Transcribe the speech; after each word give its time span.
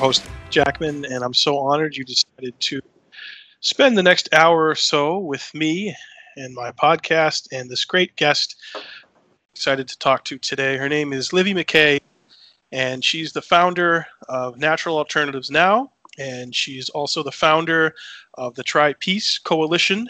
host, 0.00 0.26
Jackman, 0.48 1.04
and 1.04 1.22
I'm 1.22 1.34
so 1.34 1.58
honored 1.58 1.94
you 1.94 2.04
decided 2.04 2.58
to 2.58 2.80
spend 3.60 3.98
the 3.98 4.02
next 4.02 4.30
hour 4.32 4.66
or 4.66 4.74
so 4.74 5.18
with 5.18 5.54
me 5.54 5.94
and 6.36 6.54
my 6.54 6.72
podcast 6.72 7.48
and 7.52 7.68
this 7.68 7.84
great 7.84 8.16
guest 8.16 8.56
excited 9.54 9.86
to 9.88 9.98
talk 9.98 10.24
to 10.24 10.38
today. 10.38 10.78
Her 10.78 10.88
name 10.88 11.12
is 11.12 11.34
Livy 11.34 11.52
McKay, 11.52 12.00
and 12.72 13.04
she's 13.04 13.34
the 13.34 13.42
founder 13.42 14.06
of 14.26 14.56
Natural 14.56 14.96
Alternatives 14.96 15.50
Now, 15.50 15.92
and 16.18 16.54
she's 16.54 16.88
also 16.88 17.22
the 17.22 17.30
founder 17.30 17.94
of 18.38 18.54
the 18.54 18.62
Tri 18.62 18.94
Peace 18.94 19.38
Coalition, 19.38 20.08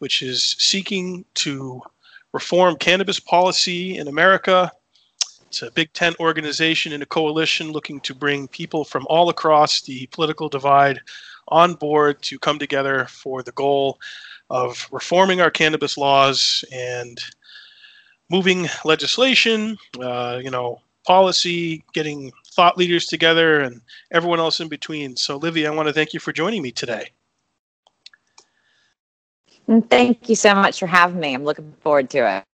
which 0.00 0.20
is 0.20 0.56
seeking 0.58 1.24
to 1.34 1.80
reform 2.32 2.74
cannabis 2.74 3.20
policy 3.20 3.98
in 3.98 4.08
America 4.08 4.72
it's 5.52 5.60
a 5.60 5.70
Big 5.70 5.92
Tent 5.92 6.16
organization 6.18 6.94
and 6.94 7.02
a 7.02 7.06
coalition 7.06 7.72
looking 7.72 8.00
to 8.00 8.14
bring 8.14 8.48
people 8.48 8.84
from 8.84 9.06
all 9.10 9.28
across 9.28 9.82
the 9.82 10.06
political 10.06 10.48
divide 10.48 10.98
on 11.48 11.74
board 11.74 12.22
to 12.22 12.38
come 12.38 12.58
together 12.58 13.04
for 13.10 13.42
the 13.42 13.52
goal 13.52 14.00
of 14.48 14.88
reforming 14.90 15.42
our 15.42 15.50
cannabis 15.50 15.98
laws 15.98 16.64
and 16.72 17.20
moving 18.30 18.66
legislation, 18.86 19.76
uh, 20.00 20.40
you 20.42 20.48
know, 20.48 20.80
policy, 21.06 21.84
getting 21.92 22.32
thought 22.52 22.78
leaders 22.78 23.04
together, 23.04 23.60
and 23.60 23.82
everyone 24.10 24.38
else 24.38 24.58
in 24.58 24.68
between. 24.68 25.16
So, 25.16 25.36
Livy, 25.36 25.66
I 25.66 25.70
want 25.70 25.86
to 25.86 25.92
thank 25.92 26.14
you 26.14 26.20
for 26.20 26.32
joining 26.32 26.62
me 26.62 26.72
today. 26.72 27.10
Thank 29.90 30.30
you 30.30 30.34
so 30.34 30.54
much 30.54 30.80
for 30.80 30.86
having 30.86 31.20
me. 31.20 31.34
I'm 31.34 31.44
looking 31.44 31.74
forward 31.82 32.08
to 32.10 32.38
it. 32.38 32.44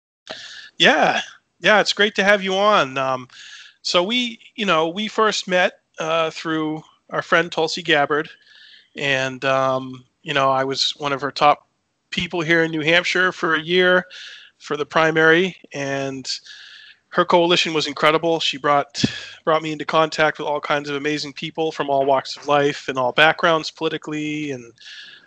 Yeah, 0.78 1.20
yeah, 1.60 1.80
it's 1.80 1.92
great 1.92 2.14
to 2.16 2.24
have 2.24 2.42
you 2.42 2.54
on. 2.54 2.98
Um, 2.98 3.28
so 3.82 4.02
we, 4.02 4.38
you 4.54 4.66
know, 4.66 4.88
we 4.88 5.08
first 5.08 5.48
met 5.48 5.80
uh, 5.98 6.30
through 6.30 6.82
our 7.10 7.22
friend 7.22 7.50
Tulsi 7.50 7.82
Gabbard, 7.82 8.28
and 8.96 9.44
um, 9.44 10.04
you 10.22 10.34
know, 10.34 10.50
I 10.50 10.64
was 10.64 10.92
one 10.96 11.12
of 11.12 11.20
her 11.20 11.30
top 11.30 11.66
people 12.10 12.40
here 12.40 12.62
in 12.62 12.70
New 12.70 12.82
Hampshire 12.82 13.32
for 13.32 13.54
a 13.54 13.60
year 13.60 14.06
for 14.58 14.76
the 14.76 14.86
primary, 14.86 15.56
and 15.72 16.30
her 17.10 17.24
coalition 17.24 17.72
was 17.72 17.86
incredible. 17.86 18.40
She 18.40 18.58
brought 18.58 19.02
brought 19.44 19.62
me 19.62 19.72
into 19.72 19.84
contact 19.84 20.38
with 20.38 20.46
all 20.46 20.60
kinds 20.60 20.88
of 20.88 20.96
amazing 20.96 21.32
people 21.32 21.72
from 21.72 21.88
all 21.88 22.04
walks 22.04 22.36
of 22.36 22.46
life 22.46 22.88
and 22.88 22.98
all 22.98 23.12
backgrounds 23.12 23.70
politically, 23.70 24.50
and 24.50 24.72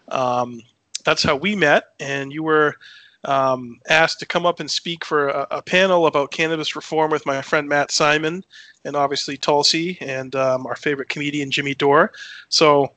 um, 0.10 0.62
that's 1.04 1.24
how 1.24 1.36
we 1.36 1.56
met. 1.56 1.86
And 2.00 2.32
you 2.32 2.44
were 2.44 2.76
um, 3.26 3.80
asked 3.90 4.20
to 4.20 4.26
come 4.26 4.46
up 4.46 4.60
and 4.60 4.70
speak 4.70 5.06
for 5.06 5.30
a, 5.30 5.48
a, 5.52 5.62
panel 5.62 6.08
about 6.08 6.32
cannabis 6.32 6.76
reform 6.76 7.12
with 7.12 7.26
my 7.26 7.42
friend 7.42 7.70
Matt 7.70 7.92
Simon 7.92 8.44
and 8.84 8.96
obviously 8.96 9.38
Tulsi 9.38 9.98
and 10.02 10.36
um, 10.36 10.66
our 10.66 10.76
favorite 10.76 11.10
comedian 11.10 11.52
Jimmy 11.52 11.76
Dore. 11.76 12.12
So, 12.50 12.92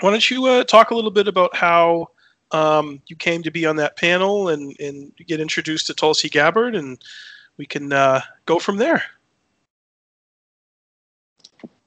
why 0.00 0.10
don't 0.10 0.30
you 0.30 0.46
uh, 0.46 0.64
talk 0.64 0.90
a 0.90 0.94
little 0.94 1.10
bit 1.10 1.28
about 1.28 1.54
how 1.54 2.08
um, 2.52 3.00
you 3.06 3.16
came 3.16 3.42
to 3.42 3.50
be 3.50 3.66
on 3.66 3.76
that 3.76 3.96
panel 3.96 4.48
and, 4.48 4.74
and 4.80 5.12
get 5.26 5.40
introduced 5.40 5.86
to 5.86 5.94
Tulsi 5.94 6.28
Gabbard, 6.28 6.74
and 6.74 6.98
we 7.56 7.66
can 7.66 7.92
uh, 7.92 8.20
go 8.46 8.58
from 8.58 8.76
there. 8.76 9.02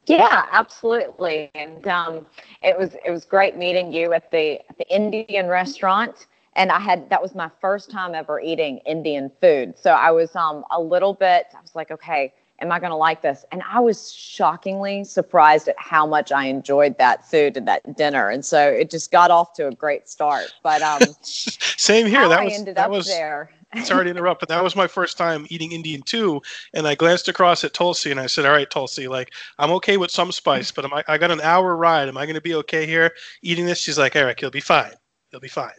Yeah, 0.05 0.45
absolutely. 0.51 1.51
And 1.53 1.87
um, 1.87 2.25
it 2.63 2.77
was 2.77 2.95
it 3.05 3.11
was 3.11 3.25
great 3.25 3.55
meeting 3.55 3.93
you 3.93 4.13
at 4.13 4.31
the 4.31 4.59
at 4.67 4.77
the 4.77 4.89
Indian 4.93 5.47
restaurant 5.47 6.25
and 6.59 6.73
I 6.73 6.79
had 6.79 7.09
that 7.09 7.21
was 7.21 7.33
my 7.33 7.49
first 7.61 7.89
time 7.89 8.13
ever 8.13 8.39
eating 8.39 8.79
Indian 8.79 9.31
food. 9.41 9.79
So 9.79 9.91
I 9.91 10.11
was 10.11 10.35
um 10.35 10.63
a 10.69 10.79
little 10.79 11.13
bit 11.13 11.47
I 11.57 11.61
was 11.61 11.73
like, 11.73 11.89
okay, 11.89 12.33
am 12.61 12.71
I 12.71 12.79
going 12.79 12.91
to 12.91 12.97
like 12.97 13.21
this? 13.21 13.45
And 13.53 13.63
I 13.67 13.79
was 13.79 14.11
shockingly 14.11 15.05
surprised 15.05 15.69
at 15.69 15.75
how 15.79 16.05
much 16.05 16.33
I 16.33 16.45
enjoyed 16.45 16.97
that 16.97 17.25
food 17.29 17.55
and 17.55 17.65
that 17.69 17.95
dinner. 17.95 18.29
And 18.29 18.43
so 18.43 18.59
it 18.69 18.91
just 18.91 19.09
got 19.09 19.31
off 19.31 19.53
to 19.53 19.67
a 19.67 19.71
great 19.71 20.09
start. 20.09 20.53
But 20.61 20.81
um 20.81 20.99
same 21.21 22.05
here. 22.05 22.27
That 22.27 22.43
was 22.43 22.65
that 22.65 22.91
was 22.91 23.07
there. 23.07 23.51
sorry 23.83 24.03
to 24.03 24.09
interrupt, 24.11 24.41
but 24.41 24.49
that 24.49 24.61
was 24.61 24.75
my 24.75 24.87
first 24.87 25.17
time 25.17 25.47
eating 25.49 25.71
Indian 25.71 26.01
too. 26.01 26.41
And 26.73 26.85
I 26.85 26.95
glanced 26.95 27.29
across 27.29 27.63
at 27.63 27.73
Tulsi 27.73 28.11
and 28.11 28.19
I 28.19 28.27
said, 28.27 28.45
All 28.45 28.51
right, 28.51 28.69
Tulsi, 28.69 29.07
like, 29.07 29.31
I'm 29.59 29.71
okay 29.73 29.95
with 29.95 30.11
some 30.11 30.33
spice, 30.33 30.71
but 30.71 30.83
am 30.83 30.93
I, 30.93 31.05
I 31.07 31.17
got 31.17 31.31
an 31.31 31.39
hour 31.39 31.77
ride. 31.77 32.09
Am 32.09 32.17
I 32.17 32.25
going 32.25 32.35
to 32.35 32.41
be 32.41 32.55
okay 32.55 32.85
here 32.85 33.13
eating 33.43 33.65
this? 33.65 33.79
She's 33.79 33.97
like, 33.97 34.17
Eric, 34.17 34.41
you'll 34.41 34.51
be 34.51 34.59
fine. 34.59 34.93
You'll 35.31 35.39
be 35.39 35.47
fine. 35.47 35.71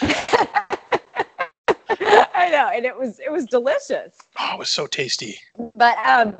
I 2.36 2.50
know, 2.50 2.70
and 2.74 2.84
it 2.84 2.96
was 2.96 3.18
it 3.20 3.30
was 3.30 3.46
delicious. 3.46 4.16
Oh, 4.38 4.54
it 4.54 4.58
was 4.58 4.70
so 4.70 4.86
tasty. 4.86 5.38
But 5.74 5.96
um, 5.98 6.36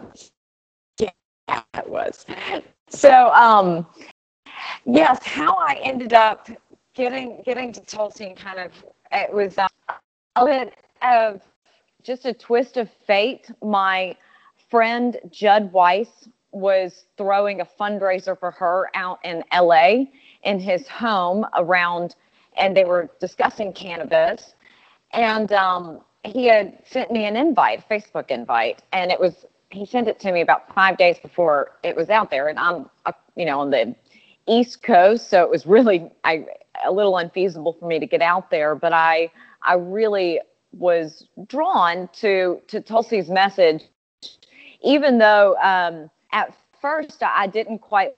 yeah, 0.98 1.10
it 1.48 1.88
was. 1.88 2.26
So 2.88 3.32
um, 3.32 3.87
yes, 4.84 5.25
how 5.25 5.54
I 5.56 5.78
ended 5.82 6.12
up 6.12 6.48
getting 6.94 7.42
getting 7.44 7.72
to 7.72 7.81
Tulsi 7.81 8.25
and 8.25 8.37
kind 8.37 8.59
of 8.59 8.72
it 9.12 9.32
was 9.32 9.59
uh, 9.59 9.69
a 10.36 10.44
bit 10.44 10.75
of 11.03 11.41
just 12.03 12.25
a 12.25 12.34
twist 12.34 12.76
of 12.76 12.91
fate. 13.06 13.50
My 13.62 14.16
friend 14.71 15.16
Judd 15.31 15.72
Weiss 15.72 16.28
was 16.53 17.06
throwing 17.16 17.60
a 17.60 17.65
fundraiser 17.65 18.38
for 18.38 18.50
her 18.53 18.91
out 18.94 19.19
in 19.25 19.42
LA 19.53 20.04
in 20.44 20.60
his 20.60 20.86
home 20.86 21.44
around 21.54 22.15
and 22.56 22.76
they 22.76 22.84
were 22.84 23.10
discussing 23.20 23.72
cannabis. 23.72 24.54
And 25.12 25.53
um, 25.53 26.00
he 26.25 26.47
had 26.47 26.78
sent 26.87 27.10
me 27.10 27.26
an 27.26 27.37
invite, 27.37 27.88
Facebook 27.88 28.31
invite, 28.31 28.82
and 28.92 29.10
it 29.10 29.20
was 29.20 29.47
he 29.70 29.84
sent 29.84 30.06
it 30.09 30.20
to 30.20 30.32
me 30.32 30.41
about 30.41 30.72
five 30.72 30.97
days 30.97 31.19
before 31.19 31.72
it 31.82 31.97
was 31.97 32.09
out 32.09 32.31
there, 32.31 32.48
and 32.48 32.59
I'm 32.59 32.88
uh, 33.06 33.12
you 33.37 33.44
know 33.44 33.60
on 33.60 33.70
the 33.70 33.94
East 34.47 34.82
Coast, 34.82 35.28
so 35.28 35.42
it 35.42 35.50
was 35.50 35.66
really 35.66 36.10
I 36.25 36.47
a 36.84 36.92
little 36.92 37.16
unfeasible 37.19 37.75
for 37.75 37.87
me 37.87 37.98
to 37.98 38.06
get 38.06 38.22
out 38.22 38.50
there, 38.50 38.75
but 38.75 38.92
I 38.92 39.31
I 39.62 39.75
really 39.75 40.41
was 40.72 41.26
drawn 41.47 42.09
to 42.15 42.60
to 42.69 42.81
Tulsi's 42.81 43.28
message, 43.28 43.84
even 44.82 45.19
though 45.19 45.56
um, 45.56 46.10
at 46.32 46.54
first 46.81 47.22
I 47.22 47.47
didn't 47.47 47.78
quite 47.78 48.15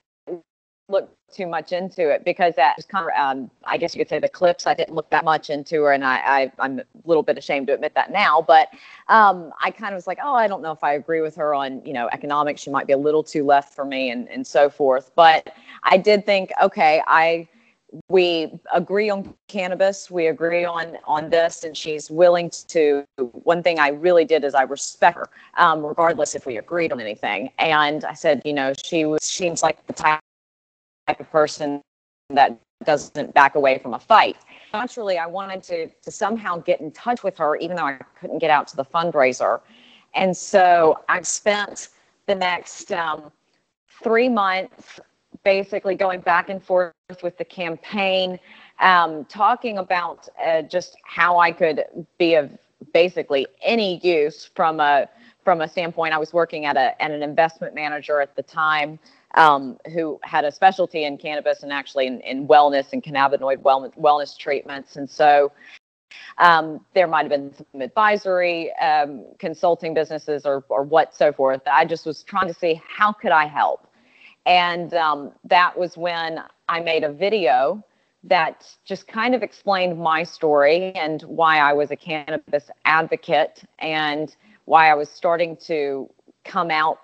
look 0.88 1.15
too 1.32 1.46
much 1.46 1.72
into 1.72 2.08
it 2.08 2.24
because 2.24 2.54
that 2.54 2.74
was 2.76 2.86
kind 2.86 3.06
of, 3.06 3.12
um, 3.18 3.50
I 3.64 3.76
guess 3.76 3.94
you 3.94 4.00
could 4.00 4.08
say 4.08 4.18
the 4.18 4.28
clips. 4.28 4.66
I 4.66 4.74
didn't 4.74 4.94
look 4.94 5.10
that 5.10 5.24
much 5.24 5.50
into 5.50 5.82
her, 5.82 5.92
and 5.92 6.04
I, 6.04 6.50
I 6.58 6.64
am 6.64 6.80
a 6.80 6.84
little 7.04 7.22
bit 7.22 7.36
ashamed 7.36 7.66
to 7.68 7.74
admit 7.74 7.94
that 7.94 8.10
now. 8.10 8.42
But 8.46 8.68
um, 9.08 9.52
I 9.62 9.70
kind 9.70 9.92
of 9.92 9.96
was 9.96 10.06
like, 10.06 10.18
oh, 10.22 10.34
I 10.34 10.46
don't 10.46 10.62
know 10.62 10.72
if 10.72 10.82
I 10.84 10.94
agree 10.94 11.20
with 11.20 11.36
her 11.36 11.54
on 11.54 11.84
you 11.84 11.92
know 11.92 12.08
economics. 12.12 12.60
She 12.60 12.70
might 12.70 12.86
be 12.86 12.92
a 12.92 12.98
little 12.98 13.22
too 13.22 13.44
left 13.44 13.74
for 13.74 13.84
me, 13.84 14.10
and 14.10 14.28
and 14.28 14.46
so 14.46 14.70
forth. 14.70 15.10
But 15.14 15.54
I 15.82 15.96
did 15.96 16.24
think, 16.24 16.52
okay, 16.62 17.02
I 17.06 17.48
we 18.08 18.52
agree 18.74 19.08
on 19.10 19.32
cannabis 19.46 20.10
we 20.10 20.26
agree 20.26 20.64
on 20.64 20.98
on 21.06 21.30
this 21.30 21.62
and 21.62 21.76
she's 21.76 22.10
willing 22.10 22.50
to 22.50 23.04
one 23.16 23.62
thing 23.62 23.78
i 23.78 23.88
really 23.88 24.24
did 24.24 24.42
is 24.44 24.54
i 24.54 24.62
respect 24.62 25.16
her 25.16 25.28
um, 25.56 25.86
regardless 25.86 26.34
if 26.34 26.46
we 26.46 26.58
agreed 26.58 26.92
on 26.92 27.00
anything 27.00 27.48
and 27.58 28.04
i 28.04 28.12
said 28.12 28.42
you 28.44 28.52
know 28.52 28.72
she 28.84 29.04
was 29.04 29.22
seems 29.22 29.62
like 29.62 29.84
the 29.86 29.92
type 29.92 30.20
type 31.06 31.20
of 31.20 31.30
person 31.30 31.80
that 32.30 32.58
doesn't 32.84 33.32
back 33.34 33.54
away 33.54 33.78
from 33.78 33.94
a 33.94 33.98
fight. 33.98 34.36
Naturally, 34.72 35.18
I 35.18 35.26
wanted 35.26 35.62
to, 35.64 35.88
to 35.88 36.10
somehow 36.10 36.58
get 36.58 36.80
in 36.80 36.90
touch 36.92 37.22
with 37.22 37.36
her, 37.38 37.56
even 37.56 37.76
though 37.76 37.86
I 37.86 37.98
couldn't 38.20 38.38
get 38.38 38.50
out 38.50 38.68
to 38.68 38.76
the 38.76 38.84
fundraiser. 38.84 39.60
And 40.14 40.36
so 40.36 41.00
I 41.08 41.22
spent 41.22 41.88
the 42.26 42.34
next 42.34 42.92
um, 42.92 43.30
three 44.02 44.28
months 44.28 45.00
basically 45.44 45.94
going 45.94 46.20
back 46.20 46.48
and 46.48 46.62
forth 46.62 46.92
with 47.22 47.38
the 47.38 47.44
campaign, 47.44 48.38
um, 48.80 49.24
talking 49.26 49.78
about 49.78 50.28
uh, 50.44 50.62
just 50.62 50.96
how 51.04 51.38
I 51.38 51.52
could 51.52 51.84
be 52.18 52.34
of 52.34 52.50
basically 52.92 53.46
any 53.62 53.98
use 54.02 54.50
from 54.54 54.80
a 54.80 55.08
from 55.44 55.60
a 55.60 55.68
standpoint. 55.68 56.12
I 56.12 56.18
was 56.18 56.32
working 56.32 56.64
at 56.64 56.76
a 56.76 57.00
at 57.00 57.10
an 57.10 57.22
investment 57.22 57.74
manager 57.74 58.20
at 58.20 58.34
the 58.34 58.42
time 58.42 58.98
um, 59.36 59.78
who 59.92 60.18
had 60.22 60.44
a 60.44 60.50
specialty 60.50 61.04
in 61.04 61.18
cannabis 61.18 61.62
and 61.62 61.72
actually 61.72 62.06
in, 62.06 62.20
in 62.20 62.48
wellness 62.48 62.92
and 62.92 63.02
cannabinoid 63.02 63.58
wellness, 63.58 63.96
wellness 63.98 64.36
treatments. 64.36 64.96
And 64.96 65.08
so 65.08 65.52
um, 66.38 66.84
there 66.94 67.06
might 67.06 67.22
have 67.22 67.30
been 67.30 67.54
some 67.54 67.80
advisory 67.80 68.74
um, 68.76 69.24
consulting 69.38 69.94
businesses 69.94 70.46
or, 70.46 70.64
or 70.68 70.82
what 70.82 71.14
so 71.14 71.32
forth. 71.32 71.60
I 71.70 71.84
just 71.84 72.06
was 72.06 72.22
trying 72.22 72.48
to 72.48 72.54
see 72.54 72.80
how 72.88 73.12
could 73.12 73.32
I 73.32 73.46
help. 73.46 73.86
And 74.46 74.94
um, 74.94 75.32
that 75.44 75.76
was 75.76 75.96
when 75.96 76.42
I 76.68 76.80
made 76.80 77.04
a 77.04 77.12
video 77.12 77.84
that 78.24 78.66
just 78.84 79.06
kind 79.06 79.34
of 79.34 79.42
explained 79.42 79.98
my 79.98 80.22
story 80.22 80.92
and 80.94 81.22
why 81.22 81.58
I 81.58 81.72
was 81.72 81.90
a 81.90 81.96
cannabis 81.96 82.70
advocate 82.84 83.62
and 83.78 84.34
why 84.64 84.90
I 84.90 84.94
was 84.94 85.08
starting 85.08 85.56
to 85.66 86.10
come 86.44 86.70
out 86.70 86.98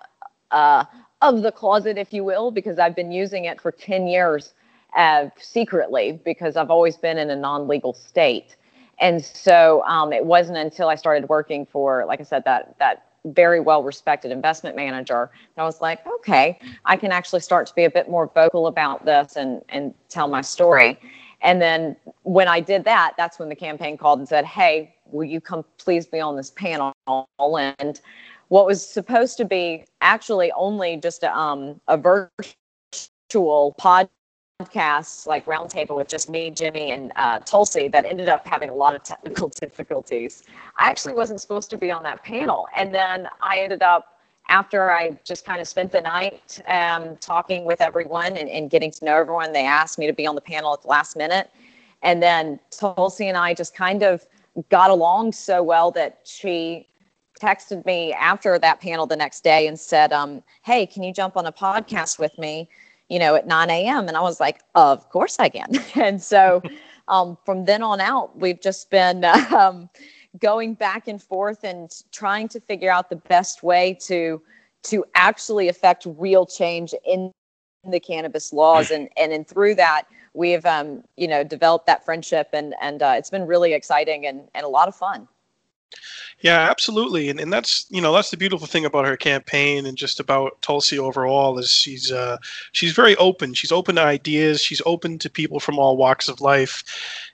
uh, 0.51 0.85
of 1.23 1.41
the 1.41 1.51
closet, 1.51 1.97
if 1.97 2.13
you 2.13 2.23
will, 2.23 2.51
because 2.51 2.77
I've 2.77 2.95
been 2.95 3.11
using 3.11 3.45
it 3.45 3.61
for 3.61 3.71
10 3.71 4.07
years 4.07 4.53
uh, 4.95 5.29
secretly 5.37 6.19
because 6.23 6.55
I've 6.57 6.69
always 6.69 6.97
been 6.97 7.17
in 7.17 7.29
a 7.29 7.35
non 7.35 7.67
legal 7.67 7.93
state. 7.93 8.55
And 8.99 9.23
so 9.23 9.83
um, 9.85 10.13
it 10.13 10.25
wasn't 10.25 10.57
until 10.57 10.89
I 10.89 10.95
started 10.95 11.29
working 11.29 11.65
for, 11.65 12.05
like 12.05 12.19
I 12.19 12.23
said, 12.23 12.43
that, 12.45 12.75
that 12.79 13.07
very 13.25 13.59
well 13.59 13.83
respected 13.83 14.31
investment 14.31 14.75
manager. 14.75 15.31
And 15.33 15.63
I 15.63 15.63
was 15.63 15.81
like, 15.81 16.05
okay, 16.05 16.59
I 16.85 16.97
can 16.97 17.11
actually 17.11 17.39
start 17.39 17.67
to 17.67 17.73
be 17.73 17.85
a 17.85 17.89
bit 17.89 18.09
more 18.09 18.29
vocal 18.35 18.67
about 18.67 19.05
this 19.05 19.37
and, 19.37 19.61
and 19.69 19.93
tell 20.09 20.27
my 20.27 20.41
story. 20.41 20.99
And 21.41 21.61
then 21.61 21.95
when 22.23 22.47
I 22.47 22.59
did 22.59 22.83
that, 22.85 23.13
that's 23.17 23.39
when 23.39 23.49
the 23.49 23.55
campaign 23.55 23.97
called 23.97 24.19
and 24.19 24.27
said, 24.27 24.45
hey, 24.45 24.95
will 25.05 25.25
you 25.25 25.41
come 25.41 25.63
please 25.77 26.05
be 26.05 26.19
on 26.19 26.35
this 26.35 26.51
panel? 26.51 26.93
And 27.37 27.99
what 28.53 28.67
was 28.67 28.87
supposed 28.87 29.35
to 29.35 29.45
be 29.45 29.83
actually 30.01 30.51
only 30.51 30.95
just 30.95 31.23
a, 31.23 31.35
um, 31.35 31.81
a 31.87 31.97
virtual 31.97 33.75
podcast, 33.79 35.25
like 35.25 35.43
roundtable 35.47 35.95
with 35.95 36.07
just 36.07 36.29
me, 36.29 36.51
Jimmy, 36.51 36.91
and 36.91 37.11
uh, 37.15 37.39
Tulsi 37.39 37.87
that 37.87 38.05
ended 38.05 38.29
up 38.29 38.45
having 38.45 38.69
a 38.69 38.75
lot 38.75 38.93
of 38.93 39.01
technical 39.01 39.49
difficulties. 39.59 40.43
I 40.77 40.87
actually 40.87 41.15
wasn't 41.15 41.41
supposed 41.41 41.71
to 41.71 41.79
be 41.79 41.89
on 41.89 42.03
that 42.03 42.21
panel, 42.23 42.67
and 42.75 42.93
then 42.93 43.27
I 43.41 43.57
ended 43.57 43.81
up 43.81 44.19
after 44.49 44.91
I 44.91 45.17
just 45.23 45.45
kind 45.45 45.59
of 45.59 45.67
spent 45.67 45.91
the 45.91 46.01
night 46.01 46.61
um, 46.67 47.17
talking 47.17 47.65
with 47.65 47.81
everyone 47.81 48.37
and, 48.37 48.47
and 48.47 48.69
getting 48.69 48.91
to 48.91 49.03
know 49.03 49.15
everyone. 49.15 49.51
They 49.51 49.65
asked 49.65 49.97
me 49.97 50.05
to 50.05 50.13
be 50.13 50.27
on 50.27 50.35
the 50.35 50.41
panel 50.41 50.75
at 50.75 50.83
the 50.83 50.89
last 50.89 51.17
minute, 51.17 51.49
and 52.03 52.21
then 52.21 52.59
Tulsi 52.69 53.29
and 53.29 53.35
I 53.35 53.55
just 53.55 53.73
kind 53.73 54.03
of 54.03 54.27
got 54.69 54.91
along 54.91 55.31
so 55.31 55.63
well 55.63 55.89
that 55.89 56.19
she 56.23 56.87
texted 57.43 57.85
me 57.85 58.13
after 58.13 58.57
that 58.59 58.79
panel 58.79 59.05
the 59.05 59.15
next 59.15 59.43
day 59.43 59.67
and 59.67 59.79
said, 59.79 60.13
um, 60.13 60.43
"Hey, 60.63 60.85
can 60.85 61.03
you 61.03 61.13
jump 61.13 61.37
on 61.37 61.45
a 61.45 61.51
podcast 61.51 62.19
with 62.19 62.37
me?" 62.37 62.69
you 63.09 63.19
know, 63.19 63.35
at 63.35 63.45
9 63.45 63.69
a.m. 63.69 64.07
And 64.07 64.17
I 64.17 64.21
was 64.21 64.39
like, 64.39 64.61
of 64.75 65.07
course 65.09 65.39
I 65.39 65.49
can. 65.49 65.69
and 65.95 66.21
so 66.21 66.61
um, 67.07 67.37
from 67.45 67.65
then 67.65 67.83
on 67.83 68.01
out, 68.01 68.37
we've 68.37 68.61
just 68.61 68.89
been 68.89 69.23
um, 69.55 69.89
going 70.39 70.73
back 70.73 71.07
and 71.07 71.21
forth 71.21 71.63
and 71.63 71.91
trying 72.11 72.47
to 72.49 72.59
figure 72.59 72.89
out 72.89 73.09
the 73.09 73.15
best 73.15 73.63
way 73.63 73.97
to 74.01 74.41
to 74.83 75.05
actually 75.15 75.69
affect 75.69 76.05
real 76.17 76.45
change 76.45 76.93
in 77.05 77.31
the 77.89 77.99
cannabis 77.99 78.51
laws. 78.51 78.91
And 78.91 79.09
and, 79.15 79.31
and 79.31 79.47
through 79.47 79.75
that, 79.75 80.05
we've 80.33 80.65
um, 80.65 81.03
you 81.15 81.27
know 81.27 81.43
developed 81.43 81.85
that 81.85 82.03
friendship 82.03 82.49
and 82.53 82.73
and 82.81 83.03
uh, 83.03 83.13
it's 83.15 83.29
been 83.29 83.45
really 83.45 83.73
exciting 83.73 84.25
and, 84.25 84.47
and 84.55 84.65
a 84.65 84.69
lot 84.69 84.87
of 84.87 84.95
fun. 84.95 85.27
Yeah, 86.41 86.69
absolutely, 86.69 87.29
and 87.29 87.39
and 87.39 87.53
that's 87.53 87.85
you 87.89 88.01
know 88.01 88.11
that's 88.13 88.29
the 88.29 88.35
beautiful 88.37 88.67
thing 88.67 88.83
about 88.83 89.05
her 89.05 89.15
campaign 89.15 89.85
and 89.85 89.97
just 89.97 90.19
about 90.19 90.61
Tulsi 90.61 90.99
overall 90.99 91.57
is 91.57 91.71
she's 91.71 92.11
uh, 92.11 92.37
she's 92.73 92.91
very 92.91 93.15
open. 93.15 93.53
She's 93.53 93.71
open 93.71 93.95
to 93.95 94.01
ideas. 94.03 94.61
She's 94.61 94.81
open 94.85 95.17
to 95.19 95.29
people 95.29 95.61
from 95.61 95.79
all 95.79 95.95
walks 95.95 96.27
of 96.27 96.41
life, 96.41 96.83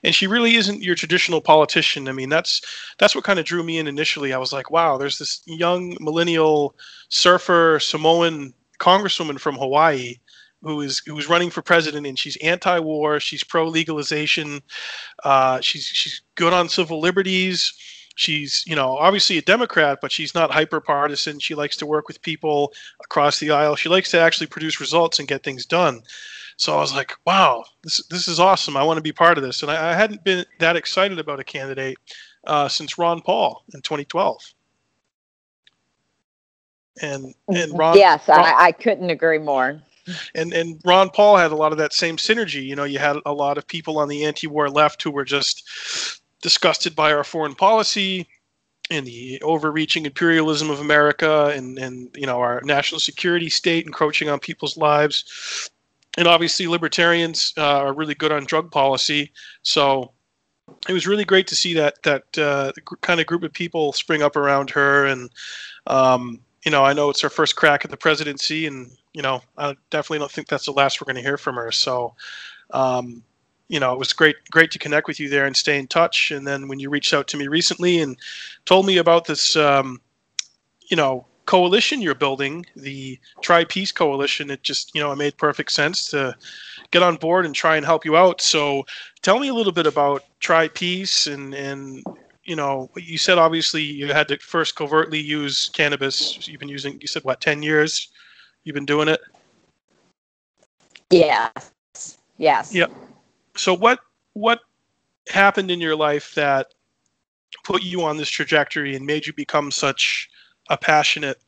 and 0.04 0.14
she 0.14 0.28
really 0.28 0.54
isn't 0.54 0.82
your 0.82 0.94
traditional 0.94 1.40
politician. 1.40 2.08
I 2.08 2.12
mean, 2.12 2.28
that's 2.28 2.60
that's 2.98 3.14
what 3.16 3.24
kind 3.24 3.40
of 3.40 3.44
drew 3.44 3.64
me 3.64 3.78
in 3.78 3.88
initially. 3.88 4.32
I 4.32 4.38
was 4.38 4.52
like, 4.52 4.70
wow, 4.70 4.96
there's 4.96 5.18
this 5.18 5.42
young 5.44 5.96
millennial 6.00 6.76
surfer 7.08 7.80
Samoan 7.80 8.54
congresswoman 8.78 9.40
from 9.40 9.56
Hawaii 9.56 10.16
who 10.62 10.80
is 10.82 11.02
who's 11.06 11.28
running 11.28 11.50
for 11.50 11.62
president 11.62 12.06
and 12.06 12.18
she's 12.18 12.36
anti-war 12.36 13.18
she's 13.18 13.42
pro-legalization 13.42 14.60
uh, 15.24 15.60
she's 15.60 15.84
she's 15.84 16.22
good 16.34 16.52
on 16.52 16.68
civil 16.68 17.00
liberties 17.00 17.72
she's 18.20 18.62
you 18.66 18.76
know 18.76 18.98
obviously 18.98 19.38
a 19.38 19.42
democrat 19.42 19.98
but 20.02 20.12
she's 20.12 20.34
not 20.34 20.50
hyper 20.50 20.78
partisan 20.78 21.38
she 21.38 21.54
likes 21.54 21.74
to 21.74 21.86
work 21.86 22.06
with 22.06 22.20
people 22.20 22.72
across 23.02 23.38
the 23.38 23.50
aisle. 23.50 23.76
She 23.76 23.88
likes 23.88 24.10
to 24.10 24.20
actually 24.20 24.46
produce 24.46 24.78
results 24.78 25.18
and 25.18 25.26
get 25.26 25.42
things 25.42 25.64
done. 25.64 26.02
So 26.58 26.76
i 26.76 26.80
was 26.80 26.94
like 26.94 27.12
wow 27.26 27.64
this, 27.82 28.06
this 28.08 28.28
is 28.28 28.38
awesome. 28.38 28.76
I 28.76 28.82
want 28.82 28.98
to 28.98 29.02
be 29.02 29.12
part 29.12 29.38
of 29.38 29.44
this. 29.44 29.62
And 29.62 29.70
i, 29.70 29.92
I 29.92 29.94
hadn't 29.94 30.22
been 30.22 30.44
that 30.58 30.76
excited 30.76 31.18
about 31.18 31.40
a 31.40 31.44
candidate 31.44 31.96
uh, 32.46 32.68
since 32.68 32.98
ron 32.98 33.22
paul 33.22 33.64
in 33.72 33.80
2012 33.80 34.54
and 37.00 37.34
and 37.48 37.78
ron 37.78 37.96
yes 37.96 38.28
ron, 38.28 38.40
I, 38.40 38.54
I 38.66 38.72
couldn't 38.72 39.08
agree 39.08 39.38
more. 39.38 39.80
And 40.34 40.52
and 40.52 40.78
ron 40.84 41.08
paul 41.08 41.38
had 41.38 41.52
a 41.52 41.56
lot 41.56 41.72
of 41.72 41.78
that 41.78 41.94
same 41.94 42.18
synergy. 42.18 42.62
You 42.62 42.76
know 42.76 42.84
you 42.84 42.98
had 42.98 43.16
a 43.24 43.32
lot 43.32 43.56
of 43.56 43.66
people 43.66 43.98
on 43.98 44.08
the 44.08 44.26
anti-war 44.26 44.68
left 44.68 45.02
who 45.02 45.10
were 45.10 45.24
just 45.24 46.20
disgusted 46.42 46.94
by 46.96 47.12
our 47.12 47.24
foreign 47.24 47.54
policy 47.54 48.26
and 48.90 49.06
the 49.06 49.40
overreaching 49.42 50.04
imperialism 50.04 50.68
of 50.68 50.80
America 50.80 51.52
and, 51.54 51.78
and 51.78 52.10
you 52.16 52.26
know 52.26 52.40
our 52.40 52.60
national 52.64 53.00
security 53.00 53.48
state 53.48 53.86
encroaching 53.86 54.28
on 54.28 54.38
people's 54.38 54.76
lives. 54.76 55.70
And 56.18 56.26
obviously, 56.26 56.66
libertarians 56.66 57.52
uh, 57.56 57.78
are 57.78 57.92
really 57.92 58.14
good 58.14 58.32
on 58.32 58.44
drug 58.44 58.72
policy. 58.72 59.30
So 59.62 60.12
it 60.88 60.92
was 60.92 61.06
really 61.06 61.24
great 61.24 61.46
to 61.48 61.54
see 61.54 61.74
that 61.74 62.02
that 62.02 62.38
uh, 62.38 62.72
kind 63.00 63.20
of 63.20 63.26
group 63.26 63.44
of 63.44 63.52
people 63.52 63.92
spring 63.92 64.22
up 64.22 64.36
around 64.36 64.70
her. 64.70 65.06
And 65.06 65.30
um, 65.86 66.40
you 66.64 66.70
know, 66.70 66.84
I 66.84 66.92
know 66.92 67.10
it's 67.10 67.20
her 67.20 67.30
first 67.30 67.56
crack 67.56 67.84
at 67.84 67.90
the 67.90 67.96
presidency, 67.96 68.66
and 68.66 68.90
you 69.12 69.22
know, 69.22 69.40
I 69.56 69.76
definitely 69.90 70.18
don't 70.18 70.30
think 70.30 70.48
that's 70.48 70.66
the 70.66 70.72
last 70.72 71.00
we're 71.00 71.06
going 71.06 71.22
to 71.22 71.28
hear 71.28 71.38
from 71.38 71.54
her. 71.54 71.70
So 71.70 72.14
um, 72.72 73.22
you 73.70 73.78
know, 73.78 73.92
it 73.92 73.98
was 74.00 74.12
great 74.12 74.34
great 74.50 74.72
to 74.72 74.80
connect 74.80 75.06
with 75.06 75.20
you 75.20 75.28
there 75.28 75.46
and 75.46 75.56
stay 75.56 75.78
in 75.78 75.86
touch. 75.86 76.32
And 76.32 76.44
then 76.44 76.66
when 76.66 76.80
you 76.80 76.90
reached 76.90 77.14
out 77.14 77.28
to 77.28 77.36
me 77.36 77.46
recently 77.46 78.00
and 78.00 78.16
told 78.64 78.84
me 78.84 78.98
about 78.98 79.26
this, 79.26 79.54
um, 79.54 80.00
you 80.88 80.96
know, 80.96 81.24
coalition 81.46 82.02
you're 82.02 82.16
building, 82.16 82.66
the 82.74 83.16
Tri 83.42 83.62
Peace 83.64 83.92
Coalition, 83.92 84.50
it 84.50 84.64
just 84.64 84.92
you 84.92 85.00
know 85.00 85.12
it 85.12 85.16
made 85.16 85.38
perfect 85.38 85.70
sense 85.70 86.10
to 86.10 86.36
get 86.90 87.04
on 87.04 87.14
board 87.14 87.46
and 87.46 87.54
try 87.54 87.76
and 87.76 87.86
help 87.86 88.04
you 88.04 88.16
out. 88.16 88.40
So 88.40 88.84
tell 89.22 89.38
me 89.38 89.46
a 89.48 89.54
little 89.54 89.72
bit 89.72 89.86
about 89.86 90.24
Tri 90.40 90.66
Peace 90.66 91.28
and 91.28 91.54
and 91.54 92.02
you 92.42 92.56
know 92.56 92.90
you 92.96 93.18
said 93.18 93.38
obviously 93.38 93.82
you 93.82 94.08
had 94.08 94.26
to 94.28 94.38
first 94.38 94.74
covertly 94.74 95.20
use 95.20 95.70
cannabis. 95.72 96.48
You've 96.48 96.58
been 96.58 96.68
using 96.68 97.00
you 97.00 97.06
said 97.06 97.22
what 97.22 97.40
ten 97.40 97.62
years? 97.62 98.08
You've 98.64 98.74
been 98.74 98.84
doing 98.84 99.06
it. 99.06 99.20
Yeah. 101.08 101.50
Yes. 102.36 102.74
Yep 102.74 102.90
so 103.56 103.74
what 103.74 104.00
what 104.34 104.60
happened 105.28 105.70
in 105.70 105.80
your 105.80 105.96
life 105.96 106.34
that 106.34 106.72
put 107.64 107.82
you 107.82 108.02
on 108.02 108.16
this 108.16 108.28
trajectory 108.28 108.96
and 108.96 109.04
made 109.04 109.26
you 109.26 109.32
become 109.32 109.70
such 109.70 110.30
a 110.68 110.76
passionate 110.76 111.38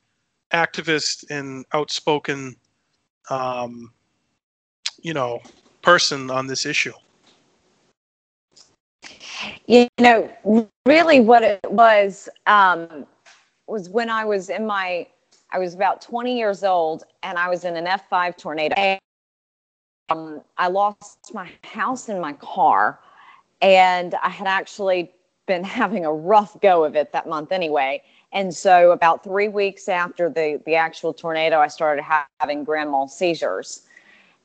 activist 0.53 1.25
and 1.31 1.65
outspoken 1.73 2.57
um, 3.31 3.93
you 5.01 5.15
know 5.15 5.41
person 5.83 6.31
on 6.31 6.47
this 6.47 6.67
issue? 6.67 6.93
You 9.67 9.89
know 10.01 10.31
really 10.87 11.21
what 11.21 11.43
it 11.43 11.61
was 11.71 12.29
um, 12.47 13.07
was 13.67 13.89
when 13.89 14.11
i 14.11 14.25
was 14.25 14.51
in 14.51 14.67
my 14.67 15.07
i 15.51 15.59
was 15.59 15.75
about 15.75 16.01
20 16.03 16.37
years 16.37 16.63
old 16.63 17.05
and 17.23 17.39
i 17.39 17.49
was 17.49 17.65
in 17.65 17.77
an 17.77 17.87
f5 17.87 18.37
tornado 18.37 18.99
um, 20.09 20.41
I 20.59 20.69
lost 20.69 21.33
my 21.35 21.51
house 21.65 22.09
and 22.09 22.21
my 22.21 22.33
car, 22.35 22.99
and 23.61 24.15
I 24.23 24.29
had 24.29 24.47
actually 24.47 25.13
been 25.47 25.65
having 25.81 26.05
a 26.05 26.13
rough 26.13 26.61
go 26.61 26.85
of 26.85 26.97
it 26.97 27.13
that 27.13 27.29
month 27.29 27.53
anyway. 27.53 28.03
And 28.33 28.55
so, 28.55 28.93
about 28.93 29.23
three 29.23 29.49
weeks 29.49 29.89
after 29.89 30.29
the 30.29 30.61
the 30.65 30.75
actual 30.75 31.13
tornado, 31.13 31.59
I 31.59 31.69
started 31.69 32.03
ha- 32.03 32.27
having 32.41 32.65
grand 32.65 32.91
mal 32.91 33.09
seizures, 33.09 33.83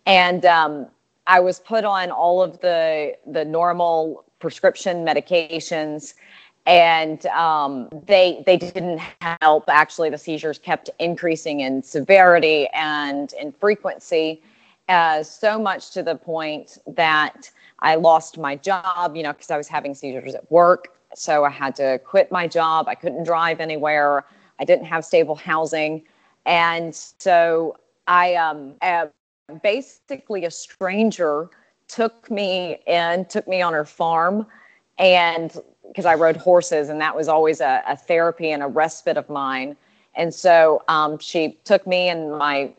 and 0.05 0.45
um, 0.45 0.87
I 1.25 1.39
was 1.39 1.59
put 1.59 1.85
on 1.85 2.11
all 2.11 2.41
of 2.41 2.59
the 2.59 3.15
the 3.25 3.45
normal 3.45 4.25
prescription 4.39 5.05
medications 5.05 6.13
and 6.67 7.25
um, 7.27 7.87
they 8.05 8.43
they 8.45 8.57
didn't 8.57 8.99
help. 9.41 9.63
Actually, 9.69 10.09
the 10.09 10.17
seizures 10.17 10.59
kept 10.59 10.89
increasing 10.99 11.61
in 11.61 11.81
severity 11.81 12.67
and 12.73 13.33
in 13.39 13.53
frequency, 13.53 14.41
uh, 14.89 15.23
so 15.23 15.59
much 15.59 15.91
to 15.91 16.03
the 16.03 16.15
point 16.15 16.77
that 16.87 17.49
I 17.79 17.95
lost 17.95 18.37
my 18.37 18.55
job, 18.55 19.15
you 19.15 19.23
know, 19.23 19.33
because 19.33 19.51
I 19.51 19.57
was 19.57 19.67
having 19.67 19.93
seizures 19.93 20.35
at 20.35 20.49
work. 20.51 20.93
So 21.15 21.43
I 21.43 21.49
had 21.49 21.75
to 21.77 21.99
quit 21.99 22.31
my 22.31 22.47
job. 22.47 22.87
I 22.87 22.95
couldn't 22.95 23.23
drive 23.23 23.59
anywhere. 23.59 24.25
I 24.59 24.65
didn't 24.65 24.85
have 24.85 25.05
stable 25.05 25.35
housing. 25.35 26.03
And 26.45 26.95
so 26.95 27.77
I 28.07 28.35
um, 28.35 28.75
uh, 28.81 29.07
basically, 29.61 30.45
a 30.45 30.51
stranger 30.51 31.49
took 31.87 32.29
me 32.29 32.79
in, 32.85 33.25
took 33.25 33.47
me 33.47 33.61
on 33.61 33.73
her 33.73 33.85
farm. 33.85 34.45
And 34.97 35.55
because 35.87 36.05
I 36.05 36.15
rode 36.15 36.37
horses, 36.37 36.89
and 36.89 36.99
that 37.01 37.15
was 37.15 37.27
always 37.27 37.61
a, 37.61 37.83
a 37.87 37.95
therapy 37.95 38.51
and 38.51 38.63
a 38.63 38.67
respite 38.67 39.17
of 39.17 39.29
mine. 39.29 39.75
And 40.15 40.33
so 40.33 40.83
um, 40.87 41.17
she 41.19 41.57
took 41.63 41.85
me 41.85 42.09
and 42.09 42.37
my 42.37 42.73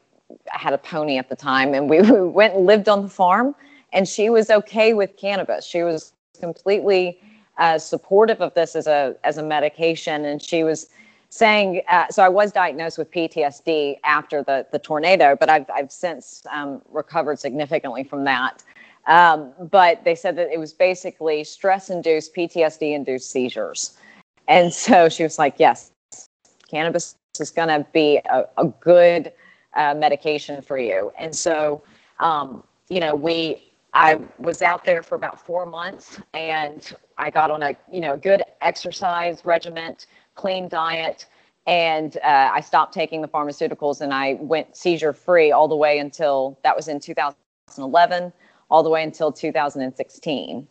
had 0.46 0.72
a 0.72 0.78
pony 0.78 1.18
at 1.18 1.28
the 1.28 1.36
time, 1.36 1.74
and 1.74 1.88
we, 1.88 2.00
we 2.10 2.22
went 2.22 2.54
and 2.54 2.66
lived 2.66 2.88
on 2.88 3.02
the 3.02 3.08
farm. 3.08 3.54
And 3.92 4.06
she 4.06 4.28
was 4.28 4.50
okay 4.50 4.92
with 4.92 5.16
cannabis. 5.16 5.64
She 5.64 5.82
was 5.82 6.12
completely 6.38 7.20
uh, 7.56 7.78
supportive 7.78 8.40
of 8.40 8.54
this 8.54 8.76
as 8.76 8.86
a 8.86 9.16
as 9.24 9.38
a 9.38 9.42
medication, 9.42 10.24
and 10.24 10.42
she 10.42 10.62
was 10.62 10.88
saying. 11.30 11.82
Uh, 11.88 12.06
so 12.08 12.22
I 12.22 12.28
was 12.28 12.52
diagnosed 12.52 12.98
with 12.98 13.10
PTSD 13.10 13.98
after 14.04 14.42
the 14.42 14.66
the 14.70 14.78
tornado, 14.78 15.36
but 15.38 15.48
I've 15.48 15.68
I've 15.74 15.90
since 15.90 16.42
um, 16.50 16.82
recovered 16.90 17.38
significantly 17.38 18.04
from 18.04 18.24
that. 18.24 18.62
Um, 19.06 19.54
but 19.70 20.04
they 20.04 20.14
said 20.14 20.36
that 20.36 20.52
it 20.52 20.58
was 20.58 20.74
basically 20.74 21.42
stress 21.42 21.88
induced 21.88 22.34
PTSD 22.34 22.94
induced 22.94 23.30
seizures, 23.30 23.96
and 24.48 24.72
so 24.72 25.08
she 25.08 25.22
was 25.22 25.38
like, 25.38 25.54
"Yes, 25.58 25.90
Cannabis 26.70 27.16
is 27.40 27.50
going 27.50 27.68
to 27.68 27.86
be 27.92 28.20
a, 28.26 28.44
a 28.58 28.66
good 28.66 29.32
uh, 29.78 29.94
medication 29.94 30.60
for 30.60 30.76
you. 30.76 31.10
And 31.18 31.34
so, 31.34 31.82
um, 32.20 32.62
you 32.88 33.00
know, 33.00 33.14
we 33.14 33.62
I 33.94 34.20
was 34.38 34.60
out 34.60 34.84
there 34.84 35.02
for 35.02 35.14
about 35.14 35.44
four 35.44 35.64
months, 35.64 36.20
and 36.34 36.94
I 37.16 37.30
got 37.30 37.50
on 37.50 37.62
a 37.62 37.74
you 37.90 38.00
know 38.00 38.16
good 38.16 38.42
exercise 38.60 39.44
regimen, 39.44 39.96
clean 40.34 40.68
diet, 40.68 41.26
and 41.66 42.16
uh, 42.18 42.50
I 42.52 42.60
stopped 42.60 42.92
taking 42.92 43.22
the 43.22 43.28
pharmaceuticals, 43.28 44.00
and 44.02 44.12
I 44.12 44.34
went 44.40 44.76
seizure 44.76 45.12
free 45.12 45.52
all 45.52 45.68
the 45.68 45.76
way 45.76 45.98
until 45.98 46.58
that 46.64 46.76
was 46.76 46.88
in 46.88 47.00
2011, 47.00 48.32
all 48.70 48.82
the 48.82 48.90
way 48.90 49.02
until 49.02 49.32
2016. 49.32 50.68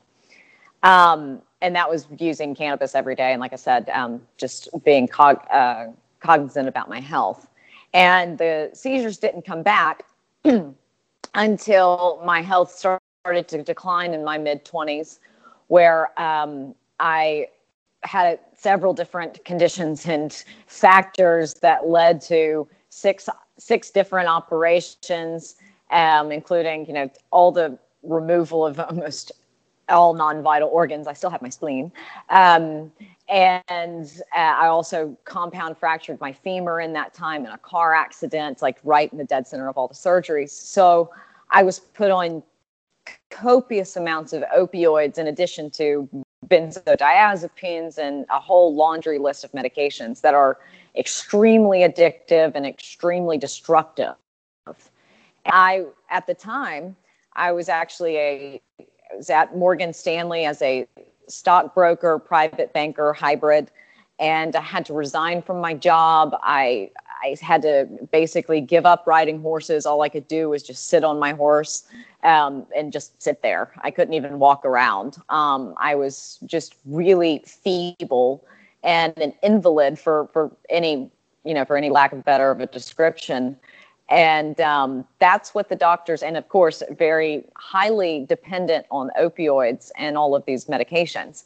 Um, 0.84 1.42
and 1.62 1.76
that 1.76 1.90
was 1.90 2.08
using 2.20 2.54
cannabis 2.54 2.94
every 2.94 3.16
day, 3.16 3.32
and 3.32 3.42
like 3.42 3.54
I 3.54 3.58
said, 3.58 3.90
um, 3.90 4.22
just 4.38 4.70
being 4.84 5.08
cog- 5.08 5.46
uh, 5.52 5.88
cognizant 6.20 6.68
about 6.68 6.88
my 6.88 7.00
health. 7.00 7.48
And 7.94 8.38
the 8.38 8.70
seizures 8.74 9.18
didn't 9.18 9.46
come 9.46 9.64
back 9.64 10.06
until 11.34 12.22
my 12.26 12.42
health 12.42 12.72
started 12.72 13.48
to 13.48 13.64
decline 13.64 14.14
in 14.14 14.24
my 14.24 14.38
mid 14.38 14.66
20s, 14.66 15.20
where 15.68 16.20
um, 16.20 16.76
I 17.00 17.48
had 18.04 18.40
several 18.56 18.94
different 18.94 19.44
conditions 19.46 20.06
and 20.06 20.44
factors 20.68 21.56
that 21.56 21.88
led 21.88 22.22
to 22.22 22.68
six 22.90 23.30
six 23.58 23.90
different 23.90 24.28
operations, 24.30 25.56
um, 25.92 26.32
including 26.32 26.86
you 26.86 26.94
know 26.94 27.10
all 27.32 27.52
the 27.52 27.78
removal 28.04 28.66
of 28.66 28.80
almost 28.80 29.32
all 29.90 30.14
non-vital 30.14 30.70
organs. 30.70 31.08
I 31.08 31.14
still 31.14 31.30
have 31.30 31.42
my 31.42 31.50
spleen, 31.50 31.92
um, 32.30 32.92
and 33.30 34.22
uh, 34.36 34.40
I 34.40 34.68
also 34.68 35.18
compound 35.26 35.78
fractured 35.78 36.20
my 36.20 36.32
femur 36.32 36.82
in 36.82 36.94
that 36.94 37.14
time 37.14 37.46
in 37.46 37.52
a 37.52 37.58
car 37.58 37.94
accident, 37.94 38.62
like 38.62 38.78
right 38.84 39.12
in 39.12 39.18
the 39.18 39.24
dead 39.24 39.48
center 39.48 39.68
of 39.68 39.78
all 39.78 39.88
the 39.88 39.94
surgeries. 39.94 40.50
So 40.50 41.12
I 41.52 41.64
was 41.64 41.80
put 41.80 42.12
on 42.12 42.44
copious 43.30 43.96
amounts 43.96 44.34
of 44.34 44.44
opioids 44.56 45.18
in 45.18 45.28
addition 45.28 45.70
to 45.72 46.10
benzodiazepines 46.48 47.98
and 47.98 48.26
a 48.30 48.40
whole 48.40 48.76
laundry 48.76 49.18
list 49.18 49.44
of 49.44 49.52
medications 49.52 50.22
that 50.22 50.34
are 50.34 50.60
extremely 50.96 51.80
addictive 51.80 52.54
and 52.56 52.66
extremely 52.66 53.38
destructive. 53.38 54.16
I, 55.46 55.86
at 56.10 56.28
the 56.28 56.34
time, 56.34 56.96
I 57.34 57.52
was 57.52 57.70
actually 57.70 58.18
a 58.18 58.62
was 59.16 59.30
at 59.30 59.56
Morgan 59.56 59.94
Stanley 59.94 60.46
as 60.46 60.62
a 60.62 60.88
stockbroker, 61.28 62.20
private 62.20 62.74
banker, 62.74 63.14
hybrid, 63.14 63.72
and 64.20 64.56
I 64.56 64.62
had 64.62 64.86
to 64.88 64.94
resign 64.94 65.42
from 65.42 65.62
my 65.62 65.74
job. 65.74 66.36
I 66.42 66.92
I 67.22 67.36
had 67.42 67.62
to 67.64 67.88
basically 68.12 68.62
give 68.62 68.86
up 68.86 69.06
riding 69.08 69.42
horses. 69.42 69.86
All 69.86 70.02
I 70.02 70.10
could 70.10 70.28
do 70.28 70.50
was 70.50 70.64
just 70.64 70.90
sit 70.90 71.04
on 71.04 71.20
my 71.20 71.34
horse 71.34 71.84
um, 72.24 72.66
and 72.76 72.94
just 72.94 73.22
sit 73.22 73.42
there. 73.42 73.72
I 73.82 73.92
couldn't 73.92 74.14
even 74.14 74.40
walk 74.40 74.66
around. 74.66 75.18
Um, 75.30 75.74
I 75.80 75.96
was 75.96 76.40
just 76.46 76.76
really 76.86 77.44
feeble 77.46 78.44
and 78.84 79.18
an 79.18 79.34
invalid 79.44 80.00
for 80.00 80.28
for 80.32 80.52
any 80.70 81.10
you 81.44 81.54
know 81.54 81.66
for 81.66 81.78
any 81.78 81.90
lack 81.90 82.14
of 82.14 82.24
better 82.24 82.52
of 82.52 82.60
a 82.60 82.68
description 82.68 83.58
and 84.10 84.60
um, 84.62 85.06
that's 85.20 85.54
what 85.54 85.70
the 85.70 85.76
doctors 85.76 86.24
and 86.24 86.38
of 86.38 86.48
course 86.48 86.82
very 86.92 87.44
highly 87.56 88.26
dependent 88.28 88.86
on 88.90 89.12
opioids 89.20 89.92
and 89.98 90.18
all 90.18 90.36
of 90.36 90.46
these 90.46 90.66
medications. 90.66 91.44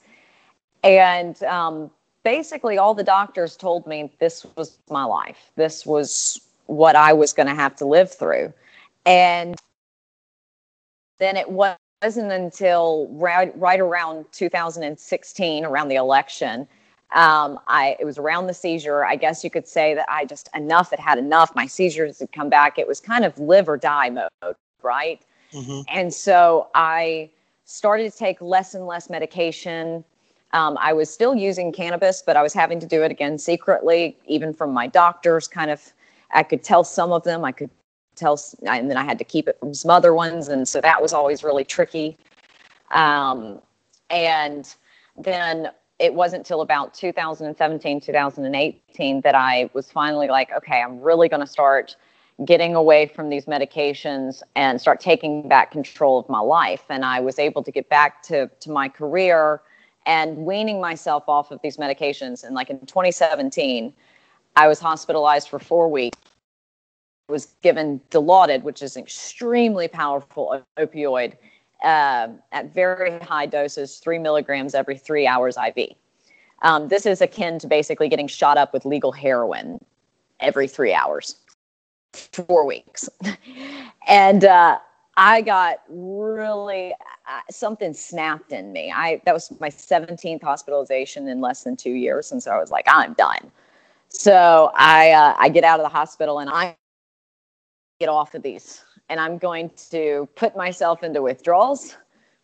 And 0.83 1.41
um, 1.43 1.89
basically 2.23 2.77
all 2.77 2.93
the 2.93 3.03
doctors 3.03 3.55
told 3.55 3.87
me 3.87 4.11
this 4.19 4.45
was 4.55 4.77
my 4.89 5.03
life. 5.03 5.51
This 5.55 5.85
was 5.85 6.41
what 6.67 6.95
i 6.95 7.11
was 7.11 7.33
going 7.33 7.47
to 7.47 7.55
have 7.55 7.75
to 7.75 7.85
live 7.85 8.13
through. 8.13 8.53
And 9.05 9.55
then 11.17 11.35
it 11.35 11.49
wasn't 11.49 12.31
until 12.31 13.07
right, 13.11 13.57
right 13.57 13.79
around 13.79 14.25
2016 14.31 15.65
around 15.65 15.87
the 15.89 15.95
election 15.95 16.67
um, 17.13 17.59
I 17.67 17.97
it 17.99 18.05
was 18.05 18.17
around 18.17 18.47
the 18.47 18.53
seizure. 18.53 19.05
I 19.05 19.15
guess 19.15 19.43
you 19.43 19.49
could 19.49 19.67
say 19.67 19.93
that 19.93 20.05
I 20.09 20.25
just 20.25 20.49
enough 20.55 20.91
had 20.91 20.99
had 20.99 21.17
enough. 21.17 21.53
My 21.55 21.65
seizures 21.65 22.19
had 22.19 22.31
come 22.31 22.49
back. 22.49 22.79
It 22.79 22.87
was 22.87 22.99
kind 22.99 23.25
of 23.25 23.37
live 23.37 23.67
or 23.67 23.77
die 23.77 24.09
mode, 24.09 24.55
right? 24.81 25.21
Mm-hmm. 25.51 25.81
And 25.89 26.13
so 26.13 26.69
I 26.73 27.29
started 27.65 28.11
to 28.11 28.17
take 28.17 28.41
less 28.41 28.75
and 28.75 28.85
less 28.87 29.09
medication. 29.09 30.03
Um, 30.53 30.77
I 30.79 30.93
was 30.93 31.09
still 31.09 31.35
using 31.35 31.71
cannabis, 31.71 32.21
but 32.25 32.35
I 32.35 32.41
was 32.41 32.53
having 32.53 32.79
to 32.79 32.87
do 32.87 33.03
it 33.03 33.11
again 33.11 33.37
secretly, 33.37 34.17
even 34.25 34.53
from 34.53 34.73
my 34.73 34.87
doctors. 34.87 35.47
Kind 35.47 35.71
of, 35.71 35.81
I 36.33 36.43
could 36.43 36.63
tell 36.63 36.83
some 36.83 37.11
of 37.11 37.23
them. 37.23 37.43
I 37.43 37.51
could 37.51 37.69
tell, 38.15 38.39
and 38.65 38.89
then 38.89 38.97
I 38.97 39.03
had 39.03 39.17
to 39.17 39.23
keep 39.25 39.47
it 39.47 39.57
from 39.59 39.73
some 39.73 39.91
other 39.91 40.13
ones, 40.13 40.47
and 40.47 40.67
so 40.67 40.79
that 40.81 41.01
was 41.01 41.13
always 41.13 41.43
really 41.43 41.63
tricky. 41.63 42.17
Um, 42.91 43.61
and 44.09 44.73
then 45.17 45.71
it 46.01 46.15
wasn't 46.15 46.39
until 46.39 46.61
about 46.61 46.95
2017, 46.95 48.01
2018 48.01 49.21
that 49.21 49.35
I 49.35 49.69
was 49.73 49.91
finally 49.91 50.27
like, 50.27 50.51
okay, 50.51 50.81
I'm 50.81 50.99
really 50.99 51.29
going 51.29 51.41
to 51.41 51.47
start 51.47 51.95
getting 52.43 52.73
away 52.73 53.05
from 53.05 53.29
these 53.29 53.45
medications 53.45 54.41
and 54.55 54.81
start 54.81 54.99
taking 54.99 55.47
back 55.47 55.69
control 55.69 56.17
of 56.17 56.27
my 56.27 56.39
life. 56.39 56.85
And 56.89 57.05
I 57.05 57.19
was 57.19 57.37
able 57.37 57.61
to 57.61 57.71
get 57.71 57.87
back 57.87 58.23
to, 58.23 58.47
to 58.47 58.71
my 58.71 58.89
career 58.89 59.61
and 60.07 60.37
weaning 60.37 60.81
myself 60.81 61.25
off 61.27 61.51
of 61.51 61.59
these 61.61 61.77
medications. 61.77 62.43
And 62.43 62.55
like 62.55 62.71
in 62.71 62.79
2017, 62.79 63.93
I 64.55 64.67
was 64.67 64.79
hospitalized 64.79 65.49
for 65.49 65.59
four 65.59 65.87
weeks. 65.87 66.17
Was 67.29 67.53
given 67.61 68.01
Dilaudid, 68.09 68.63
which 68.63 68.81
is 68.81 68.97
an 68.97 69.03
extremely 69.03 69.87
powerful 69.87 70.61
opioid, 70.77 71.35
uh, 71.83 72.29
at 72.51 72.73
very 72.73 73.19
high 73.19 73.45
doses, 73.45 73.97
three 73.97 74.19
milligrams 74.19 74.75
every 74.75 74.97
three 74.97 75.27
hours 75.27 75.57
IV. 75.57 75.89
Um, 76.61 76.87
this 76.87 77.05
is 77.05 77.21
akin 77.21 77.59
to 77.59 77.67
basically 77.67 78.07
getting 78.07 78.27
shot 78.27 78.57
up 78.57 78.73
with 78.73 78.85
legal 78.85 79.11
heroin 79.11 79.83
every 80.39 80.67
three 80.67 80.93
hours, 80.93 81.37
four 82.13 82.65
weeks. 82.65 83.09
and 84.07 84.45
uh, 84.45 84.77
I 85.17 85.41
got 85.41 85.81
really 85.89 86.93
uh, 86.93 87.39
something 87.49 87.93
snapped 87.93 88.51
in 88.51 88.71
me. 88.71 88.91
I 88.95 89.21
that 89.25 89.33
was 89.33 89.51
my 89.59 89.69
17th 89.69 90.43
hospitalization 90.43 91.27
in 91.27 91.41
less 91.41 91.63
than 91.63 91.75
two 91.75 91.91
years, 91.91 92.31
and 92.31 92.41
so 92.41 92.51
I 92.51 92.59
was 92.59 92.71
like, 92.71 92.85
I'm 92.87 93.13
done. 93.13 93.51
So 94.09 94.71
I 94.75 95.11
uh, 95.11 95.35
I 95.37 95.49
get 95.49 95.63
out 95.63 95.79
of 95.79 95.83
the 95.83 95.89
hospital 95.89 96.39
and 96.39 96.49
I 96.49 96.75
get 97.99 98.09
off 98.09 98.35
of 98.35 98.43
these 98.43 98.83
and 99.11 99.19
I'm 99.19 99.37
going 99.37 99.69
to 99.91 100.27
put 100.35 100.55
myself 100.55 101.03
into 101.03 101.21
withdrawals, 101.21 101.97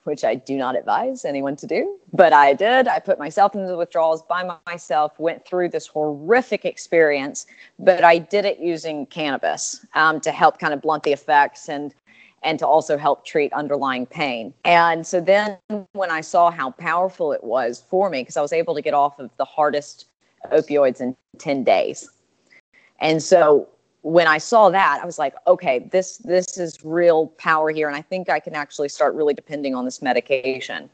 which 0.04 0.26
I 0.26 0.36
do 0.36 0.58
not 0.58 0.76
advise 0.76 1.24
anyone 1.24 1.56
to 1.56 1.66
do, 1.66 1.98
but 2.12 2.34
I 2.34 2.54
did. 2.54 2.90
I 2.90 3.00
put 3.00 3.18
myself 3.18 3.56
into 3.56 3.76
withdrawals 3.78 4.22
by 4.24 4.60
myself, 4.68 5.18
went 5.18 5.48
through 5.48 5.70
this 5.70 5.88
horrific 5.88 6.66
experience, 6.66 7.48
but 7.80 8.04
I 8.04 8.18
did 8.18 8.44
it 8.44 8.60
using 8.60 9.06
cannabis 9.06 9.86
um, 9.96 10.20
to 10.22 10.32
help 10.32 10.60
kind 10.60 10.74
of 10.74 10.82
blunt 10.82 11.04
the 11.04 11.14
effects 11.14 11.70
and 11.70 11.96
and 12.44 12.60
to 12.60 12.68
also 12.68 12.98
help 12.98 13.26
treat 13.26 13.52
underlying 13.54 14.06
pain. 14.06 14.54
And 14.64 15.08
so 15.08 15.20
then 15.20 15.58
when 15.94 16.12
I 16.12 16.22
saw 16.22 16.52
how 16.52 16.70
powerful 16.70 17.32
it 17.34 17.44
was 17.44 17.84
for 17.90 18.12
me, 18.12 18.22
because 18.22 18.38
I 18.38 18.42
was 18.42 18.54
able 18.54 18.76
to 18.76 18.82
get 18.82 18.94
off 18.94 19.18
of 19.20 19.32
the 19.38 19.44
hardest 19.44 20.06
opioids 20.52 21.02
in 21.02 21.16
10 21.40 21.64
days. 21.64 22.08
And 23.00 23.24
so 23.24 23.68
when 24.08 24.26
I 24.26 24.38
saw 24.38 24.70
that, 24.70 25.00
I 25.04 25.06
was 25.06 25.20
like, 25.20 25.36
okay, 25.48 25.80
this 25.92 26.18
this 26.20 26.58
is 26.58 26.84
real 26.86 27.28
power 27.38 27.72
here, 27.72 27.88
and 27.88 27.96
I 27.96 28.02
think 28.02 28.30
I 28.30 28.40
can 28.40 28.56
actually 28.56 28.88
start 28.88 29.14
really 29.16 29.34
depending 29.34 29.76
on 29.76 29.84
this 29.84 30.02
medication. 30.02 30.90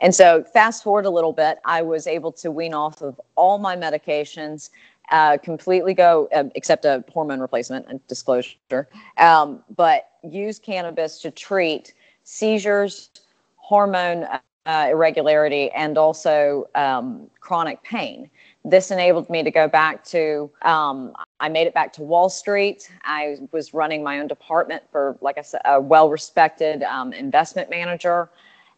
And 0.00 0.14
so, 0.14 0.44
fast 0.44 0.84
forward 0.84 1.06
a 1.06 1.10
little 1.10 1.32
bit, 1.32 1.60
I 1.64 1.80
was 1.80 2.06
able 2.06 2.30
to 2.32 2.50
wean 2.50 2.74
off 2.74 3.00
of 3.00 3.18
all 3.36 3.56
my 3.56 3.74
medications, 3.74 4.68
uh, 5.10 5.38
completely 5.38 5.94
go, 5.94 6.28
uh, 6.34 6.44
except 6.54 6.84
a 6.84 7.02
hormone 7.10 7.40
replacement 7.40 7.86
and 7.88 8.06
disclosure, 8.06 8.86
um, 9.16 9.64
but 9.74 10.10
use 10.22 10.58
cannabis 10.58 11.22
to 11.22 11.30
treat 11.30 11.94
seizures, 12.24 13.08
hormone 13.56 14.24
uh, 14.66 14.88
irregularity, 14.90 15.70
and 15.70 15.96
also 15.96 16.68
um, 16.74 17.30
chronic 17.40 17.82
pain 17.82 18.28
this 18.64 18.90
enabled 18.90 19.30
me 19.30 19.42
to 19.42 19.50
go 19.50 19.68
back 19.68 20.04
to 20.04 20.50
um, 20.62 21.14
i 21.40 21.48
made 21.48 21.66
it 21.66 21.74
back 21.74 21.92
to 21.94 22.02
wall 22.02 22.28
street. 22.28 22.90
I 23.04 23.38
was 23.52 23.74
running 23.74 24.02
my 24.02 24.20
own 24.20 24.28
department 24.28 24.82
for 24.90 25.16
like 25.20 25.38
i 25.38 25.42
said 25.42 25.60
a 25.64 25.80
well-respected 25.80 26.82
um, 26.82 27.12
investment 27.12 27.70
manager. 27.70 28.28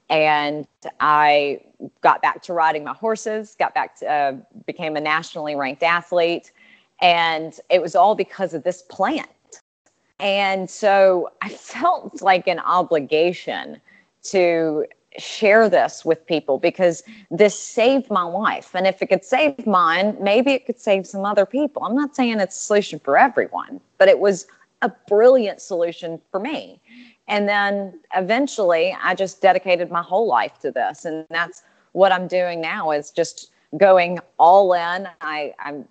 And 0.08 0.66
i 1.00 1.60
got 2.00 2.20
back 2.22 2.42
to 2.42 2.52
riding 2.52 2.84
my 2.84 2.94
horses 2.94 3.56
got 3.58 3.74
back 3.74 3.96
to 4.00 4.10
uh, 4.10 4.32
became 4.66 4.96
a 4.96 5.00
nationally 5.00 5.54
ranked 5.54 5.82
athlete. 5.82 6.52
And 7.02 7.58
it 7.70 7.80
was 7.80 7.94
all 7.96 8.14
because 8.14 8.52
of 8.52 8.62
this 8.62 8.82
plant. 8.82 9.30
And 10.18 10.68
so 10.68 11.30
i 11.42 11.48
felt 11.74 12.22
like 12.22 12.46
an 12.46 12.58
obligation 12.60 13.80
to 14.22 14.84
share 15.18 15.68
this 15.68 16.04
with 16.04 16.24
people 16.26 16.58
because 16.58 17.02
this 17.30 17.58
saved 17.58 18.10
my 18.10 18.22
life. 18.22 18.74
And 18.74 18.86
if 18.86 19.02
it 19.02 19.08
could 19.08 19.24
save 19.24 19.66
mine, 19.66 20.16
maybe 20.20 20.52
it 20.52 20.66
could 20.66 20.78
save 20.78 21.06
some 21.06 21.24
other 21.24 21.46
people. 21.46 21.84
I'm 21.84 21.96
not 21.96 22.14
saying 22.14 22.38
it's 22.40 22.56
a 22.56 22.64
solution 22.64 22.98
for 23.00 23.18
everyone, 23.18 23.80
but 23.98 24.08
it 24.08 24.18
was 24.18 24.46
a 24.82 24.92
brilliant 25.08 25.60
solution 25.60 26.20
for 26.30 26.40
me. 26.40 26.80
And 27.28 27.48
then 27.48 28.00
eventually 28.14 28.96
I 29.02 29.14
just 29.14 29.42
dedicated 29.42 29.90
my 29.90 30.02
whole 30.02 30.26
life 30.26 30.58
to 30.60 30.70
this. 30.70 31.04
And 31.04 31.26
that's 31.30 31.62
what 31.92 32.12
I'm 32.12 32.28
doing 32.28 32.60
now 32.60 32.92
is 32.92 33.10
just 33.10 33.50
going 33.76 34.18
all 34.38 34.72
in. 34.72 35.08
I, 35.20 35.54
I'm 35.58 35.86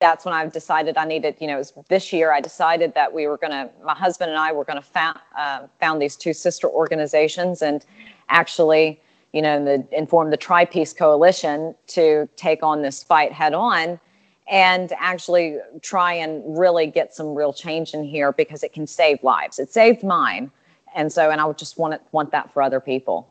that's 0.00 0.24
when 0.24 0.34
I've 0.34 0.52
decided 0.52 0.98
I 0.98 1.06
needed, 1.06 1.36
you 1.40 1.46
know, 1.46 1.62
this 1.88 2.12
year 2.12 2.32
I 2.32 2.40
decided 2.40 2.92
that 2.94 3.12
we 3.12 3.26
were 3.26 3.38
going 3.38 3.52
to, 3.52 3.70
my 3.82 3.94
husband 3.94 4.30
and 4.30 4.38
I 4.38 4.52
were 4.52 4.64
going 4.64 4.76
to 4.76 4.84
found, 4.86 5.18
uh, 5.38 5.66
found 5.80 6.02
these 6.02 6.16
two 6.16 6.34
sister 6.34 6.68
organizations 6.68 7.62
and 7.62 7.84
actually, 8.28 9.00
you 9.32 9.42
know, 9.42 9.64
the, 9.64 9.86
inform 9.96 10.30
the 10.30 10.36
Tri 10.36 10.64
Peace 10.64 10.92
Coalition 10.92 11.74
to 11.88 12.28
take 12.36 12.62
on 12.62 12.82
this 12.82 13.02
fight 13.02 13.32
head 13.32 13.54
on 13.54 14.00
and 14.48 14.92
actually 14.98 15.58
try 15.82 16.12
and 16.12 16.42
really 16.58 16.86
get 16.86 17.14
some 17.14 17.34
real 17.34 17.52
change 17.52 17.94
in 17.94 18.04
here 18.04 18.32
because 18.32 18.62
it 18.62 18.72
can 18.72 18.86
save 18.86 19.22
lives. 19.22 19.58
It 19.58 19.72
saved 19.72 20.04
mine. 20.04 20.50
And 20.94 21.12
so, 21.12 21.30
and 21.30 21.40
I 21.40 21.44
would 21.44 21.58
just 21.58 21.78
want 21.78 21.94
it, 21.94 22.02
want 22.12 22.30
that 22.30 22.52
for 22.52 22.62
other 22.62 22.80
people. 22.80 23.28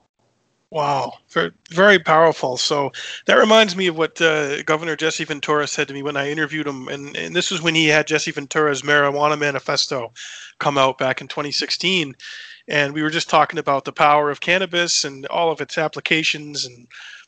Wow, 0.72 1.14
very, 1.30 1.52
very 1.72 2.00
powerful. 2.00 2.58
So 2.58 2.92
that 3.28 3.36
reminds 3.36 3.78
me 3.78 3.88
of 3.88 3.98
what 3.98 4.20
uh, 4.20 4.62
Governor 4.64 4.96
Jesse 4.96 5.24
Ventura 5.24 5.68
said 5.68 5.88
to 5.88 5.94
me 5.94 6.04
when 6.04 6.18
I 6.18 6.30
interviewed 6.30 6.68
him, 6.68 6.90
and, 6.90 7.16
and 7.16 7.36
this 7.36 7.50
was 7.50 7.62
when 7.62 7.76
he 7.76 7.88
had 7.88 8.08
Jesse 8.08 8.32
Ventura's 8.32 8.82
marijuana 8.82 9.40
manifesto 9.40 10.12
come 10.60 10.78
out 10.78 10.98
back 10.98 11.22
in 11.22 11.28
2016, 11.28 12.14
and 12.68 12.94
we 12.94 13.04
were 13.04 13.10
just 13.10 13.30
talking 13.30 13.60
about 13.60 13.86
the 13.86 13.92
power 13.92 14.32
of 14.32 14.42
cannabis 14.42 15.04
and 15.04 15.26
all 15.28 15.52
of 15.52 15.62
its 15.62 15.78
applications 15.78 16.66
and 16.66 16.88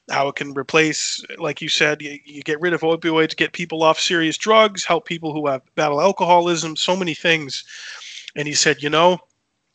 how 0.10 0.30
it 0.30 0.36
can 0.36 0.54
replace, 0.54 1.22
like 1.38 1.62
you 1.62 1.70
said, 1.70 2.02
you, 2.02 2.18
you 2.26 2.42
get 2.42 2.62
rid 2.62 2.74
of 2.74 2.82
opioids, 2.82 3.36
get 3.36 3.52
people 3.54 3.84
off 3.84 4.00
serious 4.00 4.38
drugs, 4.38 4.86
help 4.86 5.06
people 5.06 5.34
who 5.34 5.48
have 5.48 5.62
battle 5.76 6.02
alcoholism, 6.02 6.76
so 6.76 6.96
many 6.96 7.14
things. 7.14 7.64
And 8.36 8.48
he 8.48 8.54
said, 8.54 8.82
you 8.82 8.90
know, 8.90 9.20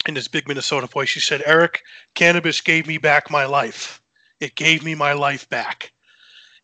in 0.07 0.17
his 0.17 0.29
big 0.29 0.49
Minnesota 0.49 0.87
voice, 0.87 1.13
he 1.13 1.21
said, 1.21 1.43
Eric, 1.47 1.83
cannabis 2.15 2.61
gave 2.61 2.87
me 2.87 2.99
back 2.99 3.31
my 3.31 3.45
life. 3.45 4.03
It 4.41 4.55
gave 4.55 4.83
me 4.85 4.95
my 4.95 5.13
life 5.13 5.49
back. 5.49 5.93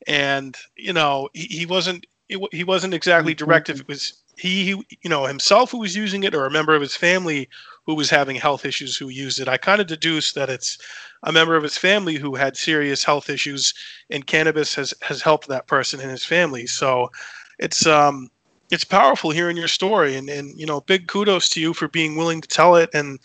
And, 0.06 0.56
you 0.76 0.92
know, 0.92 1.28
he, 1.34 1.44
he 1.44 1.66
wasn't, 1.66 2.06
it, 2.28 2.40
he 2.52 2.64
wasn't 2.64 2.94
exactly 2.94 3.34
mm-hmm. 3.34 3.44
directive. 3.44 3.80
It 3.80 3.88
was 3.88 4.22
he, 4.38 4.68
you 5.02 5.11
know, 5.11 5.26
himself 5.26 5.71
who 5.71 5.78
was 5.78 5.97
using 5.97 6.25
it 6.25 6.35
or 6.35 6.47
a 6.47 6.50
member 6.50 6.75
of 6.75 6.83
his 6.83 6.97
family 6.97 7.49
who 7.85 7.95
was 7.95 8.11
having 8.11 8.37
health 8.37 8.64
issues 8.64 8.97
who 8.97 9.09
used 9.09 9.40
it. 9.40 9.49
I 9.49 9.57
kind 9.57 9.80
of 9.80 9.87
deduce 9.87 10.33
that 10.33 10.50
it's 10.50 10.78
a 11.25 11.33
member 11.33 11.57
of 11.57 11.62
his 11.62 11.76
family 11.76 12.14
who 12.16 12.35
had 12.35 12.57
serious 12.57 13.02
health 13.02 13.28
issues 13.28 13.75
and 14.11 14.26
cannabis 14.26 14.75
has, 14.75 14.95
has 15.02 15.23
helped 15.23 15.49
that 15.49 15.66
person 15.66 16.00
and 16.00 16.11
his 16.11 16.25
family. 16.25 16.66
So 16.66 17.11
it's, 17.59 17.87
um, 17.87 18.30
it's 18.71 18.85
powerful 18.85 19.30
hearing 19.30 19.57
your 19.57 19.68
story 19.68 20.16
and, 20.16 20.28
and 20.28 20.59
you 20.59 20.66
know 20.66 20.80
big 20.83 21.09
kudos 21.09 21.49
to 21.50 21.61
you 21.61 21.73
for 21.73 21.88
being 21.88 22.16
willing 22.16 22.40
to 22.40 22.49
tell 22.49 22.76
it 22.76 22.90
and 22.92 23.18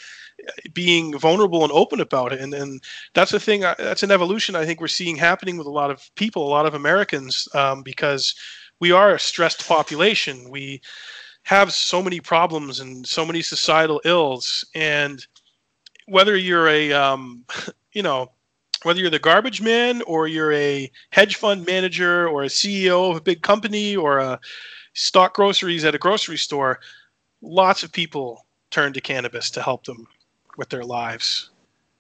being 0.74 1.18
vulnerable 1.18 1.64
and 1.64 1.72
open 1.72 2.02
about 2.02 2.34
it 2.34 2.40
and, 2.40 2.54
and 2.54 2.82
that's 3.14 3.32
the 3.32 3.40
thing 3.40 3.62
that's 3.62 4.04
an 4.04 4.12
evolution 4.12 4.56
i 4.56 4.66
think 4.66 4.80
we're 4.80 4.88
seeing 4.88 5.16
happening 5.16 5.58
with 5.58 5.68
a 5.68 5.72
lot 5.72 5.92
of 5.92 6.10
people 6.16 6.48
a 6.48 6.50
lot 6.50 6.66
of 6.66 6.74
americans 6.74 7.48
um, 7.54 7.82
because 7.84 8.36
we 8.80 8.92
are 8.92 9.16
a 9.16 9.20
stressed 9.20 9.68
population 9.68 10.50
we 10.50 10.82
have 11.44 11.74
so 11.74 12.02
many 12.02 12.20
problems 12.20 12.80
and 12.80 13.06
so 13.06 13.26
many 13.26 13.42
societal 13.42 14.02
ills 14.06 14.66
and 14.76 15.28
whether 16.08 16.36
you're 16.36 16.68
a 16.68 16.92
um, 16.94 17.44
you 17.94 18.02
know 18.02 18.30
whether 18.84 19.00
you're 19.00 19.10
the 19.10 19.20
garbage 19.20 19.62
man 19.62 20.02
or 20.04 20.28
you're 20.28 20.52
a 20.54 20.92
hedge 21.12 21.38
fund 21.38 21.66
manager 21.66 22.28
or 22.28 22.44
a 22.44 22.48
ceo 22.48 23.12
of 23.12 23.18
a 23.18 23.22
big 23.22 23.42
company 23.42 23.96
or 23.96 24.20
a 24.20 24.40
stock 24.94 25.34
groceries 25.34 25.86
at 25.86 25.96
a 25.96 25.98
grocery 25.98 26.38
store, 26.38 26.80
lots 27.42 27.84
of 27.84 27.92
people 27.92 28.46
turn 28.72 28.94
to 28.94 29.02
cannabis 29.02 29.50
to 29.52 29.62
help 29.62 29.86
them 29.86 30.08
with 30.58 30.70
their 30.70 30.84
lives 30.84 31.50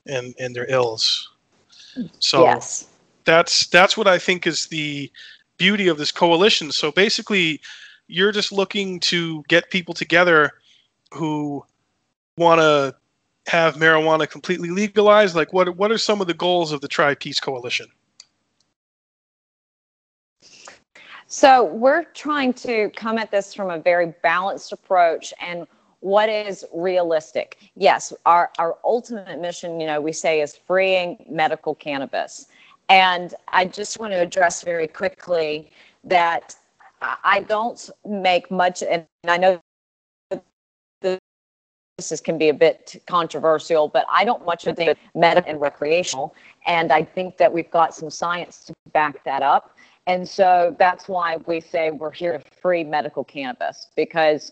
and, 0.07 0.33
and 0.39 0.55
their 0.55 0.69
ills. 0.69 1.31
So 2.19 2.43
yes. 2.43 2.87
that's 3.23 3.67
that's 3.67 3.95
what 3.95 4.07
I 4.07 4.17
think 4.17 4.47
is 4.47 4.67
the 4.67 5.11
beauty 5.57 5.87
of 5.87 5.97
this 5.97 6.11
coalition. 6.11 6.71
So 6.71 6.91
basically 6.91 7.61
you're 8.07 8.31
just 8.31 8.51
looking 8.51 8.99
to 9.01 9.43
get 9.47 9.69
people 9.69 9.93
together 9.93 10.51
who 11.11 11.63
want 12.37 12.59
to 12.59 12.95
have 13.47 13.75
marijuana 13.75 14.29
completely 14.29 14.69
legalized 14.69 15.35
like 15.35 15.51
what 15.51 15.75
what 15.75 15.91
are 15.91 15.97
some 15.97 16.21
of 16.21 16.27
the 16.27 16.33
goals 16.33 16.71
of 16.71 16.79
the 16.79 16.87
tri 16.87 17.13
peace 17.13 17.41
coalition 17.41 17.87
So 21.33 21.63
we're 21.63 22.03
trying 22.13 22.53
to 22.53 22.91
come 22.95 23.17
at 23.17 23.31
this 23.31 23.55
from 23.55 23.71
a 23.71 23.79
very 23.79 24.13
balanced 24.21 24.71
approach 24.71 25.33
and 25.41 25.65
what 26.01 26.29
is 26.29 26.63
realistic. 26.71 27.57
Yes, 27.75 28.13
our, 28.27 28.51
our 28.59 28.77
ultimate 28.83 29.39
mission, 29.41 29.79
you 29.79 29.87
know, 29.87 29.99
we 29.99 30.11
say 30.11 30.41
is 30.41 30.55
freeing 30.55 31.25
medical 31.27 31.73
cannabis. 31.73 32.45
And 32.89 33.33
I 33.47 33.65
just 33.65 33.99
want 33.99 34.13
to 34.13 34.19
address 34.19 34.61
very 34.63 34.87
quickly 34.87 35.71
that 36.03 36.55
I 37.01 37.45
don't 37.47 37.89
make 38.05 38.49
much, 38.51 38.83
and 38.83 39.05
I 39.27 39.37
know 39.37 39.61
this 41.01 42.21
can 42.21 42.37
be 42.37 42.49
a 42.49 42.53
bit 42.53 43.01
controversial, 43.07 43.87
but 43.87 44.05
I 44.11 44.25
don't 44.25 44.45
much 44.45 44.67
of 44.67 44.75
the 44.75 44.95
medical 45.13 45.49
and 45.49 45.61
recreational. 45.61 46.35
And 46.65 46.91
I 46.91 47.03
think 47.03 47.37
that 47.37 47.51
we've 47.51 47.69
got 47.69 47.93
some 47.93 48.09
science 48.09 48.65
to 48.65 48.73
back 48.91 49.23
that 49.25 49.43
up. 49.43 49.77
And 50.07 50.27
so 50.27 50.75
that's 50.79 51.07
why 51.07 51.37
we 51.45 51.61
say 51.61 51.91
we're 51.91 52.11
here 52.11 52.37
to 52.37 52.43
free 52.61 52.83
medical 52.83 53.23
cannabis 53.23 53.87
because 53.95 54.51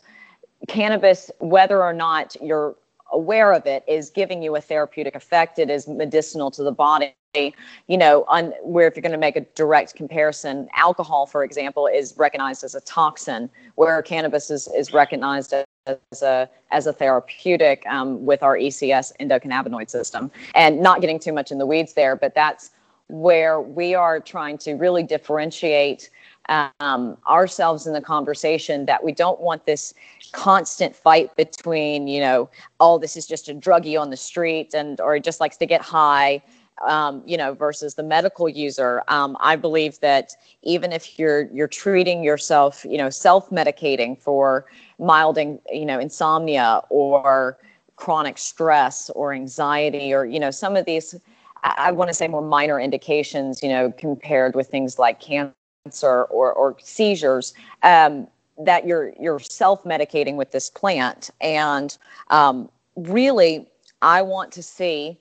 cannabis, 0.67 1.31
whether 1.39 1.83
or 1.83 1.93
not 1.93 2.35
you're 2.41 2.75
aware 3.11 3.53
of 3.53 3.65
it, 3.65 3.83
is 3.87 4.09
giving 4.09 4.41
you 4.41 4.55
a 4.55 4.61
therapeutic 4.61 5.15
effect. 5.15 5.59
It 5.59 5.69
is 5.69 5.87
medicinal 5.87 6.51
to 6.51 6.63
the 6.63 6.71
body. 6.71 7.13
You 7.33 7.97
know, 7.97 8.25
on, 8.27 8.51
where 8.61 8.87
if 8.87 8.95
you're 8.95 9.01
going 9.01 9.13
to 9.13 9.17
make 9.17 9.37
a 9.37 9.45
direct 9.55 9.95
comparison, 9.95 10.67
alcohol, 10.75 11.25
for 11.25 11.45
example, 11.45 11.87
is 11.87 12.13
recognized 12.17 12.65
as 12.65 12.75
a 12.75 12.81
toxin, 12.81 13.49
where 13.75 14.01
cannabis 14.01 14.51
is, 14.51 14.67
is 14.75 14.91
recognized 14.91 15.53
as 15.53 16.21
a 16.21 16.49
as 16.71 16.87
a 16.87 16.93
therapeutic 16.93 17.85
um, 17.87 18.25
with 18.25 18.43
our 18.43 18.57
ECS 18.57 19.13
endocannabinoid 19.19 19.89
system. 19.89 20.29
And 20.55 20.81
not 20.81 20.99
getting 20.99 21.19
too 21.19 21.31
much 21.31 21.51
in 21.51 21.57
the 21.57 21.65
weeds 21.65 21.93
there, 21.93 22.17
but 22.17 22.35
that's 22.35 22.71
where 23.07 23.59
we 23.59 23.93
are 23.93 24.19
trying 24.19 24.57
to 24.57 24.73
really 24.73 25.03
differentiate 25.03 26.09
um, 26.49 27.17
ourselves 27.27 27.87
in 27.87 27.93
the 27.93 28.01
conversation 28.01 28.85
that 28.85 29.03
we 29.03 29.11
don't 29.11 29.39
want 29.39 29.65
this 29.65 29.93
constant 30.31 30.95
fight 30.95 31.35
between 31.35 32.07
you 32.07 32.19
know 32.19 32.49
oh 32.79 32.97
this 32.97 33.15
is 33.15 33.27
just 33.27 33.49
a 33.49 33.53
druggie 33.53 33.99
on 33.99 34.09
the 34.09 34.17
street 34.17 34.73
and 34.73 34.99
or 35.01 35.17
just 35.19 35.39
likes 35.39 35.57
to 35.57 35.65
get 35.65 35.81
high 35.81 36.41
um, 36.85 37.21
you 37.25 37.37
know 37.37 37.53
versus 37.53 37.93
the 37.95 38.03
medical 38.03 38.49
user. 38.49 39.03
Um, 39.07 39.37
i 39.39 39.55
believe 39.55 39.99
that 39.99 40.31
even 40.63 40.91
if 40.91 41.19
you're 41.19 41.47
you're 41.53 41.67
treating 41.67 42.23
yourself 42.23 42.85
you 42.85 42.97
know 42.97 43.09
self-medicating 43.09 44.19
for 44.19 44.65
mild 44.99 45.37
you 45.37 45.85
know 45.85 45.99
insomnia 45.99 46.81
or 46.89 47.57
chronic 47.97 48.37
stress 48.37 49.09
or 49.11 49.31
anxiety 49.31 50.11
or 50.13 50.25
you 50.25 50.39
know 50.39 50.51
some 50.51 50.75
of 50.75 50.85
these 50.85 51.15
I 51.63 51.91
want 51.91 52.09
to 52.09 52.13
say 52.15 52.27
more 52.27 52.41
minor 52.41 52.79
indications, 52.79 53.61
you 53.61 53.69
know, 53.69 53.91
compared 53.91 54.55
with 54.55 54.67
things 54.67 54.97
like 54.97 55.19
cancer 55.19 55.53
or, 56.01 56.53
or 56.53 56.75
seizures. 56.79 57.53
Um, 57.83 58.27
that 58.57 58.85
you're 58.85 59.13
you're 59.19 59.39
self-medicating 59.39 60.35
with 60.35 60.51
this 60.51 60.69
plant 60.69 61.31
and 61.41 61.97
um, 62.29 62.69
really 62.95 63.65
i 64.01 64.21
want 64.21 64.51
to 64.51 64.61
see 64.61 65.17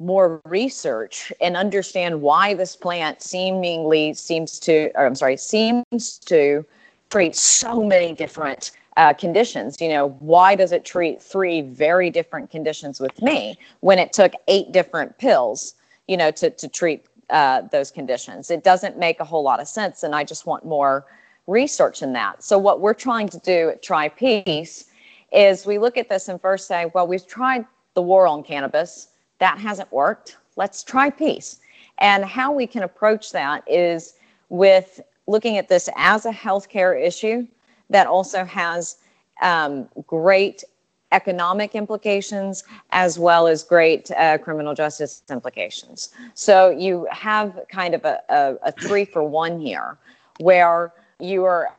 more 0.00 0.40
research 0.44 1.32
and 1.40 1.56
understand 1.56 2.20
why 2.20 2.54
this 2.54 2.74
plant 2.74 3.22
seemingly 3.22 4.12
seems 4.14 4.58
to 4.58 4.90
or 4.96 5.06
i'm 5.06 5.14
sorry 5.14 5.36
seems 5.36 6.18
to 6.18 6.64
treat 7.10 7.36
so 7.36 7.84
many 7.84 8.12
different 8.12 8.72
uh, 8.96 9.12
conditions 9.12 9.80
you 9.80 9.88
know 9.88 10.08
why 10.18 10.56
does 10.56 10.72
it 10.72 10.84
treat 10.84 11.22
three 11.22 11.60
very 11.60 12.10
different 12.10 12.50
conditions 12.50 12.98
with 12.98 13.22
me 13.22 13.56
when 13.80 13.98
it 13.98 14.12
took 14.12 14.32
eight 14.48 14.72
different 14.72 15.16
pills 15.18 15.74
you 16.10 16.16
know, 16.16 16.32
to, 16.32 16.50
to 16.50 16.66
treat 16.66 17.04
uh, 17.30 17.62
those 17.72 17.90
conditions. 17.90 18.50
It 18.50 18.64
doesn't 18.64 18.98
make 18.98 19.20
a 19.20 19.24
whole 19.24 19.42
lot 19.42 19.60
of 19.60 19.68
sense. 19.68 20.02
And 20.02 20.14
I 20.14 20.24
just 20.24 20.46
want 20.46 20.64
more 20.64 21.06
research 21.46 22.02
in 22.02 22.12
that. 22.14 22.42
So 22.42 22.58
what 22.58 22.80
we're 22.80 22.94
trying 22.94 23.28
to 23.30 23.38
do 23.38 23.70
at 23.70 23.82
Tri 23.82 24.08
Peace 24.08 24.86
is 25.32 25.66
we 25.66 25.78
look 25.78 25.96
at 25.96 26.08
this 26.08 26.28
and 26.28 26.40
first 26.40 26.66
say, 26.66 26.90
well, 26.94 27.06
we've 27.06 27.26
tried 27.26 27.64
the 27.94 28.02
war 28.02 28.26
on 28.26 28.42
cannabis. 28.42 29.08
That 29.38 29.58
hasn't 29.58 29.90
worked. 29.92 30.36
Let's 30.56 30.82
try 30.82 31.10
peace. 31.10 31.60
And 31.98 32.24
how 32.24 32.52
we 32.52 32.66
can 32.66 32.82
approach 32.82 33.32
that 33.32 33.62
is 33.66 34.14
with 34.48 35.00
looking 35.26 35.56
at 35.56 35.68
this 35.68 35.88
as 35.96 36.26
a 36.26 36.32
healthcare 36.32 37.00
issue 37.00 37.46
that 37.90 38.06
also 38.06 38.44
has 38.44 38.96
um, 39.42 39.88
great 40.06 40.64
economic 41.12 41.74
implications 41.74 42.64
as 42.90 43.18
well 43.18 43.46
as 43.46 43.62
great 43.62 44.10
uh, 44.12 44.38
criminal 44.38 44.74
justice 44.74 45.22
implications. 45.30 46.10
So 46.34 46.70
you 46.70 47.06
have 47.10 47.60
kind 47.68 47.94
of 47.94 48.04
a, 48.04 48.20
a, 48.28 48.54
a 48.62 48.72
three 48.72 49.04
for 49.04 49.22
one 49.22 49.58
here 49.60 49.98
where 50.38 50.92
you 51.18 51.44
are 51.44 51.70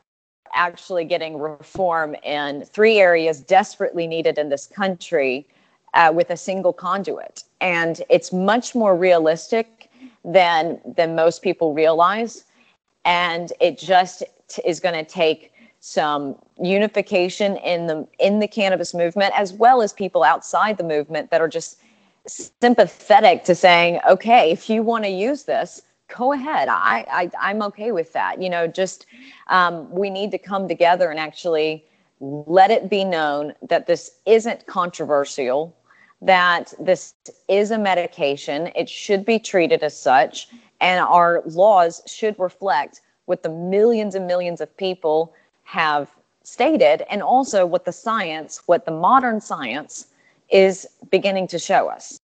actually 0.54 1.04
getting 1.04 1.38
reform 1.38 2.14
in 2.22 2.64
three 2.64 2.98
areas 2.98 3.40
desperately 3.40 4.06
needed 4.06 4.38
in 4.38 4.48
this 4.48 4.66
country 4.66 5.46
uh, 5.94 6.12
with 6.14 6.30
a 6.30 6.36
single 6.36 6.72
conduit. 6.72 7.44
And 7.60 8.02
it's 8.08 8.32
much 8.32 8.74
more 8.74 8.96
realistic 8.96 9.90
than, 10.24 10.80
than 10.96 11.14
most 11.14 11.42
people 11.42 11.74
realize. 11.74 12.44
And 13.04 13.52
it 13.60 13.78
just 13.78 14.22
t- 14.48 14.62
is 14.64 14.78
going 14.80 14.94
to 14.94 15.10
take 15.10 15.51
some 15.84 16.36
unification 16.62 17.56
in 17.56 17.88
the 17.88 18.06
in 18.20 18.38
the 18.38 18.46
cannabis 18.46 18.94
movement 18.94 19.34
as 19.36 19.52
well 19.52 19.82
as 19.82 19.92
people 19.92 20.22
outside 20.22 20.78
the 20.78 20.84
movement 20.84 21.28
that 21.32 21.40
are 21.40 21.48
just 21.48 21.80
sympathetic 22.24 23.42
to 23.42 23.52
saying 23.52 23.98
okay 24.08 24.52
if 24.52 24.70
you 24.70 24.80
want 24.80 25.02
to 25.02 25.10
use 25.10 25.42
this 25.42 25.82
go 26.16 26.32
ahead. 26.32 26.68
I, 26.70 27.04
I 27.10 27.30
i'm 27.40 27.62
okay 27.62 27.90
with 27.90 28.12
that. 28.12 28.40
You 28.40 28.48
know 28.48 28.68
just 28.68 29.06
um, 29.48 29.90
we 29.90 30.08
need 30.08 30.30
to 30.30 30.38
come 30.38 30.68
together 30.68 31.10
and 31.10 31.18
actually 31.18 31.84
let 32.20 32.70
it 32.70 32.88
be 32.88 33.04
known 33.04 33.52
that 33.68 33.88
this 33.88 34.18
isn't 34.24 34.64
controversial 34.66 35.76
that 36.20 36.72
this 36.78 37.14
is 37.48 37.72
a 37.72 37.78
medication. 37.78 38.70
It 38.76 38.88
should 38.88 39.24
be 39.24 39.40
treated 39.40 39.82
as 39.82 39.98
such 39.98 40.46
and 40.80 41.00
our 41.00 41.42
laws 41.44 42.02
should 42.06 42.38
reflect 42.38 43.00
what 43.24 43.42
the 43.42 43.48
millions 43.48 44.14
and 44.14 44.28
millions 44.28 44.60
of 44.60 44.76
people 44.76 45.34
have 45.64 46.10
stated, 46.42 47.02
and 47.10 47.22
also 47.22 47.64
what 47.64 47.84
the 47.84 47.92
science, 47.92 48.62
what 48.66 48.84
the 48.84 48.90
modern 48.90 49.40
science 49.40 50.06
is 50.50 50.86
beginning 51.10 51.46
to 51.48 51.58
show 51.58 51.88
us. 51.88 52.20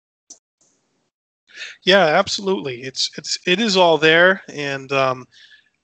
Yeah, 1.83 2.05
absolutely. 2.05 2.83
It's 2.83 3.11
it's 3.19 3.39
it 3.47 3.61
is 3.61 3.77
all 3.77 3.99
there, 3.99 4.43
and 4.49 4.93
um, 4.93 5.27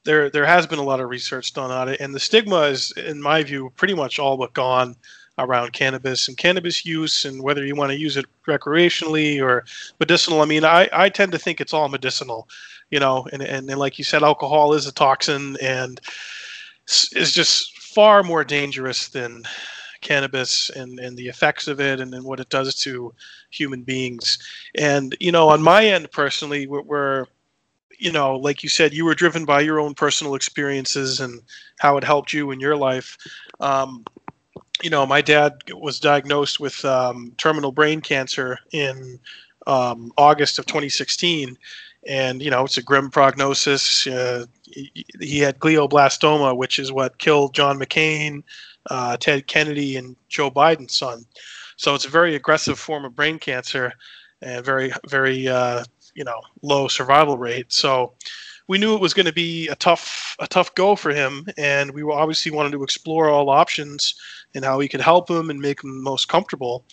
there 0.05 0.31
there 0.31 0.47
has 0.47 0.67
been 0.67 0.79
a 0.79 0.85
lot 0.85 1.01
of 1.01 1.09
research 1.09 1.53
done 1.53 1.71
on 1.71 1.89
it, 1.89 2.01
and 2.01 2.15
the 2.15 2.21
stigma 2.21 2.63
is, 2.63 2.93
in 2.93 3.21
my 3.21 3.43
view, 3.43 3.73
pretty 3.77 3.95
much 3.95 4.19
all 4.19 4.37
but 4.37 4.53
gone 4.53 4.95
around 5.39 5.73
cannabis 5.73 6.29
and 6.29 6.37
cannabis 6.37 6.87
use, 6.87 7.25
and 7.25 7.43
whether 7.43 7.65
you 7.65 7.75
want 7.75 7.91
to 7.91 7.99
use 7.99 8.17
it 8.17 8.27
recreationally 8.47 9.43
or 9.43 9.65
medicinal. 9.99 10.43
I 10.43 10.45
mean, 10.45 10.65
I 10.65 10.89
I 10.93 11.09
tend 11.09 11.33
to 11.33 11.39
think 11.39 11.61
it's 11.61 11.75
all 11.75 11.89
medicinal, 11.89 12.49
you 12.91 13.01
know, 13.01 13.27
and 13.33 13.43
and, 13.43 13.69
and 13.69 13.81
like 13.81 13.99
you 13.99 14.05
said, 14.05 14.23
alcohol 14.23 14.75
is 14.75 14.87
a 14.87 14.93
toxin, 14.93 15.57
and 15.61 16.01
is 16.87 17.33
just 17.33 17.77
far 17.79 18.23
more 18.23 18.45
dangerous 18.45 19.09
than 19.09 19.45
cannabis 20.01 20.71
and, 20.71 21.01
and 21.01 21.17
the 21.17 21.27
effects 21.27 21.67
of 21.67 21.81
it 21.81 21.99
and, 21.99 22.15
and 22.15 22.25
what 22.25 22.39
it 22.39 22.49
does 22.51 22.75
to 22.75 23.13
human 23.51 23.83
beings. 23.83 24.39
And, 24.77 25.17
you 25.19 25.33
know, 25.33 25.49
on 25.49 25.63
my 25.63 25.85
end 25.87 26.11
personally, 26.13 26.67
we're, 26.67 26.83
we're, 26.83 27.27
you 27.99 28.13
know, 28.13 28.37
like 28.37 28.63
you 28.63 28.69
said, 28.69 28.93
you 28.93 29.05
were 29.05 29.15
driven 29.15 29.45
by 29.45 29.61
your 29.61 29.81
own 29.81 29.95
personal 29.95 30.35
experiences 30.35 31.21
and 31.21 31.41
how 31.79 31.97
it 31.97 32.05
helped 32.05 32.33
you 32.33 32.51
in 32.51 32.61
your 32.61 32.77
life. 32.77 33.17
Um, 33.61 34.05
you 34.83 34.91
know, 34.91 35.07
my 35.07 35.23
dad 35.23 35.55
was 35.73 35.99
diagnosed 35.99 36.61
with 36.61 36.85
um, 36.85 37.33
terminal 37.39 37.73
brain 37.73 38.01
cancer 38.01 38.59
in 38.73 39.19
um, 39.67 40.13
August 40.19 40.59
of 40.59 40.67
2016 40.67 41.57
and 42.07 42.43
you 42.43 42.51
know 42.51 42.65
it's 42.65 42.77
a 42.79 42.83
grim 42.83 43.11
prognosis. 43.11 44.07
Uh, 44.07 44.47
he, 44.65 45.07
he, 45.21 45.39
had 45.39 45.59
glioblastoma, 45.59 46.57
which 46.57 46.79
is 46.79 46.93
what 46.93 47.19
killed 47.19 47.55
John 47.55 47.79
McCain, 47.79 48.43
uh, 48.91 49.17
Ted 49.17 49.47
Kennedy, 49.47 49.97
and 49.97 50.17
Joe 50.29 50.51
Biden's 50.51 50.97
son. 50.97 51.25
So 51.77 51.95
it's 51.95 52.05
a 52.05 52.11
very 52.11 52.35
aggressive 52.35 52.79
form 52.79 53.05
of 53.05 53.17
brain 53.17 53.39
cancer, 53.39 53.93
and 54.43 54.65
very 54.65 54.93
very 55.09 55.49
uh, 55.49 55.85
you 56.15 56.25
know 56.25 56.41
low 56.63 56.89
survival 56.89 57.39
rate. 57.39 57.73
So 57.73 58.15
we 58.69 58.79
knew 58.79 58.95
it 58.95 59.01
was 59.01 59.15
going 59.15 59.27
to 59.27 59.33
be 59.33 59.69
a 59.69 59.77
tough 59.77 60.37
a 60.39 60.47
tough 60.47 60.75
go 60.75 60.97
for 60.97 61.13
him, 61.13 61.47
and 61.57 61.93
we 61.93 62.03
obviously 62.03 62.53
wanted 62.53 62.73
to 62.73 62.83
explore 62.83 63.29
all 63.29 63.51
options 63.51 64.15
and 64.55 64.65
how 64.65 64.79
we 64.79 64.89
could 64.89 65.01
help 65.01 65.29
him 65.29 65.51
and 65.51 65.61
make 65.61 65.83
him 65.83 66.03
most 66.03 66.29
comfortable. 66.29 66.85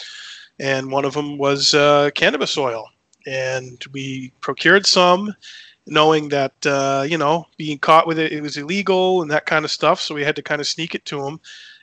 And 0.60 0.92
one 0.92 1.06
of 1.06 1.14
them 1.14 1.38
was 1.38 1.74
uh, 1.74 2.12
cannabis 2.14 2.58
oil 2.58 2.88
and 3.26 3.84
we 3.94 4.32
procured 4.42 4.86
some 4.86 5.34
knowing 5.88 6.30
that 6.30 6.54
uh, 6.66 7.04
you 7.08 7.18
know 7.18 7.46
being 7.58 7.78
caught 7.78 8.08
with 8.08 8.20
it 8.20 8.32
it 8.32 8.42
was 8.42 8.58
illegal 8.58 9.22
and 9.22 9.32
that 9.32 9.46
kind 9.46 9.66
of 9.66 9.72
stuff 9.72 10.00
so 10.00 10.16
we 10.16 10.24
had 10.24 10.36
to 10.36 10.44
kind 10.44 10.62
of 10.62 10.68
sneak 10.68 10.96
it 10.96 11.06
to 11.06 11.26
him 11.26 11.40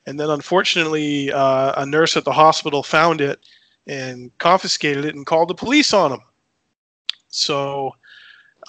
and 0.07 0.19
then 0.19 0.31
unfortunately 0.31 1.33
uh, 1.33 1.83
a 1.83 1.87
nurse 1.87 2.17
at 2.17 2.25
the 2.25 2.33
hospital 2.33 2.83
found 2.83 3.21
it 3.21 3.41
and 3.87 4.37
confiscated 4.39 5.05
it 5.05 5.15
and 5.15 5.27
called 5.27 5.49
the 5.49 5.55
police 5.55 5.93
on 5.93 6.13
him 6.13 6.21
so 7.29 7.93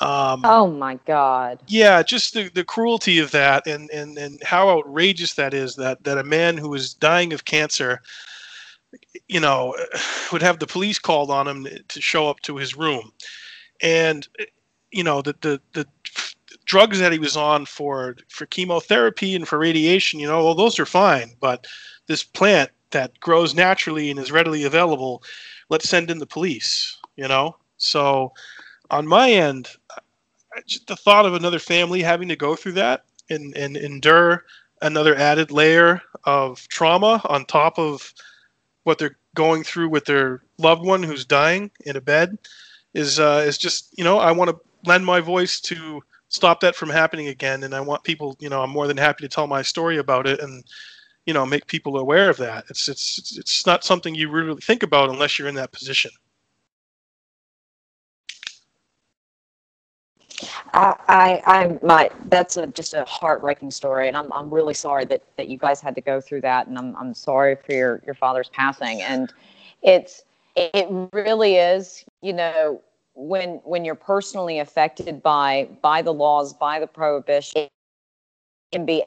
um, 0.01 0.41
oh 0.45 0.67
my 0.67 0.97
god. 1.05 1.59
yeah 1.67 2.01
just 2.01 2.33
the, 2.33 2.49
the 2.49 2.63
cruelty 2.63 3.19
of 3.19 3.31
that 3.31 3.67
and, 3.67 3.89
and 3.91 4.17
and 4.17 4.41
how 4.43 4.69
outrageous 4.69 5.33
that 5.33 5.53
is 5.53 5.75
that 5.75 6.03
that 6.03 6.17
a 6.17 6.23
man 6.23 6.57
who 6.57 6.69
was 6.69 6.93
dying 6.93 7.33
of 7.33 7.45
cancer 7.45 8.01
you 9.27 9.39
know, 9.39 9.75
would 10.31 10.41
have 10.41 10.59
the 10.59 10.67
police 10.67 10.99
called 10.99 11.31
on 11.31 11.47
him 11.47 11.67
to 11.87 12.01
show 12.01 12.29
up 12.29 12.39
to 12.41 12.57
his 12.57 12.75
room, 12.75 13.11
and 13.81 14.27
you 14.91 15.03
know 15.03 15.21
the 15.21 15.35
the 15.41 15.61
the 15.73 15.85
drugs 16.65 16.99
that 16.99 17.11
he 17.11 17.19
was 17.19 17.35
on 17.35 17.65
for 17.65 18.15
for 18.29 18.45
chemotherapy 18.45 19.35
and 19.35 19.47
for 19.47 19.57
radiation, 19.57 20.19
you 20.19 20.27
know, 20.27 20.43
well 20.43 20.55
those 20.55 20.79
are 20.79 20.85
fine, 20.85 21.31
but 21.39 21.65
this 22.07 22.23
plant 22.23 22.69
that 22.91 23.19
grows 23.19 23.53
naturally 23.55 24.09
and 24.09 24.19
is 24.19 24.31
readily 24.31 24.63
available, 24.63 25.21
let's 25.69 25.87
send 25.87 26.09
in 26.09 26.19
the 26.19 26.25
police, 26.25 26.97
you 27.15 27.27
know. 27.27 27.55
So 27.77 28.31
on 28.89 29.07
my 29.07 29.31
end, 29.31 29.69
the 30.87 30.95
thought 30.95 31.25
of 31.25 31.33
another 31.33 31.59
family 31.59 32.01
having 32.01 32.27
to 32.29 32.35
go 32.35 32.55
through 32.55 32.73
that 32.73 33.05
and 33.29 33.55
and 33.55 33.77
endure 33.77 34.45
another 34.81 35.15
added 35.15 35.51
layer 35.51 36.01
of 36.25 36.67
trauma 36.69 37.21
on 37.25 37.45
top 37.45 37.77
of 37.77 38.13
what 38.89 38.97
they're 38.97 39.17
going 39.35 39.63
through 39.63 39.87
with 39.87 40.05
their 40.05 40.41
loved 40.57 40.83
one 40.83 41.03
who's 41.03 41.23
dying 41.23 41.69
in 41.85 41.95
a 41.95 42.01
bed 42.01 42.39
is 42.95 43.19
uh, 43.19 43.43
is 43.45 43.55
just 43.55 43.95
you 43.95 44.03
know 44.03 44.17
I 44.17 44.31
want 44.31 44.49
to 44.49 44.57
lend 44.83 45.05
my 45.05 45.19
voice 45.19 45.61
to 45.61 46.01
stop 46.29 46.59
that 46.61 46.75
from 46.75 46.89
happening 46.89 47.27
again, 47.27 47.63
and 47.63 47.75
I 47.75 47.81
want 47.81 48.03
people 48.03 48.35
you 48.39 48.49
know 48.49 48.63
I'm 48.63 48.71
more 48.71 48.87
than 48.87 48.97
happy 48.97 49.23
to 49.23 49.29
tell 49.29 49.45
my 49.45 49.61
story 49.61 49.97
about 49.99 50.25
it 50.25 50.39
and 50.39 50.63
you 51.27 51.35
know 51.35 51.45
make 51.45 51.67
people 51.67 51.99
aware 51.99 52.31
of 52.31 52.37
that. 52.37 52.65
It's 52.71 52.89
it's 52.89 53.37
it's 53.37 53.67
not 53.67 53.83
something 53.83 54.15
you 54.15 54.27
really 54.31 54.59
think 54.59 54.81
about 54.81 55.11
unless 55.11 55.37
you're 55.37 55.47
in 55.47 55.55
that 55.55 55.71
position. 55.71 56.11
I, 60.73 61.41
I, 61.45 61.79
my, 61.85 62.09
that's 62.25 62.57
a, 62.57 62.67
just 62.67 62.93
a 62.93 63.03
heartbreaking 63.05 63.71
story. 63.71 64.07
And 64.07 64.17
I'm, 64.17 64.31
I'm 64.33 64.53
really 64.53 64.73
sorry 64.73 65.05
that, 65.05 65.23
that 65.37 65.49
you 65.49 65.57
guys 65.57 65.81
had 65.81 65.95
to 65.95 66.01
go 66.01 66.21
through 66.21 66.41
that. 66.41 66.67
And 66.67 66.77
I'm, 66.77 66.95
I'm 66.95 67.13
sorry 67.13 67.55
for 67.55 67.73
your, 67.73 68.01
your 68.05 68.15
father's 68.15 68.49
passing. 68.49 69.01
And 69.01 69.33
it's, 69.81 70.23
it 70.55 70.87
really 71.13 71.55
is, 71.55 72.03
you 72.21 72.33
know, 72.33 72.81
when, 73.13 73.61
when 73.63 73.83
you're 73.85 73.95
personally 73.95 74.59
affected 74.59 75.21
by, 75.21 75.69
by 75.81 76.01
the 76.01 76.13
laws, 76.13 76.53
by 76.53 76.79
the 76.79 76.87
prohibition, 76.87 77.63
it 77.63 77.71
can 78.71 78.85
be 78.85 79.03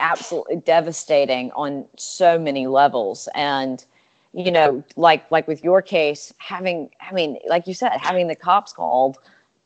absolutely 0.00 0.56
devastating 0.56 1.50
on 1.52 1.86
so 1.96 2.38
many 2.38 2.66
levels. 2.66 3.28
And, 3.34 3.84
you 4.32 4.50
know, 4.50 4.82
like, 4.96 5.30
like 5.30 5.46
with 5.46 5.62
your 5.62 5.80
case, 5.80 6.32
having, 6.38 6.90
I 7.00 7.12
mean, 7.12 7.38
like 7.46 7.66
you 7.66 7.74
said, 7.74 7.92
having 8.00 8.26
the 8.26 8.34
cops 8.34 8.72
called, 8.72 9.18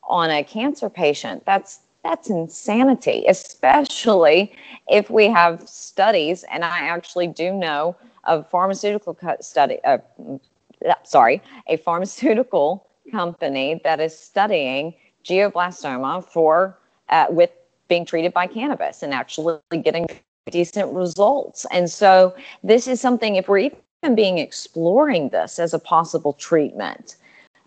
on 0.09 0.29
a 0.29 0.43
cancer 0.43 0.89
patient. 0.89 1.45
That's 1.45 1.79
that's 2.03 2.29
insanity, 2.29 3.25
especially 3.27 4.53
if 4.87 5.09
we 5.09 5.27
have 5.27 5.67
studies, 5.67 6.43
and 6.51 6.63
I 6.63 6.79
actually 6.79 7.27
do 7.27 7.51
know 7.51 7.95
of 8.23 8.49
pharmaceutical 8.49 9.17
study. 9.41 9.79
Uh, 9.83 9.97
sorry, 11.03 11.41
a 11.67 11.77
pharmaceutical 11.77 12.87
company 13.11 13.81
that 13.83 13.99
is 13.99 14.17
studying 14.17 14.93
glioblastoma 15.25 16.23
for 16.23 16.77
uh, 17.09 17.25
with 17.29 17.51
being 17.89 18.05
treated 18.05 18.33
by 18.33 18.47
cannabis 18.47 19.03
and 19.03 19.13
actually 19.13 19.57
getting 19.83 20.07
decent 20.49 20.93
results. 20.93 21.65
And 21.71 21.89
so 21.89 22.35
this 22.63 22.87
is 22.87 23.01
something 23.01 23.35
if 23.35 23.47
we're 23.47 23.71
even 24.03 24.15
being 24.15 24.37
exploring 24.37 25.29
this 25.29 25.59
as 25.59 25.73
a 25.73 25.79
possible 25.79 26.33
treatment 26.33 27.17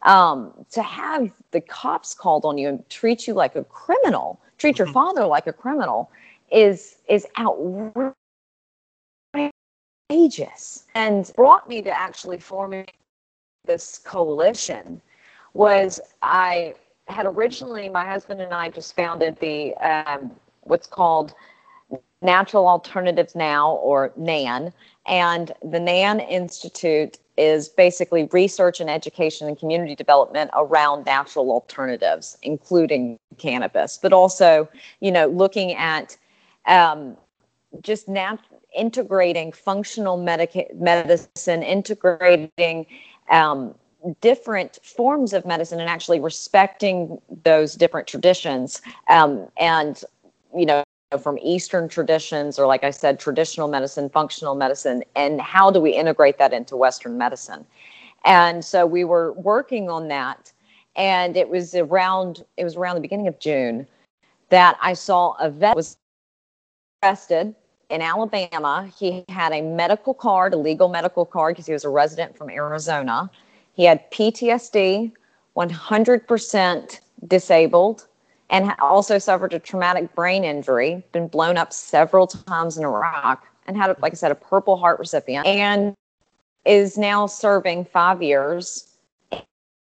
um, 0.03 0.53
to 0.71 0.83
have 0.83 1.31
the 1.51 1.61
cops 1.61 2.15
called 2.15 2.45
on 2.45 2.59
you 2.59 2.69
and 2.69 2.89
treat 2.89 3.27
you 3.27 3.35
like 3.35 3.57
a 3.57 3.65
criminal, 3.65 4.41
treat 4.59 4.79
your 4.79 4.87
mm-hmm. 4.87 4.95
father 4.95 5.27
like 5.27 5.47
a 5.47 5.53
criminal, 5.53 6.11
is 6.51 6.97
is 7.09 7.27
outrageous 10.11 10.85
and 10.95 11.33
brought 11.37 11.69
me 11.69 11.83
to 11.83 11.91
actually 11.91 12.39
forming 12.39 12.87
this 13.65 13.99
coalition. 13.99 15.01
Was 15.55 16.01
I 16.23 16.75
had 17.09 17.27
originally 17.27 17.89
my 17.89 18.05
husband 18.05 18.41
and 18.41 18.53
I 18.55 18.71
just 18.71 18.95
founded 18.97 19.37
the 19.41 19.75
um, 19.77 20.31
what's 20.63 20.87
called 20.87 21.35
Natural 22.23 22.69
Alternatives 22.69 23.35
Now, 23.35 23.73
or 23.73 24.13
NAN. 24.17 24.73
And 25.07 25.53
the 25.63 25.81
NAN 25.81 26.21
Institute 26.21 27.19
is 27.37 27.69
basically 27.69 28.29
research 28.33 28.81
and 28.81 28.91
education 28.91 29.49
and 29.49 29.59
community 29.59 29.95
development 29.95 30.51
around 30.55 31.07
natural 31.07 31.51
alternatives, 31.51 32.37
including 32.43 33.19
cannabis, 33.39 33.99
but 34.01 34.13
also, 34.13 34.69
you 35.01 35.11
know, 35.11 35.29
looking 35.29 35.73
at 35.75 36.17
um, 36.67 37.17
just 37.81 38.09
nat- 38.09 38.39
integrating 38.77 39.53
functional 39.53 40.17
medica- 40.17 40.67
medicine, 40.75 41.63
integrating 41.63 42.87
um, 43.31 43.75
different 44.21 44.79
forms 44.83 45.33
of 45.33 45.47
medicine, 45.47 45.81
and 45.81 45.89
actually 45.89 46.21
respecting 46.21 47.21
those 47.45 47.75
different 47.75 48.07
traditions. 48.07 48.83
Um, 49.09 49.49
and, 49.57 50.03
you 50.55 50.67
know, 50.67 50.83
from 51.19 51.39
Eastern 51.43 51.89
traditions, 51.89 52.59
or 52.59 52.67
like 52.67 52.85
I 52.85 52.91
said, 52.91 53.19
traditional 53.19 53.69
medicine, 53.69 54.09
functional 54.11 54.55
medicine, 54.55 55.05
and 55.17 55.41
how 55.41 55.71
do 55.71 55.81
we 55.81 55.91
integrate 55.91 56.39
that 56.39 56.53
into 56.53 56.77
Western 56.77 57.19
medicine? 57.19 57.65
And 58.25 58.65
so 58.65 58.87
we 58.87 59.05
were 59.05 59.33
working 59.33 59.91
on 59.91 60.09
that, 60.09 60.53
and 60.97 61.37
it 61.37 61.49
was 61.49 61.75
around 61.75 62.45
it 62.57 62.65
was 62.65 62.77
around 62.77 62.97
the 62.97 63.01
beginning 63.01 63.29
of 63.29 63.39
June 63.39 63.87
that 64.51 64.77
I 64.83 64.93
saw 64.93 65.35
a 65.41 65.49
vet 65.51 65.75
was 65.75 65.97
arrested 67.03 67.55
in 67.89 68.03
Alabama. 68.03 68.91
He 68.99 69.25
had 69.29 69.53
a 69.53 69.63
medical 69.63 70.15
card, 70.15 70.55
a 70.55 70.57
legal 70.57 70.89
medical 70.89 71.25
card, 71.25 71.55
because 71.55 71.67
he 71.67 71.73
was 71.73 71.85
a 71.85 71.89
resident 71.89 72.37
from 72.37 72.51
Arizona. 72.51 73.31
He 73.75 73.85
had 73.85 74.11
PTSD, 74.11 75.13
100% 75.57 77.01
disabled 77.27 78.07
and 78.53 78.71
also 78.81 79.19
suffered 79.19 79.55
a 79.55 79.59
traumatic 79.59 80.15
brain 80.15 80.45
injury, 80.45 81.03
been 81.13 81.27
blown 81.27 81.57
up 81.57 81.73
several 81.73 82.27
times 82.27 82.77
in 82.77 82.85
Iraq, 82.85 83.45
and 83.67 83.77
had, 83.77 83.97
like 84.03 84.13
I 84.13 84.15
said, 84.15 84.31
a 84.31 84.37
Purple 84.37 84.77
Heart 84.77 84.99
recipient, 84.99 85.47
and 85.47 85.95
is 86.67 86.99
now 86.99 87.27
serving 87.27 87.87
five 87.87 88.23
years 88.23 88.87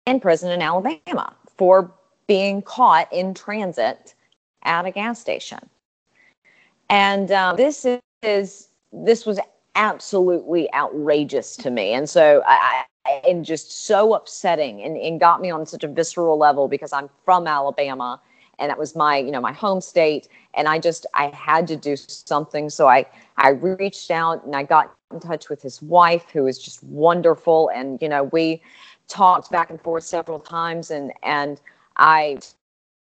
in 0.07 0.21
prison 0.21 0.53
in 0.53 0.61
Alabama 0.61 1.35
for 1.57 1.91
being 2.27 2.61
caught 2.63 3.11
in 3.13 3.33
transit 3.33 4.15
at 4.63 4.85
a 4.85 4.91
gas 4.91 5.19
station. 5.19 5.59
And 6.91 7.33
um, 7.33 7.57
this 7.57 7.87
is 8.23 8.69
this 8.93 9.25
was 9.25 9.41
absolutely 9.75 10.73
outrageous 10.75 11.57
to 11.57 11.71
me, 11.71 11.95
and 11.95 12.11
so 12.11 12.43
I, 12.47 12.85
and 13.27 13.43
just 13.43 13.87
so 13.87 14.13
upsetting, 14.13 14.83
and, 14.83 14.99
and 14.99 15.19
got 15.19 15.41
me 15.41 15.51
on 15.51 15.65
such 15.65 15.83
a 15.83 15.89
visceral 15.89 16.37
level 16.37 16.69
because 16.69 16.93
I'm 16.93 17.09
from 17.25 17.47
Alabama 17.47 18.21
and 18.61 18.71
that 18.71 18.79
was 18.79 18.95
my 18.95 19.17
you 19.17 19.31
know 19.31 19.41
my 19.41 19.53
home 19.53 19.81
state. 19.81 20.29
And 20.55 20.69
i 20.69 20.79
just 20.79 21.07
i 21.15 21.27
had 21.35 21.67
to 21.69 21.77
do 21.77 21.97
something. 21.97 22.71
So 22.71 22.87
i 22.87 23.07
i 23.39 23.51
reached 23.51 24.11
out 24.11 24.45
and 24.45 24.55
i 24.55 24.63
got 24.63 24.95
in 25.13 25.21
touch 25.21 25.49
with 25.49 25.61
his 25.63 25.83
wife 25.83 26.27
who 26.33 26.45
was 26.45 26.59
just 26.59 26.83
wonderful. 26.85 27.71
And 27.75 28.01
you 28.01 28.09
know 28.09 28.25
we 28.25 28.63
talked 29.09 29.51
back 29.51 29.71
and 29.71 29.81
forth 29.81 30.05
several 30.05 30.39
times. 30.39 30.91
And 30.91 31.13
and 31.23 31.61
i 31.97 32.39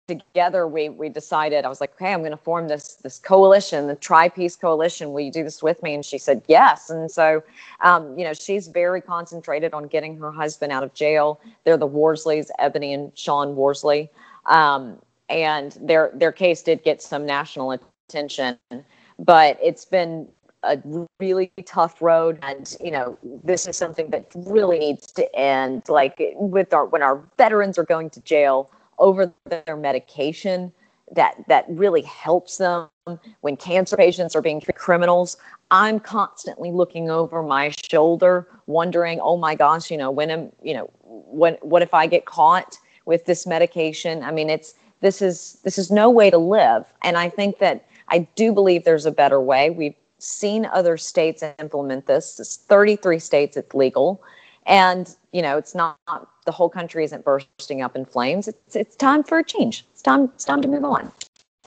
together 0.08 0.65
we 0.70 0.88
we 0.88 1.10
decided 1.10 1.65
i 1.65 1.67
was 1.67 1.82
like 1.82 1.93
okay 1.96 2.13
i'm 2.13 2.22
going 2.22 2.32
to 2.32 2.38
form 2.38 2.70
this 2.70 2.93
this 3.04 3.20
coalition 3.20 3.88
the 3.88 3.96
tri-peace 3.96 4.56
coalition. 4.56 5.12
Will 5.12 5.20
you 5.20 5.32
do 5.32 5.43
this 5.43 5.62
with 5.62 5.84
me? 5.84 5.93
And 5.96 6.06
she 6.06 6.17
said 6.17 6.41
yes. 6.48 6.89
And 6.89 7.12
so 7.12 7.43
um, 7.82 8.17
you 8.17 8.24
know 8.24 8.34
she's 8.34 8.70
very 8.70 9.02
concentrated 9.02 9.74
on 9.74 9.88
getting 9.88 10.17
her 10.17 10.32
husband 10.32 10.72
out 10.72 10.84
of 10.84 10.93
jail. 10.93 11.41
They're 11.65 11.76
the 11.76 11.89
worsleys 11.89 12.50
ebony 12.58 12.93
and 12.93 13.12
sean 13.17 13.56
worsley. 13.58 14.10
Um, 14.46 15.00
and 15.30 15.78
their 15.82 16.12
their 16.13 16.32
case 16.32 16.62
did 16.62 16.84
get 16.84 17.02
some 17.02 17.26
national 17.26 17.72
attention, 18.10 18.58
but 19.20 19.58
it's 19.62 19.86
been 19.86 20.28
a 20.63 20.80
really 21.20 21.52
tough 21.66 22.02
road. 22.02 22.40
And 22.42 22.76
you 22.84 22.92
know 22.92 23.18
this 23.44 23.68
is 23.68 23.78
something 23.78 24.10
that 24.12 24.32
really 24.36 24.80
needs 24.80 25.12
to 25.13 25.36
end 25.36 25.84
like 25.90 26.16
with 26.36 26.74
our 26.74 26.86
when 26.86 27.02
our 27.02 27.22
veterans 27.38 27.78
are 27.78 27.86
going 27.86 28.10
to 28.12 28.22
jail 28.22 28.70
over 29.00 29.32
their 29.46 29.78
medication 29.78 30.72
that 31.16 31.36
that 31.48 31.66
really 31.70 32.02
helps 32.02 32.58
them. 32.58 32.90
When 33.40 33.56
cancer 33.56 33.96
patients 33.96 34.36
are 34.36 34.42
being 34.42 34.62
criminals 34.76 35.38
i'm 35.72 35.98
constantly 35.98 36.72
looking 36.72 37.10
over 37.10 37.42
my 37.42 37.74
shoulder 37.90 38.48
wondering 38.66 39.20
oh 39.22 39.38
my 39.38 39.56
gosh 39.56 39.90
you 39.90 39.98
know 39.98 40.12
when 40.12 40.30
am 40.30 40.52
you 40.62 40.74
know 40.74 40.90
when 41.04 41.54
what 41.62 41.82
if 41.82 41.94
i 41.94 42.06
get 42.06 42.26
caught 42.26 42.78
with 43.08 43.26
this 43.26 43.48
medication? 43.48 44.22
I 44.22 44.32
mean 44.32 44.52
it's 44.52 44.76
this 45.02 45.22
is 45.22 45.60
this 45.64 45.78
is 45.78 45.92
no 45.92 46.10
way 46.10 46.30
to 46.30 46.38
live. 46.38 46.86
And 47.02 47.18
i 47.18 47.30
think 47.30 47.60
that 47.60 47.86
i 48.10 48.20
do 48.36 48.52
believe 48.52 48.84
there's 48.84 49.06
a 49.06 49.12
better 49.12 49.42
way. 49.42 49.70
We've 49.70 49.96
seen 50.20 50.66
other 50.66 50.98
states 50.98 51.44
implement 51.60 52.08
this. 52.08 52.40
It's 52.40 52.58
33 52.58 53.20
states 53.20 53.58
it's 53.58 53.74
legal. 53.74 54.22
And 54.66 55.14
you 55.32 55.42
know 55.42 55.58
it's 55.58 55.76
not 55.76 55.98
the 56.46 56.52
whole 56.52 56.70
country 56.70 57.04
isn't 57.04 57.24
bursting 57.24 57.82
up 57.82 57.96
in 57.96 58.06
flames. 58.06 58.48
It's 58.48 58.76
it's 58.76 58.96
time 58.96 59.24
for 59.24 59.40
a 59.40 59.44
change. 59.44 59.86
It's 59.94 60.02
time 60.02 60.26
it's 60.36 60.46
time 60.46 60.62
to 60.62 60.68
move 60.68 60.84
on. 60.84 61.12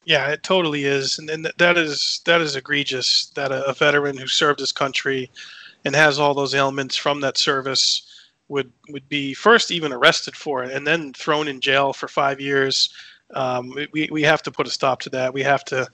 Yeah 0.05 0.31
it 0.31 0.43
totally 0.43 0.85
is. 0.85 1.19
And, 1.19 1.31
and 1.31 1.53
that 1.59 1.79
is 1.79 2.21
that 2.27 2.40
is 2.40 2.57
egregious 2.57 3.31
that 3.37 3.53
a, 3.53 3.64
a 3.66 3.75
veteran 3.75 4.16
who 4.16 4.27
served 4.27 4.61
his 4.61 4.73
country 4.73 5.31
and 5.85 5.95
has 5.95 6.19
all 6.19 6.35
those 6.35 6.55
ailments 6.55 6.97
from 6.97 7.21
that 7.21 7.38
service 7.38 8.07
would 8.49 8.71
would 8.90 9.09
be 9.09 9.33
first 9.33 9.71
even 9.71 9.93
arrested 9.93 10.37
for 10.37 10.64
it 10.64 10.73
and 10.73 10.87
then 10.87 11.12
thrown 11.14 11.49
in 11.49 11.61
jail 11.61 11.93
for 11.93 12.09
five 12.09 12.40
years 12.40 12.93
um, 13.35 13.73
we, 13.93 14.09
we 14.11 14.23
have 14.23 14.43
to 14.43 14.51
put 14.51 14.66
a 14.66 14.71
stop 14.71 15.01
to 15.03 15.11
that. 15.11 15.33
We 15.33 15.43
have 15.43 15.64
to 15.66 15.88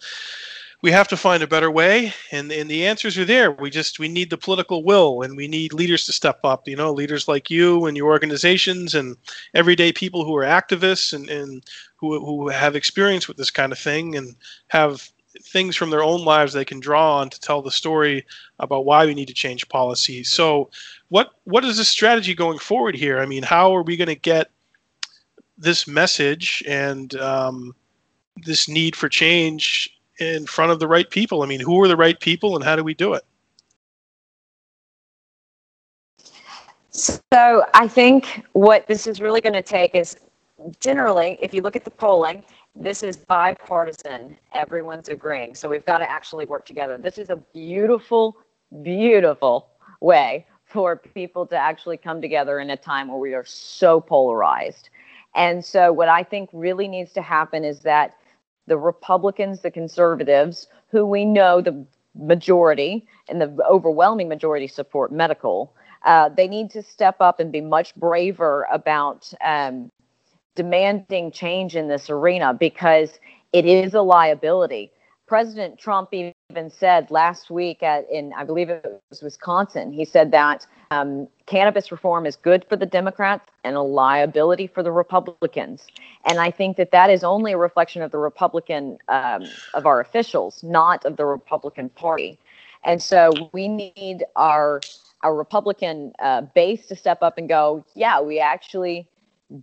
we 0.83 0.93
have 0.93 1.09
to 1.09 1.17
find 1.17 1.43
a 1.43 1.49
better 1.49 1.71
way. 1.71 2.13
And, 2.31 2.53
and 2.53 2.71
the 2.71 2.87
answers 2.87 3.17
are 3.17 3.25
there. 3.25 3.51
We 3.51 3.71
just 3.71 3.99
we 3.99 4.09
need 4.09 4.31
the 4.31 4.37
political 4.37 4.85
will 4.85 5.23
and 5.23 5.37
we 5.37 5.49
need 5.49 5.73
leaders 5.73 6.05
to 6.07 6.13
step 6.13 6.41
up 6.45 6.69
you 6.69 6.77
know 6.77 6.93
leaders 6.93 7.29
like 7.29 7.51
you 7.51 7.87
and 7.87 7.97
your 7.97 8.09
organizations 8.09 8.95
and 8.95 9.17
everyday 9.55 9.93
people 9.93 10.25
who 10.25 10.37
are 10.37 10.45
activists 10.45 11.13
and, 11.13 11.29
and 11.31 11.65
who, 11.97 12.25
who 12.25 12.49
have 12.49 12.77
experience 12.77 13.27
with 13.27 13.37
this 13.37 13.51
kind 13.51 13.73
of 13.73 13.79
thing 13.79 14.17
and 14.17 14.37
have 14.69 15.11
things 15.43 15.77
from 15.77 15.91
their 15.91 16.03
own 16.03 16.25
lives 16.25 16.53
they 16.53 16.65
can 16.65 16.81
draw 16.81 17.19
on 17.19 17.29
to 17.29 17.39
tell 17.41 17.61
the 17.61 17.71
story 17.71 18.25
about 18.59 18.87
why 18.87 19.05
we 19.05 19.13
need 19.13 19.29
to 19.29 19.35
change 19.35 19.69
policy 19.69 20.25
so 20.25 20.71
what 21.09 21.31
what 21.45 21.65
is 21.65 21.77
the 21.77 21.85
strategy 21.85 22.35
going 22.35 22.59
forward 22.59 22.95
here? 22.95 23.19
I 23.19 23.27
mean 23.27 23.43
how 23.43 23.75
are 23.75 23.83
we 23.83 23.97
going 23.97 24.09
to 24.09 24.15
get 24.15 24.51
this 25.59 25.87
message 25.87 26.63
and 26.67 27.15
um, 27.17 27.75
this 28.45 28.69
need 28.69 28.95
for 28.95 29.09
change 29.09 29.91
in 30.19 30.47
front 30.47 30.73
of 30.73 30.81
the 30.81 30.89
right 30.89 31.09
people. 31.11 31.43
I 31.43 31.47
mean, 31.47 31.61
who 31.61 31.81
are 31.83 31.89
the 31.89 31.97
right 31.97 32.19
people 32.19 32.57
and 32.57 32.65
how 32.65 32.77
do 32.77 32.85
we 32.85 32.95
do 32.95 33.15
it? 33.15 33.25
So 36.91 37.65
I 37.75 37.87
think 37.89 38.45
what 38.53 38.87
this 38.87 39.07
is 39.07 39.21
really 39.21 39.43
going 39.43 39.53
to 39.53 39.63
take 39.63 39.95
is 39.95 40.17
generally, 40.81 41.39
if 41.43 41.53
you 41.53 41.61
look 41.61 41.77
at 41.77 41.85
the 41.85 41.91
polling, 41.91 42.43
this 42.75 43.03
is 43.03 43.17
bipartisan. 43.17 44.37
Everyone's 44.55 45.09
agreeing. 45.09 45.55
So 45.55 45.69
we've 45.69 45.85
got 45.85 45.99
to 45.99 46.11
actually 46.11 46.47
work 46.47 46.65
together. 46.65 46.97
This 46.97 47.19
is 47.19 47.31
a 47.31 47.37
beautiful, 47.37 48.37
beautiful 48.83 49.69
way 50.01 50.47
for 50.65 50.97
people 50.97 51.47
to 51.47 51.57
actually 51.57 51.97
come 51.97 52.21
together 52.21 52.61
in 52.61 52.71
a 52.71 52.77
time 52.77 53.09
where 53.09 53.19
we 53.19 53.35
are 53.35 53.45
so 53.45 54.01
polarized. 54.01 54.89
And 55.37 55.65
so, 55.65 55.93
what 55.93 56.09
I 56.09 56.23
think 56.23 56.49
really 56.53 56.89
needs 56.89 57.13
to 57.13 57.23
happen 57.23 57.65
is 57.65 57.81
that 57.81 58.17
the 58.67 58.79
Republicans, 58.79 59.61
the 59.61 59.71
conservatives, 59.71 60.67
who 60.91 61.07
we 61.07 61.25
know 61.25 61.61
the 61.61 61.85
majority 62.19 63.07
and 63.29 63.41
the 63.41 63.55
overwhelming 63.69 64.29
majority 64.29 64.67
support 64.67 65.13
medical, 65.13 65.73
uh, 66.05 66.31
they 66.31 66.49
need 66.49 66.71
to 66.71 66.83
step 66.83 67.17
up 67.21 67.39
and 67.39 67.53
be 67.53 67.61
much 67.61 67.95
braver 67.97 68.67
about 68.73 69.33
um, 69.45 69.91
demanding 70.55 71.31
change 71.31 71.77
in 71.77 71.87
this 71.89 72.09
arena 72.09 72.55
because 72.55 73.21
it 73.53 73.67
is 73.67 73.95
a 73.95 74.01
liability. 74.01 74.91
President 75.27 75.79
Trump 75.79 76.09
even 76.13 76.33
said 76.71 77.11
last 77.11 77.51
week 77.51 77.83
at 77.83 78.09
in 78.11 78.33
I 78.33 78.45
believe 78.45 78.71
it 78.71 79.03
was 79.11 79.23
Wisconsin. 79.23 79.93
He 79.93 80.05
said 80.05 80.31
that 80.31 80.67
um, 80.91 81.29
cannabis 81.47 81.93
reform 81.93 82.25
is 82.25 82.37
good 82.37 82.65
for 82.69 82.77
the 82.77 82.87
Democrats 82.87 83.51
and 83.65 83.77
a 83.77 83.83
liability 83.83 84.67
for 84.67 84.83
the 84.83 84.93
Republicans. 84.93 85.87
And 86.25 86.39
I 86.39 86.51
think 86.51 86.77
that 86.77 86.93
that 86.93 87.11
is 87.11 87.25
only 87.25 87.53
a 87.53 87.59
reflection 87.59 88.01
of 88.03 88.11
the 88.11 88.19
Republican 88.19 88.99
um, 89.09 89.45
of 89.75 89.87
our 89.87 90.01
officials, 90.01 90.63
not 90.63 91.05
of 91.05 91.17
the 91.17 91.27
Republican 91.27 91.89
Party. 91.91 92.39
And 92.85 93.03
so 93.03 93.33
we 93.53 93.69
need 93.69 94.25
our 94.37 94.81
our 95.23 95.35
Republican 95.35 96.13
uh, 96.21 96.43
base 96.55 96.87
to 96.87 96.97
step 96.97 97.23
up 97.23 97.39
and 97.39 97.49
go, 97.49 97.85
yeah, 97.95 98.21
we 98.21 98.39
actually 98.39 99.09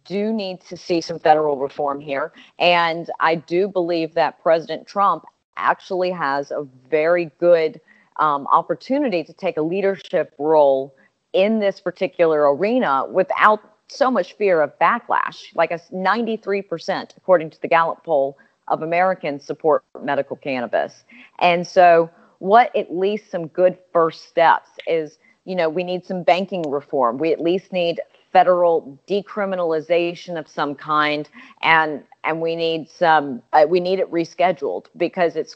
do 0.05 0.31
need 0.31 0.61
to 0.61 0.77
see 0.77 1.01
some 1.01 1.19
federal 1.19 1.57
reform 1.57 1.99
here. 1.99 2.31
And 2.59 3.09
I 3.19 3.35
do 3.35 3.67
believe 3.67 4.13
that 4.13 4.41
President 4.41 4.87
Trump 4.87 5.25
actually 5.57 6.11
has 6.11 6.51
a 6.51 6.67
very 6.89 7.31
good 7.39 7.79
um, 8.17 8.47
opportunity 8.47 9.23
to 9.23 9.33
take 9.33 9.57
a 9.57 9.61
leadership 9.61 10.33
role 10.37 10.93
in 11.33 11.59
this 11.59 11.79
particular 11.79 12.53
arena 12.55 13.05
without 13.09 13.61
so 13.87 14.09
much 14.09 14.33
fear 14.33 14.61
of 14.61 14.77
backlash. 14.79 15.45
Like 15.55 15.71
a 15.71 15.79
93%, 15.93 17.17
according 17.17 17.49
to 17.51 17.61
the 17.61 17.67
Gallup 17.67 18.03
poll, 18.03 18.37
of 18.69 18.81
Americans 18.81 19.43
support 19.43 19.83
medical 20.01 20.35
cannabis. 20.37 21.03
And 21.39 21.67
so, 21.67 22.09
what 22.39 22.75
at 22.75 22.93
least 22.95 23.29
some 23.29 23.47
good 23.47 23.77
first 23.91 24.27
steps 24.27 24.69
is, 24.87 25.17
you 25.45 25.55
know, 25.55 25.69
we 25.69 25.83
need 25.83 26.05
some 26.05 26.23
banking 26.23 26.69
reform. 26.69 27.17
We 27.17 27.31
at 27.31 27.41
least 27.41 27.71
need 27.71 28.01
federal 28.31 28.97
decriminalization 29.07 30.37
of 30.37 30.47
some 30.47 30.75
kind, 30.75 31.29
and 31.61 32.03
and 32.23 32.41
we 32.41 32.55
need 32.55 32.89
some 32.89 33.41
uh, 33.53 33.65
we 33.67 33.79
need 33.79 33.99
it 33.99 34.09
rescheduled 34.11 34.85
because 34.97 35.35
it's 35.35 35.55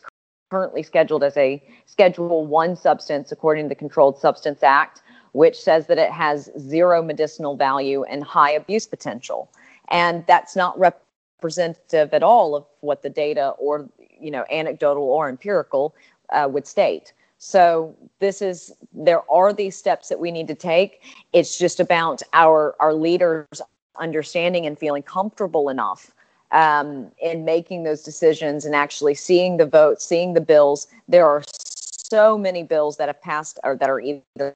currently 0.49 0.83
scheduled 0.83 1.23
as 1.23 1.35
a 1.37 1.61
Schedule 1.85 2.45
One 2.45 2.75
substance 2.75 3.31
according 3.31 3.65
to 3.65 3.69
the 3.69 3.75
Controlled 3.75 4.17
Substance 4.17 4.63
Act, 4.63 5.01
which 5.33 5.59
says 5.59 5.87
that 5.87 5.97
it 5.97 6.11
has 6.11 6.49
zero 6.57 7.01
medicinal 7.01 7.55
value 7.55 8.03
and 8.03 8.23
high 8.23 8.51
abuse 8.51 8.87
potential, 8.87 9.49
and 9.89 10.25
that's 10.27 10.55
not 10.55 10.77
representative 10.79 12.13
at 12.13 12.23
all 12.23 12.55
of 12.55 12.65
what 12.81 13.01
the 13.01 13.09
data 13.09 13.49
or 13.57 13.89
you 14.19 14.31
know 14.31 14.45
anecdotal 14.51 15.03
or 15.03 15.29
empirical 15.29 15.95
uh, 16.31 16.47
would 16.49 16.67
state. 16.67 17.13
So 17.39 17.95
this 18.19 18.41
is 18.41 18.73
there 18.93 19.29
are 19.29 19.53
these 19.53 19.75
steps 19.77 20.09
that 20.09 20.19
we 20.19 20.31
need 20.31 20.47
to 20.47 20.55
take. 20.55 21.03
It's 21.33 21.57
just 21.57 21.79
about 21.79 22.21
our 22.33 22.75
our 22.79 22.93
leaders 22.93 23.61
understanding 23.99 24.65
and 24.65 24.77
feeling 24.77 25.03
comfortable 25.03 25.69
enough 25.69 26.11
um, 26.51 27.11
in 27.21 27.45
making 27.45 27.83
those 27.83 28.03
decisions 28.03 28.65
and 28.65 28.75
actually 28.75 29.15
seeing 29.15 29.57
the 29.57 29.65
votes, 29.65 30.05
seeing 30.05 30.33
the 30.33 30.41
bills. 30.41 30.87
There 31.07 31.27
are 31.27 31.43
so 31.49 32.37
many 32.37 32.63
bills 32.63 32.97
that 32.97 33.09
have 33.09 33.21
passed 33.21 33.59
or 33.63 33.75
that 33.75 33.89
are 33.89 33.99
either 33.99 34.53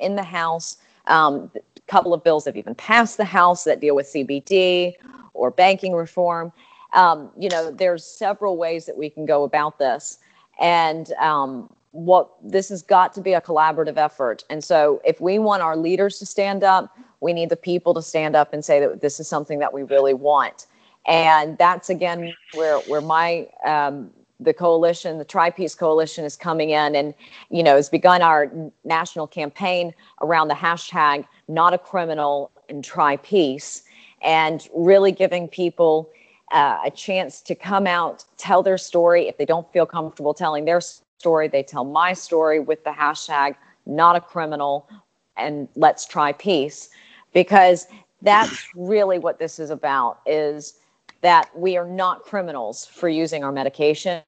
in 0.00 0.16
the 0.16 0.22
House. 0.22 0.76
Um, 1.06 1.50
a 1.54 1.60
couple 1.88 2.14
of 2.14 2.22
bills 2.22 2.44
have 2.44 2.56
even 2.56 2.74
passed 2.74 3.16
the 3.16 3.24
House 3.24 3.64
that 3.64 3.80
deal 3.80 3.96
with 3.96 4.06
CBD 4.06 4.94
or 5.34 5.50
banking 5.50 5.94
reform. 5.94 6.52
Um, 6.92 7.30
you 7.38 7.48
know, 7.48 7.70
there's 7.70 8.04
several 8.04 8.56
ways 8.56 8.86
that 8.86 8.96
we 8.96 9.08
can 9.10 9.26
go 9.26 9.44
about 9.44 9.78
this, 9.78 10.18
and 10.60 11.10
um, 11.14 11.72
what 11.92 12.30
this 12.42 12.68
has 12.68 12.82
got 12.82 13.14
to 13.14 13.20
be 13.20 13.32
a 13.32 13.40
collaborative 13.40 13.96
effort. 13.96 14.44
And 14.50 14.62
so, 14.62 15.00
if 15.04 15.20
we 15.20 15.38
want 15.38 15.62
our 15.62 15.76
leaders 15.76 16.18
to 16.18 16.26
stand 16.26 16.62
up, 16.62 16.94
we 17.20 17.32
need 17.32 17.48
the 17.48 17.56
people 17.56 17.94
to 17.94 18.02
stand 18.02 18.36
up 18.36 18.52
and 18.52 18.62
say 18.64 18.78
that 18.80 19.00
this 19.00 19.18
is 19.18 19.26
something 19.26 19.58
that 19.60 19.72
we 19.72 19.82
really 19.84 20.14
want. 20.14 20.66
And 21.06 21.58
that's 21.58 21.90
again 21.90 22.32
where 22.54 22.78
where 22.80 23.00
my 23.00 23.48
um, 23.64 24.10
the 24.40 24.52
coalition, 24.52 25.18
the 25.18 25.24
Tri 25.24 25.50
Peace 25.50 25.74
Coalition, 25.74 26.24
is 26.24 26.36
coming 26.36 26.70
in 26.70 26.94
and 26.94 27.14
you 27.50 27.62
know 27.62 27.76
has 27.76 27.88
begun 27.88 28.22
our 28.22 28.50
national 28.84 29.26
campaign 29.26 29.94
around 30.20 30.48
the 30.48 30.54
hashtag 30.54 31.24
Not 31.48 31.74
a 31.74 31.78
Criminal 31.78 32.50
and 32.68 32.84
Try 32.84 33.16
Peace, 33.18 33.82
and 34.22 34.68
really 34.74 35.12
giving 35.12 35.48
people. 35.48 36.10
Uh, 36.50 36.78
a 36.84 36.90
chance 36.90 37.40
to 37.40 37.54
come 37.54 37.86
out, 37.86 38.26
tell 38.36 38.62
their 38.62 38.76
story. 38.76 39.26
If 39.26 39.38
they 39.38 39.46
don't 39.46 39.66
feel 39.72 39.86
comfortable 39.86 40.34
telling 40.34 40.66
their 40.66 40.82
story. 41.22 41.46
They 41.48 41.62
tell 41.62 41.84
my 41.84 42.12
story 42.12 42.58
with 42.58 42.82
the 42.82 42.90
hashtag 42.90 43.54
not 43.86 44.16
a 44.16 44.20
criminal 44.20 44.88
and 45.36 45.68
let's 45.76 46.04
try 46.04 46.32
peace 46.32 46.90
because 47.32 47.86
that's 48.22 48.66
really 48.74 49.18
what 49.20 49.38
this 49.38 49.60
is 49.60 49.70
about 49.70 50.20
is 50.26 50.74
that 51.22 51.56
we 51.56 51.76
are 51.76 51.86
not 51.86 52.22
criminals 52.22 52.84
for 52.84 53.08
using 53.08 53.42
our 53.42 53.52
medication 53.52 54.22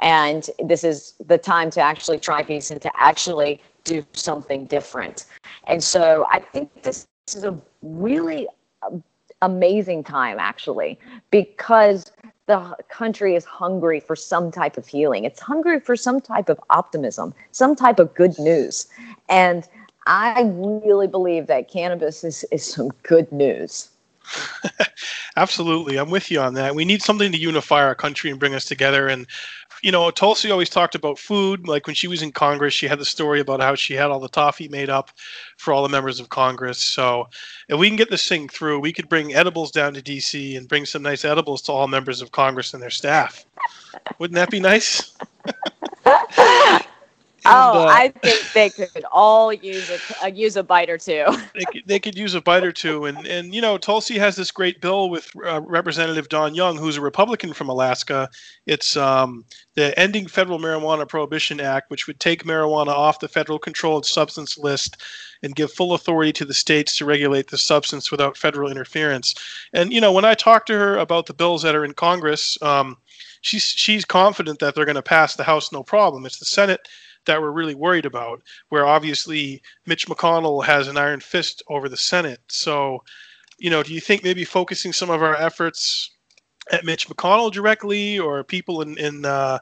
and 0.00 0.50
this 0.64 0.84
is 0.84 1.14
the 1.26 1.38
time 1.38 1.70
to 1.70 1.80
actually 1.80 2.18
try 2.18 2.42
peace 2.42 2.70
and 2.70 2.80
to 2.82 2.90
actually 2.96 3.60
do 3.84 4.04
something 4.12 4.64
different 4.66 5.26
and 5.64 5.82
so 5.82 6.26
i 6.30 6.38
think 6.38 6.70
this 6.82 7.06
is 7.28 7.44
a 7.44 7.58
really 7.82 8.48
um, 8.82 9.02
amazing 9.42 10.02
time 10.02 10.38
actually 10.38 10.98
because 11.30 12.12
the 12.46 12.76
country 12.88 13.34
is 13.34 13.44
hungry 13.44 14.00
for 14.00 14.14
some 14.14 14.50
type 14.50 14.76
of 14.76 14.86
healing. 14.86 15.24
It's 15.24 15.40
hungry 15.40 15.80
for 15.80 15.96
some 15.96 16.20
type 16.20 16.48
of 16.48 16.60
optimism, 16.70 17.34
some 17.50 17.74
type 17.74 17.98
of 17.98 18.14
good 18.14 18.38
news. 18.38 18.86
And 19.28 19.68
I 20.06 20.42
really 20.54 21.08
believe 21.08 21.48
that 21.48 21.68
cannabis 21.68 22.22
is, 22.22 22.44
is 22.52 22.64
some 22.64 22.90
good 23.02 23.30
news. 23.32 23.90
Absolutely. 25.36 25.96
I'm 25.96 26.10
with 26.10 26.30
you 26.30 26.40
on 26.40 26.54
that. 26.54 26.74
We 26.74 26.84
need 26.84 27.02
something 27.02 27.32
to 27.32 27.38
unify 27.38 27.82
our 27.82 27.94
country 27.94 28.30
and 28.30 28.40
bring 28.40 28.54
us 28.54 28.64
together. 28.64 29.08
And 29.08 29.26
you 29.82 29.92
know, 29.92 30.10
Tulsi 30.10 30.50
always 30.50 30.70
talked 30.70 30.94
about 30.94 31.18
food. 31.18 31.68
Like 31.68 31.86
when 31.86 31.94
she 31.94 32.08
was 32.08 32.22
in 32.22 32.32
Congress, 32.32 32.74
she 32.74 32.88
had 32.88 32.98
the 32.98 33.04
story 33.04 33.40
about 33.40 33.60
how 33.60 33.74
she 33.74 33.94
had 33.94 34.10
all 34.10 34.20
the 34.20 34.28
toffee 34.28 34.68
made 34.68 34.88
up 34.88 35.10
for 35.58 35.72
all 35.72 35.82
the 35.82 35.88
members 35.88 36.18
of 36.18 36.28
Congress. 36.30 36.82
So 36.82 37.28
if 37.68 37.78
we 37.78 37.88
can 37.88 37.96
get 37.96 38.10
this 38.10 38.28
thing 38.28 38.48
through, 38.48 38.80
we 38.80 38.92
could 38.92 39.08
bring 39.08 39.34
edibles 39.34 39.70
down 39.70 39.94
to 39.94 40.02
DC 40.02 40.56
and 40.56 40.68
bring 40.68 40.86
some 40.86 41.02
nice 41.02 41.24
edibles 41.24 41.62
to 41.62 41.72
all 41.72 41.88
members 41.88 42.22
of 42.22 42.32
Congress 42.32 42.74
and 42.74 42.82
their 42.82 42.90
staff. 42.90 43.44
Wouldn't 44.18 44.36
that 44.36 44.50
be 44.50 44.60
nice? 44.60 45.14
oh, 47.48 47.86
uh, 47.86 47.90
I 47.90 48.08
think 48.08 48.52
they 48.52 48.70
could 48.70 49.04
all 49.10 49.52
use 49.52 49.90
a 49.90 50.24
uh, 50.24 50.26
use 50.26 50.56
a 50.56 50.62
bite 50.62 50.90
or 50.90 50.98
two. 50.98 51.24
they, 51.54 51.64
could, 51.72 51.82
they 51.86 51.98
could 51.98 52.16
use 52.16 52.34
a 52.34 52.40
bite 52.40 52.64
or 52.64 52.72
two, 52.72 53.06
and 53.06 53.26
and 53.26 53.54
you 53.54 53.60
know 53.60 53.78
Tulsi 53.78 54.18
has 54.18 54.36
this 54.36 54.50
great 54.50 54.80
bill 54.80 55.10
with 55.10 55.30
uh, 55.44 55.60
Representative 55.62 56.28
Don 56.28 56.54
Young, 56.54 56.76
who's 56.76 56.96
a 56.96 57.00
Republican 57.00 57.52
from 57.52 57.68
Alaska. 57.68 58.28
It's 58.66 58.96
um, 58.96 59.44
the 59.74 59.98
Ending 59.98 60.26
Federal 60.26 60.58
Marijuana 60.58 61.08
Prohibition 61.08 61.60
Act, 61.60 61.90
which 61.90 62.06
would 62.06 62.20
take 62.20 62.44
marijuana 62.44 62.88
off 62.88 63.20
the 63.20 63.28
federal 63.28 63.58
controlled 63.58 64.06
substance 64.06 64.58
list 64.58 65.02
and 65.42 65.54
give 65.54 65.72
full 65.72 65.94
authority 65.94 66.32
to 66.32 66.44
the 66.44 66.54
states 66.54 66.96
to 66.98 67.04
regulate 67.04 67.50
the 67.50 67.58
substance 67.58 68.10
without 68.10 68.36
federal 68.36 68.70
interference. 68.70 69.34
And 69.72 69.92
you 69.92 70.00
know 70.00 70.12
when 70.12 70.24
I 70.24 70.34
talk 70.34 70.66
to 70.66 70.74
her 70.74 70.98
about 70.98 71.26
the 71.26 71.34
bills 71.34 71.62
that 71.62 71.74
are 71.74 71.84
in 71.84 71.94
Congress. 71.94 72.60
Um, 72.62 72.96
she's 73.46 73.64
she's 73.64 74.04
confident 74.04 74.58
that 74.58 74.74
they're 74.74 74.84
going 74.84 74.96
to 74.96 75.02
pass 75.02 75.36
the 75.36 75.44
House 75.44 75.72
no 75.72 75.82
problem. 75.82 76.26
It's 76.26 76.38
the 76.38 76.44
Senate 76.44 76.88
that 77.26 77.40
we're 77.40 77.50
really 77.50 77.74
worried 77.74 78.06
about, 78.06 78.42
where 78.68 78.86
obviously 78.86 79.62
Mitch 79.86 80.06
McConnell 80.06 80.64
has 80.64 80.88
an 80.88 80.96
iron 80.96 81.20
fist 81.20 81.62
over 81.68 81.88
the 81.88 81.96
Senate. 81.96 82.40
So, 82.48 83.02
you 83.58 83.70
know, 83.70 83.82
do 83.82 83.92
you 83.92 84.00
think 84.00 84.24
maybe 84.24 84.44
focusing 84.44 84.92
some 84.92 85.10
of 85.10 85.22
our 85.22 85.36
efforts 85.36 86.10
at 86.72 86.84
Mitch 86.84 87.08
McConnell 87.08 87.52
directly 87.52 88.18
or 88.18 88.42
people 88.42 88.82
in, 88.82 88.98
in 88.98 89.24
uh, 89.24 89.58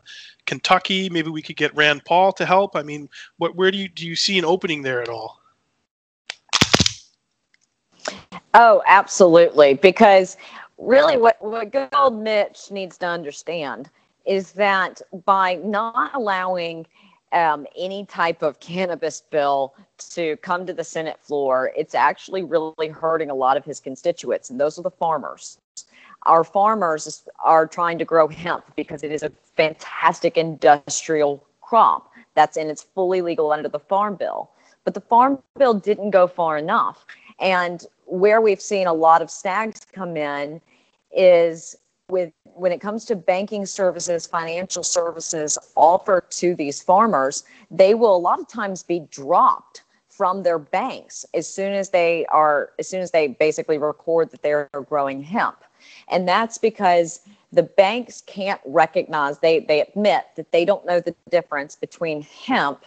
Kentucky, 0.46 1.10
maybe 1.10 1.30
we 1.30 1.42
could 1.42 1.56
get 1.56 1.74
Rand 1.74 2.04
Paul 2.04 2.32
to 2.34 2.46
help? 2.46 2.76
I 2.76 2.82
mean, 2.82 3.08
what 3.38 3.56
where 3.56 3.70
do 3.70 3.78
you 3.78 3.88
do 3.88 4.06
you 4.06 4.16
see 4.16 4.38
an 4.38 4.44
opening 4.44 4.82
there 4.82 5.02
at 5.02 5.08
all? 5.08 5.40
Oh, 8.54 8.82
absolutely. 8.86 9.74
Because 9.74 10.36
really 10.78 11.16
what, 11.16 11.36
what 11.40 11.72
good 11.72 11.88
old 11.92 12.20
Mitch 12.20 12.70
needs 12.70 12.98
to 12.98 13.06
understand 13.06 13.90
is 14.24 14.52
that 14.52 15.02
by 15.24 15.56
not 15.56 16.14
allowing 16.14 16.86
um, 17.34 17.66
any 17.76 18.06
type 18.06 18.42
of 18.42 18.60
cannabis 18.60 19.22
bill 19.30 19.74
to 20.12 20.36
come 20.38 20.64
to 20.66 20.72
the 20.72 20.84
Senate 20.84 21.18
floor, 21.20 21.72
it's 21.76 21.94
actually 21.94 22.44
really 22.44 22.88
hurting 22.88 23.28
a 23.28 23.34
lot 23.34 23.56
of 23.56 23.64
his 23.64 23.80
constituents, 23.80 24.48
and 24.50 24.60
those 24.60 24.78
are 24.78 24.82
the 24.82 24.90
farmers. 24.90 25.58
Our 26.22 26.44
farmers 26.44 27.24
are 27.44 27.66
trying 27.66 27.98
to 27.98 28.04
grow 28.04 28.28
hemp 28.28 28.64
because 28.76 29.02
it 29.02 29.12
is 29.12 29.22
a 29.22 29.30
fantastic 29.56 30.38
industrial 30.38 31.44
crop 31.60 32.10
that's 32.34 32.56
in 32.56 32.68
it's 32.68 32.82
fully 32.82 33.20
legal 33.20 33.52
under 33.52 33.68
the 33.68 33.78
farm 33.78 34.14
bill. 34.14 34.50
But 34.84 34.94
the 34.94 35.00
farm 35.00 35.42
bill 35.58 35.74
didn't 35.74 36.10
go 36.10 36.26
far 36.26 36.56
enough. 36.56 37.04
And 37.40 37.84
where 38.06 38.40
we've 38.40 38.60
seen 38.60 38.86
a 38.86 38.92
lot 38.92 39.22
of 39.22 39.30
snags 39.30 39.80
come 39.92 40.16
in 40.16 40.60
is 41.14 41.76
with 42.08 42.32
when 42.44 42.70
it 42.72 42.80
comes 42.80 43.04
to 43.06 43.16
banking 43.16 43.66
services, 43.66 44.26
financial 44.26 44.82
services 44.82 45.58
offered 45.76 46.30
to 46.30 46.54
these 46.54 46.82
farmers, 46.82 47.44
they 47.70 47.94
will 47.94 48.14
a 48.14 48.18
lot 48.18 48.38
of 48.38 48.48
times 48.48 48.82
be 48.82 49.00
dropped 49.10 49.82
from 50.08 50.44
their 50.44 50.58
banks 50.58 51.26
as 51.34 51.52
soon 51.52 51.72
as 51.72 51.90
they 51.90 52.24
are 52.26 52.70
as 52.78 52.88
soon 52.88 53.00
as 53.00 53.10
they 53.10 53.28
basically 53.28 53.78
record 53.78 54.30
that 54.30 54.42
they're 54.42 54.68
growing 54.86 55.22
hemp. 55.22 55.64
And 56.08 56.28
that's 56.28 56.56
because 56.56 57.20
the 57.52 57.64
banks 57.64 58.22
can't 58.26 58.60
recognize 58.64 59.38
they 59.38 59.60
they 59.60 59.80
admit 59.80 60.24
that 60.36 60.52
they 60.52 60.64
don't 60.64 60.86
know 60.86 61.00
the 61.00 61.14
difference 61.30 61.74
between 61.74 62.22
hemp 62.22 62.84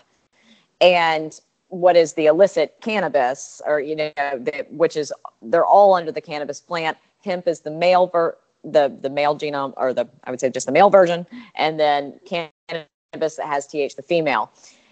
and 0.79 1.41
what 1.69 1.97
is 1.97 2.13
the 2.13 2.27
illicit 2.27 2.77
cannabis 2.79 3.61
or 3.65 3.81
you 3.81 3.95
know 3.95 4.11
the, 4.15 4.65
which 4.69 4.95
is 4.95 5.11
they're 5.41 5.65
all 5.65 5.93
under 5.95 6.13
the 6.13 6.21
cannabis 6.21 6.61
plant 6.61 6.97
hemp 7.25 7.45
is 7.45 7.59
the 7.59 7.71
male 7.71 8.07
ver- 8.07 8.37
the 8.71 8.95
the 9.01 9.09
male 9.09 9.37
genome 9.37 9.73
or 9.77 9.93
the 9.93 10.07
I 10.23 10.31
would 10.31 10.39
say 10.39 10.49
just 10.49 10.65
the 10.65 10.71
male 10.71 10.89
version, 10.89 11.25
and 11.55 11.79
then 11.79 12.19
cannabis 12.25 13.35
that 13.35 13.47
has 13.47 13.67
TH, 13.67 13.95
the 13.95 14.01
female. 14.01 14.51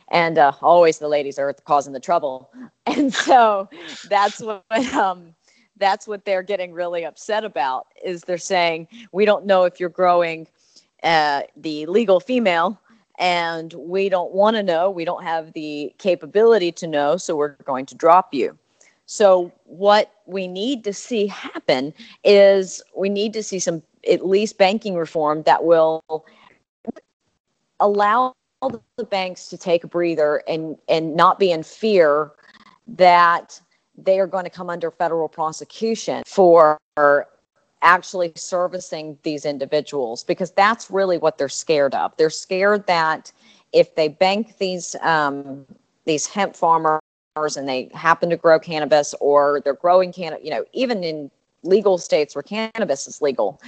And 0.10 0.38
uh, 0.38 0.54
always 0.62 1.00
the 1.00 1.08
ladies 1.08 1.40
are 1.40 1.52
causing 1.54 1.94
the 1.94 2.00
trouble, 2.00 2.50
and 2.86 3.14
so 3.14 3.70
that's 4.10 4.40
what 4.40 4.64
um, 4.94 5.34
that's 5.78 6.08
what 6.08 6.26
they're 6.26 6.44
getting 6.44 6.74
really 6.74 7.06
upset 7.06 7.44
about. 7.44 7.88
Is 8.04 8.22
they're 8.22 8.38
saying 8.38 8.88
we 9.12 9.26
don't 9.26 9.46
know 9.46 9.64
if 9.64 9.80
you're 9.80 9.90
growing 9.90 10.48
uh, 11.04 11.42
the 11.58 11.86
legal 11.88 12.20
female 12.20 12.80
and 13.18 13.74
we 13.74 14.10
don't 14.10 14.34
want 14.34 14.56
to 14.58 14.64
know. 14.64 14.90
We 14.90 15.06
don't 15.06 15.24
have 15.24 15.54
the 15.54 15.94
capability 15.98 16.72
to 16.74 16.88
know, 16.88 17.18
so 17.18 17.36
we're 17.36 17.56
going 17.64 17.86
to 17.88 17.96
drop 17.96 18.34
you. 18.34 18.58
So, 19.06 19.52
what 19.66 20.12
we 20.26 20.48
need 20.48 20.84
to 20.86 20.94
see 20.94 21.28
happen 21.28 21.94
is 22.24 22.82
we 22.96 23.10
need 23.10 23.34
to 23.34 23.44
see 23.44 23.60
some 23.60 23.84
at 24.10 24.26
least 24.26 24.58
banking 24.58 24.96
reform 24.96 25.44
that 25.44 25.64
will 25.64 26.04
allow 27.80 28.34
the 28.98 29.04
banks 29.04 29.48
to 29.50 29.58
take 29.58 29.84
a 29.84 29.88
breather 29.88 30.42
and 30.48 30.78
and 30.88 31.16
not 31.16 31.38
be 31.38 31.52
in 31.52 31.62
fear 31.62 32.32
that 32.88 33.60
they 33.98 34.20
are 34.20 34.28
going 34.28 34.44
to 34.44 34.50
come 34.50 34.70
under 34.70 34.92
federal 34.92 35.28
prosecution 35.28 36.24
for 36.26 36.78
actually 37.82 38.32
servicing 38.36 39.18
these 39.24 39.46
individuals 39.46 40.24
because 40.24 40.52
that's 40.52 40.90
really 40.90 41.18
what 41.18 41.38
they're 41.38 41.48
scared 41.48 41.94
of. 41.94 42.16
They're 42.18 42.30
scared 42.30 42.88
that 42.88 43.32
if 43.72 43.96
they 43.96 44.08
bank 44.08 44.58
these 44.58 44.96
um, 45.02 45.66
these 46.06 46.26
hemp 46.26 46.56
farmers 46.56 47.02
and 47.36 47.68
they 47.68 47.90
happen 47.94 48.30
to 48.30 48.38
grow 48.38 48.58
cannabis 48.58 49.14
or 49.20 49.62
they're 49.64 49.74
growing 49.74 50.14
cannabis, 50.14 50.46
you 50.46 50.52
know, 50.52 50.64
even 50.72 51.04
in 51.04 51.30
legal 51.64 51.98
states 51.98 52.34
where 52.34 52.44
cannabis 52.44 53.08
is 53.08 53.22
legal, 53.22 53.62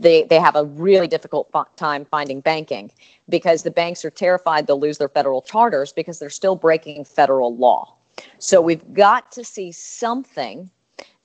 they, 0.00 0.24
they 0.24 0.40
have 0.40 0.56
a 0.56 0.64
really 0.64 1.06
difficult 1.06 1.50
time 1.76 2.06
finding 2.06 2.40
banking 2.40 2.90
because 3.28 3.62
the 3.62 3.70
banks 3.70 4.04
are 4.04 4.10
terrified 4.10 4.66
they'll 4.66 4.80
lose 4.80 4.96
their 4.96 5.08
federal 5.08 5.42
charters 5.42 5.92
because 5.92 6.18
they're 6.18 6.30
still 6.30 6.56
breaking 6.56 7.04
federal 7.04 7.54
law. 7.56 7.94
So 8.38 8.60
we've 8.62 8.94
got 8.94 9.30
to 9.32 9.44
see 9.44 9.70
something 9.70 10.70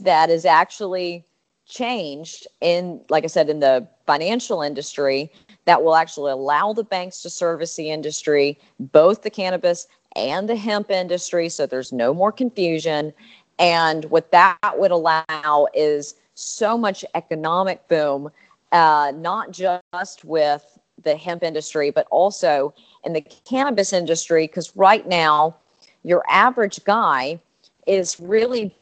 that 0.01 0.29
is 0.29 0.45
actually 0.45 1.23
changed 1.65 2.45
in, 2.59 2.99
like 3.09 3.23
I 3.23 3.27
said, 3.27 3.49
in 3.49 3.61
the 3.61 3.87
financial 4.05 4.61
industry 4.61 5.31
that 5.65 5.81
will 5.81 5.95
actually 5.95 6.31
allow 6.31 6.73
the 6.73 6.83
banks 6.83 7.21
to 7.21 7.29
service 7.29 7.75
the 7.75 7.89
industry, 7.89 8.59
both 8.79 9.21
the 9.21 9.29
cannabis 9.29 9.87
and 10.15 10.47
the 10.47 10.55
hemp 10.55 10.91
industry, 10.91 11.49
so 11.49 11.65
there's 11.65 11.91
no 11.91 12.13
more 12.13 12.31
confusion. 12.31 13.13
And 13.59 14.05
what 14.05 14.31
that 14.31 14.73
would 14.75 14.91
allow 14.91 15.67
is 15.73 16.15
so 16.35 16.77
much 16.77 17.05
economic 17.15 17.87
boom, 17.87 18.31
uh, 18.71 19.11
not 19.15 19.51
just 19.51 20.25
with 20.25 20.79
the 21.03 21.15
hemp 21.15 21.43
industry, 21.43 21.91
but 21.91 22.07
also 22.09 22.73
in 23.03 23.13
the 23.13 23.21
cannabis 23.21 23.93
industry, 23.93 24.47
because 24.47 24.75
right 24.75 25.07
now, 25.07 25.55
your 26.03 26.23
average 26.29 26.83
guy 26.83 27.39
is 27.87 28.19
really 28.19 28.75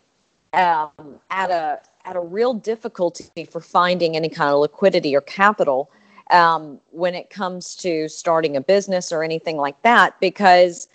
um, 0.54 1.20
at 1.30 1.52
a 1.52 1.80
at 2.06 2.16
a 2.16 2.20
real 2.20 2.54
difficulty 2.54 3.46
for 3.46 3.62
finding 3.62 4.16
any 4.16 4.30
kind 4.30 4.52
of 4.52 4.60
liquidity 4.60 5.16
or 5.16 5.22
capital 5.22 5.90
um, 6.32 6.80
when 6.90 7.14
it 7.14 7.30
comes 7.30 7.76
to 7.76 8.10
starting 8.10 8.58
a 8.58 8.62
business 8.62 9.12
or 9.12 9.24
anything 9.24 9.58
like 9.58 9.80
that, 9.84 10.20
because 10.20 10.88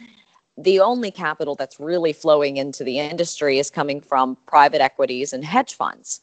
the 0.58 0.80
only 0.80 1.10
capital 1.10 1.54
that's 1.54 1.78
really 1.78 2.12
flowing 2.12 2.56
into 2.56 2.82
the 2.82 2.98
industry 2.98 3.58
is 3.58 3.70
coming 3.70 4.00
from 4.00 4.36
private 4.46 4.80
equities 4.80 5.32
and 5.32 5.44
hedge 5.44 5.74
funds 5.74 6.20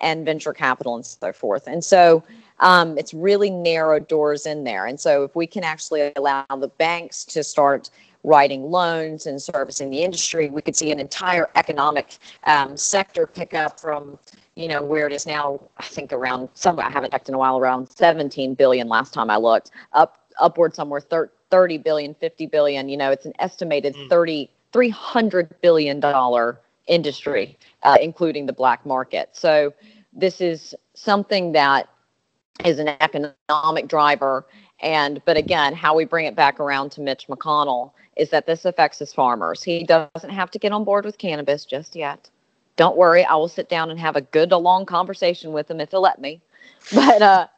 and 0.00 0.24
venture 0.24 0.52
capital 0.52 0.94
and 0.96 1.06
so 1.06 1.32
forth. 1.32 1.66
And 1.66 1.84
so 1.84 2.22
um, 2.60 2.98
it's 2.98 3.14
really 3.14 3.50
narrowed 3.50 4.08
doors 4.08 4.46
in 4.46 4.64
there. 4.64 4.86
And 4.86 4.98
so 4.98 5.24
if 5.24 5.36
we 5.36 5.46
can 5.46 5.62
actually 5.62 6.12
allow 6.16 6.44
the 6.50 6.68
banks 6.68 7.24
to 7.26 7.44
start 7.44 7.90
writing 8.24 8.70
loans 8.70 9.26
and 9.26 9.40
servicing 9.40 9.90
the 9.90 10.02
industry, 10.02 10.50
we 10.50 10.60
could 10.60 10.74
see 10.74 10.90
an 10.90 10.98
entire 10.98 11.48
economic 11.54 12.18
um, 12.44 12.76
sector 12.76 13.26
pick 13.26 13.54
up 13.54 13.78
from 13.78 14.18
you 14.56 14.68
know 14.68 14.82
where 14.82 15.06
it 15.06 15.12
is 15.12 15.26
now. 15.26 15.60
I 15.76 15.84
think 15.84 16.12
around 16.12 16.48
some 16.54 16.80
I 16.80 16.90
haven't 16.90 17.10
checked 17.10 17.28
in 17.28 17.34
a 17.34 17.38
while, 17.38 17.58
around 17.58 17.90
17 17.90 18.54
billion 18.54 18.88
last 18.88 19.12
time 19.12 19.30
I 19.30 19.36
looked, 19.36 19.70
up 19.92 20.18
upward 20.40 20.74
somewhere 20.74 21.00
30 21.56 21.78
billion, 21.78 22.12
50 22.12 22.46
billion. 22.48 22.86
You 22.90 22.98
know, 22.98 23.10
it's 23.10 23.24
an 23.24 23.32
estimated 23.38 23.94
mm. 23.94 24.10
30 24.10 24.50
300 24.74 25.58
billion 25.62 26.00
dollar 26.00 26.60
industry, 26.86 27.56
uh, 27.82 27.96
including 27.98 28.44
the 28.44 28.52
black 28.52 28.84
market. 28.84 29.30
So 29.32 29.72
this 30.12 30.42
is 30.42 30.74
something 30.92 31.52
that 31.52 31.88
is 32.62 32.78
an 32.78 32.88
economic 33.00 33.88
driver. 33.88 34.44
And 34.80 35.22
but 35.24 35.38
again, 35.38 35.72
how 35.72 35.96
we 35.96 36.04
bring 36.04 36.26
it 36.26 36.36
back 36.36 36.60
around 36.60 36.90
to 36.92 37.00
Mitch 37.00 37.26
McConnell 37.26 37.92
is 38.18 38.28
that 38.30 38.44
this 38.44 38.66
affects 38.66 38.98
his 38.98 39.14
farmers. 39.14 39.62
He 39.62 39.82
doesn't 39.82 40.28
have 40.28 40.50
to 40.50 40.58
get 40.58 40.72
on 40.72 40.84
board 40.84 41.06
with 41.06 41.16
cannabis 41.16 41.64
just 41.64 41.96
yet. 41.96 42.28
Don't 42.76 42.96
worry, 42.96 43.24
I 43.24 43.34
will 43.36 43.48
sit 43.48 43.68
down 43.68 43.90
and 43.90 43.98
have 44.00 44.16
a 44.16 44.20
good, 44.20 44.52
a 44.52 44.58
long 44.58 44.86
conversation 44.86 45.52
with 45.52 45.70
him 45.70 45.80
if 45.80 45.90
he'll 45.90 46.02
let 46.02 46.20
me. 46.20 46.42
But 46.94 47.22
uh, 47.22 47.48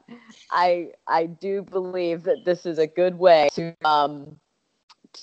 I 0.50 0.92
I 1.06 1.26
do 1.26 1.62
believe 1.62 2.22
that 2.24 2.44
this 2.44 2.66
is 2.66 2.78
a 2.78 2.86
good 2.86 3.18
way 3.18 3.48
to 3.54 3.74
um, 3.84 4.36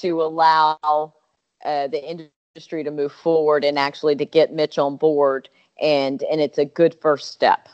to 0.02 0.22
allow 0.22 1.14
uh, 1.64 1.88
the 1.88 2.04
industry 2.56 2.84
to 2.84 2.92
move 2.92 3.12
forward 3.12 3.64
and 3.66 3.80
actually 3.80 4.16
to 4.18 4.26
get 4.26 4.54
Mitch 4.54 4.78
on 4.78 4.98
board, 4.98 5.50
and 5.82 6.24
and 6.24 6.42
it's 6.42 6.58
a 6.60 6.66
good 6.66 6.96
first 7.02 7.32
step. 7.32 7.70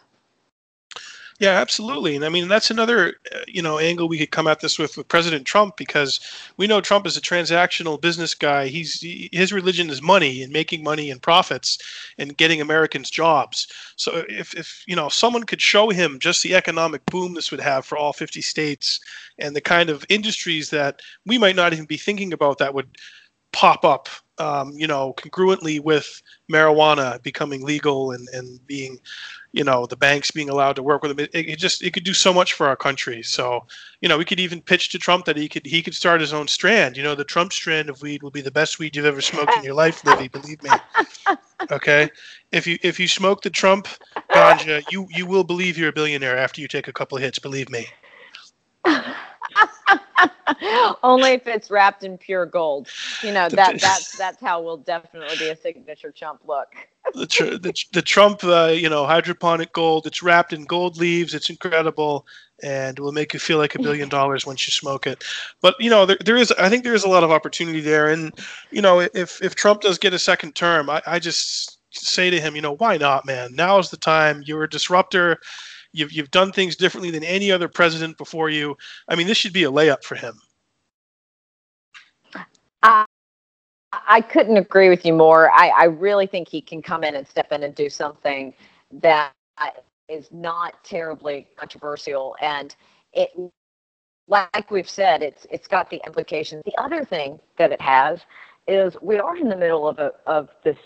Yeah, 1.42 1.60
absolutely. 1.60 2.16
And 2.16 2.24
I 2.24 2.30
mean, 2.30 2.48
that's 2.48 2.70
another, 2.70 3.16
uh, 3.34 3.40
you 3.48 3.64
know, 3.64 3.80
angle 3.80 4.08
we 4.08 4.20
could 4.20 4.30
come 4.30 4.46
at 4.46 4.60
this 4.60 4.78
with 4.78 4.96
with 4.96 5.08
President 5.08 5.44
Trump 5.48 5.76
because 5.76 6.20
we 6.58 6.68
know 6.68 6.82
Trump 6.82 7.08
is 7.08 7.18
a 7.18 7.22
transactional 7.22 8.00
business 8.00 8.36
guy. 8.36 8.68
He's 8.68 9.02
his 9.32 9.52
religion 9.52 9.90
is 9.90 10.04
money 10.04 10.44
and 10.44 10.54
making 10.54 10.84
money 10.84 11.10
and 11.10 11.20
profits 11.20 11.80
and 12.20 12.38
getting 12.38 12.62
Americans 12.62 13.10
jobs. 13.10 13.66
So 13.96 14.24
if 14.30 14.54
if 14.54 14.84
you 14.86 14.96
know 14.96 15.10
someone 15.10 15.46
could 15.46 15.62
show 15.62 15.90
him 15.90 16.20
just 16.20 16.44
the 16.44 16.54
economic 16.54 17.04
boom 17.08 17.34
this 17.34 17.50
would 17.50 17.60
have 17.60 17.88
for 17.88 17.98
all 17.98 18.14
50 18.14 18.42
states 18.44 19.00
and 19.40 19.56
the 19.56 19.62
kind 19.62 19.90
of 19.90 20.06
industries 20.10 20.70
that 20.70 21.02
we 21.26 21.40
might 21.40 21.56
not 21.56 21.74
even 21.74 21.86
be 21.86 21.98
thinking 21.98 22.34
about 22.34 22.60
that 22.60 22.76
would 22.76 22.96
pop 23.52 23.84
up 23.84 24.08
um, 24.42 24.74
you 24.76 24.88
know, 24.88 25.14
congruently 25.18 25.80
with 25.80 26.22
marijuana 26.52 27.22
becoming 27.22 27.64
legal 27.64 28.12
and, 28.12 28.28
and 28.30 28.66
being, 28.66 28.98
you 29.52 29.64
know, 29.64 29.86
the 29.86 29.96
banks 29.96 30.32
being 30.32 30.50
allowed 30.50 30.76
to 30.78 30.84
work 30.84 31.04
with 31.04 31.16
them. 31.16 31.28
It, 31.34 31.48
it 31.48 31.60
just 31.60 31.84
it 31.84 31.94
could 31.94 32.04
do 32.04 32.14
so 32.14 32.34
much 32.34 32.54
for 32.54 32.68
our 32.68 32.76
country. 32.76 33.22
So, 33.22 33.66
you 34.02 34.10
know, 34.10 34.18
we 34.18 34.26
could 34.26 34.40
even 34.40 34.62
pitch 34.62 34.90
to 34.90 35.00
Trump 35.00 35.26
that 35.26 35.38
he 35.38 35.48
could 35.48 35.66
he 35.66 35.84
could 35.84 35.94
start 35.94 36.22
his 36.22 36.34
own 36.34 36.48
strand. 36.48 36.98
You 36.98 37.04
know, 37.04 37.14
the 37.14 37.24
Trump 37.24 37.54
strand 37.54 37.90
of 37.90 38.02
weed 38.02 38.24
will 38.24 38.32
be 38.32 38.42
the 38.42 38.52
best 38.52 38.80
weed 38.80 38.96
you've 38.96 39.06
ever 39.06 39.22
smoked 39.22 39.56
in 39.56 39.64
your 39.64 39.76
life, 39.76 40.02
Livi. 40.04 40.32
Believe 40.32 40.64
me. 40.64 40.72
Okay, 41.70 42.10
if 42.52 42.66
you 42.66 42.80
if 42.82 43.00
you 43.00 43.08
smoke 43.08 43.42
the 43.44 43.50
Trump 43.50 43.88
ganja, 44.32 44.84
you 44.92 45.08
you 45.12 45.28
will 45.28 45.44
believe 45.44 45.78
you're 45.78 45.90
a 45.90 45.94
billionaire 45.94 46.38
after 46.38 46.62
you 46.62 46.68
take 46.68 46.88
a 46.88 46.94
couple 46.94 47.18
hits. 47.18 47.38
Believe 47.38 47.70
me. 47.70 47.86
Only 51.04 51.32
if 51.32 51.48
it's 51.48 51.72
wrapped 51.72 52.04
in 52.04 52.18
pure 52.18 52.46
gold. 52.46 52.88
You 53.24 53.32
know 53.32 53.50
that 53.50 53.80
that's 53.80 54.18
that's 54.18 54.42
how 54.42 54.62
we'll 54.62 54.78
definitely 54.78 55.38
be 55.38 55.50
a 55.50 55.56
signature 55.56 56.12
Trump 56.12 56.42
look. 56.46 56.68
the, 57.16 57.26
tr- 57.26 57.58
the, 57.58 57.74
the 57.94 58.02
Trump, 58.02 58.44
uh, 58.44 58.74
you 58.74 58.90
know, 58.90 59.06
hydroponic 59.06 59.74
gold. 59.74 60.06
It's 60.06 60.22
wrapped 60.22 60.54
in 60.54 60.66
gold 60.66 60.98
leaves. 60.98 61.34
It's 61.34 61.50
incredible, 61.50 62.26
and 62.64 62.98
will 63.00 63.12
make 63.12 63.34
you 63.34 63.40
feel 63.40 63.58
like 63.58 63.76
a 63.76 63.82
billion 63.82 64.10
dollars 64.10 64.46
once 64.46 64.68
you 64.68 64.72
smoke 64.72 65.08
it. 65.08 65.24
But 65.62 65.76
you 65.80 65.90
know, 65.90 66.06
there, 66.06 66.18
there 66.24 66.38
is. 66.38 66.52
I 66.54 66.70
think 66.70 66.84
there 66.84 66.96
is 66.96 67.04
a 67.04 67.10
lot 67.10 67.24
of 67.24 67.32
opportunity 67.32 67.82
there, 67.82 68.10
and 68.10 68.32
you 68.72 68.82
know, 68.82 69.00
if 69.00 69.42
if 69.42 69.56
Trump 69.56 69.82
does 69.82 69.98
get 69.98 70.14
a 70.14 70.20
second 70.20 70.56
term, 70.56 70.90
I, 70.90 71.02
I 71.06 71.20
just 71.20 71.80
say 71.94 72.30
to 72.30 72.40
him, 72.40 72.56
you 72.56 72.62
know, 72.62 72.76
why 72.76 72.98
not, 72.98 73.26
man? 73.26 73.54
Now 73.54 73.78
is 73.78 73.90
the 73.90 73.98
time. 73.98 74.44
You're 74.46 74.64
a 74.64 74.70
disruptor 74.70 75.40
You've 75.94 76.12
you've 76.12 76.32
done 76.32 76.52
things 76.52 76.76
differently 76.76 77.12
than 77.12 77.24
any 77.24 77.52
other 77.52 77.68
president 77.68 78.18
before 78.18 78.50
you. 78.50 78.78
I 79.08 79.16
mean, 79.16 79.28
this 79.28 79.38
should 79.38 79.54
be 79.54 79.66
a 79.66 79.72
layup 79.72 80.04
for 80.04 80.16
him. 80.16 80.40
Uh, 82.84 83.06
I 83.92 84.22
couldn't 84.22 84.58
agree 84.58 84.90
with 84.90 85.06
you 85.06 85.14
more. 85.14 85.52
I, 85.52 85.68
I 85.70 85.84
really 85.86 86.28
think 86.28 86.48
he 86.48 86.62
can 86.62 86.82
come 86.82 87.04
in 87.04 87.16
and 87.16 87.28
step 87.28 87.52
in 87.52 87.64
and 87.64 87.76
do 87.76 87.90
something 87.90 88.54
that 89.02 89.34
is 90.08 90.30
not 90.32 90.84
terribly 90.84 91.48
controversial, 91.58 92.36
and 92.42 92.76
it, 93.14 93.30
like 94.28 94.72
we've 94.72 94.90
said, 94.90 95.22
it's 95.22 95.46
it's 95.52 95.68
got 95.68 95.90
the 95.90 96.02
implications. 96.06 96.64
The 96.66 96.78
other 96.82 97.04
thing 97.04 97.40
that 97.58 97.72
it 97.72 97.82
has 97.82 98.20
is 98.68 98.96
we 99.02 99.20
are 99.20 99.36
in 99.36 99.50
the 99.50 99.58
middle 99.58 99.88
of 99.88 100.00
a 100.00 100.14
of 100.26 100.50
this 100.64 100.78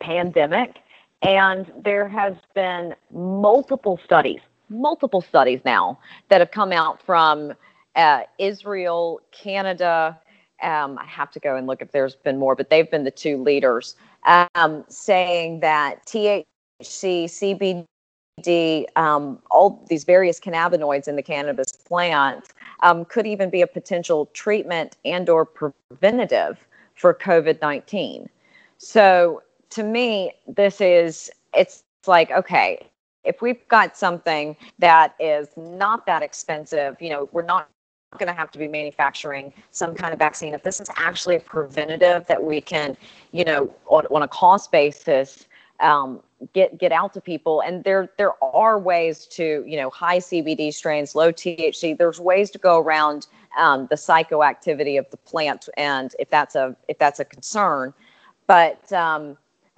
pandemic, 0.00 0.76
and 1.20 1.70
there 1.84 2.08
has 2.08 2.34
been 2.54 2.94
multiple 3.12 4.00
studies 4.04 4.40
multiple 4.68 5.20
studies 5.20 5.60
now 5.64 5.98
that 6.28 6.40
have 6.40 6.50
come 6.50 6.72
out 6.72 7.02
from 7.02 7.52
uh, 7.96 8.22
Israel, 8.38 9.20
Canada. 9.32 10.18
Um, 10.62 10.98
I 10.98 11.04
have 11.04 11.30
to 11.32 11.40
go 11.40 11.56
and 11.56 11.66
look 11.66 11.82
if 11.82 11.92
there's 11.92 12.16
been 12.16 12.38
more, 12.38 12.54
but 12.54 12.70
they've 12.70 12.90
been 12.90 13.04
the 13.04 13.10
two 13.10 13.42
leaders 13.42 13.96
um, 14.24 14.84
saying 14.88 15.60
that 15.60 16.04
THC, 16.06 16.44
CBD, 18.40 18.84
um, 18.96 19.38
all 19.50 19.84
these 19.88 20.04
various 20.04 20.40
cannabinoids 20.40 21.06
in 21.06 21.16
the 21.16 21.22
cannabis 21.22 21.72
plant 21.72 22.48
um, 22.82 23.04
could 23.04 23.26
even 23.26 23.50
be 23.50 23.62
a 23.62 23.66
potential 23.66 24.26
treatment 24.32 24.96
and/or 25.04 25.44
preventative 25.44 26.58
for 26.94 27.14
COVID-19. 27.14 28.28
So 28.78 29.42
to 29.70 29.82
me, 29.82 30.32
this 30.46 30.80
is 30.80 31.30
it's 31.52 31.82
like 32.06 32.30
okay 32.30 32.88
if 33.24 33.42
we've 33.42 33.66
got 33.68 33.96
something 33.96 34.56
that 34.78 35.14
is 35.18 35.48
not 35.56 36.06
that 36.06 36.22
expensive, 36.22 37.00
you 37.00 37.10
know, 37.10 37.28
we're 37.32 37.42
not 37.42 37.68
going 38.18 38.28
to 38.28 38.34
have 38.34 38.50
to 38.52 38.58
be 38.58 38.68
manufacturing 38.68 39.52
some 39.70 39.94
kind 39.94 40.12
of 40.12 40.18
vaccine. 40.18 40.54
If 40.54 40.62
this 40.62 40.80
is 40.80 40.88
actually 40.96 41.36
a 41.36 41.40
preventative 41.40 42.26
that 42.26 42.42
we 42.42 42.60
can, 42.60 42.96
you 43.32 43.44
know, 43.44 43.74
on, 43.86 44.06
on 44.06 44.22
a 44.22 44.28
cost 44.28 44.70
basis, 44.70 45.46
um, 45.80 46.20
get 46.52 46.78
get 46.78 46.92
out 46.92 47.12
to 47.14 47.20
people. 47.20 47.62
And 47.62 47.82
there 47.84 48.10
there 48.18 48.32
are 48.42 48.78
ways 48.78 49.26
to 49.32 49.64
you 49.66 49.76
know 49.76 49.90
high 49.90 50.18
CBD 50.18 50.72
strains, 50.72 51.14
low 51.14 51.32
THC. 51.32 51.96
There's 51.96 52.20
ways 52.20 52.50
to 52.52 52.58
go 52.58 52.78
around 52.78 53.26
um, 53.58 53.86
the 53.90 53.96
psychoactivity 53.96 54.98
of 54.98 55.10
the 55.10 55.16
plant, 55.16 55.68
and 55.76 56.14
if 56.18 56.28
that's 56.30 56.54
a 56.54 56.76
if 56.88 56.98
that's 56.98 57.20
a 57.20 57.24
concern, 57.24 57.92
but 58.46 58.92
um, 58.92 59.36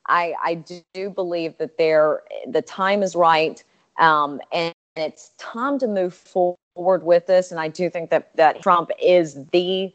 I 0.09 0.35
I 0.43 0.65
do 0.95 1.11
believe 1.11 1.57
that 1.59 1.79
there 1.79 2.23
the 2.49 2.63
time 2.63 3.03
is 3.03 3.15
right, 3.15 3.63
um, 3.99 4.41
and 4.53 4.75
it's 4.97 5.33
time 5.39 5.79
to 5.81 5.87
move 5.87 6.15
forward 6.15 7.03
with 7.03 7.27
this. 7.27 7.51
And 7.51 7.61
I 7.61 7.69
do 7.69 7.91
think 7.91 8.11
that 8.11 8.35
that 8.37 8.63
Trump 8.63 8.91
is 9.03 9.35
the 9.53 9.93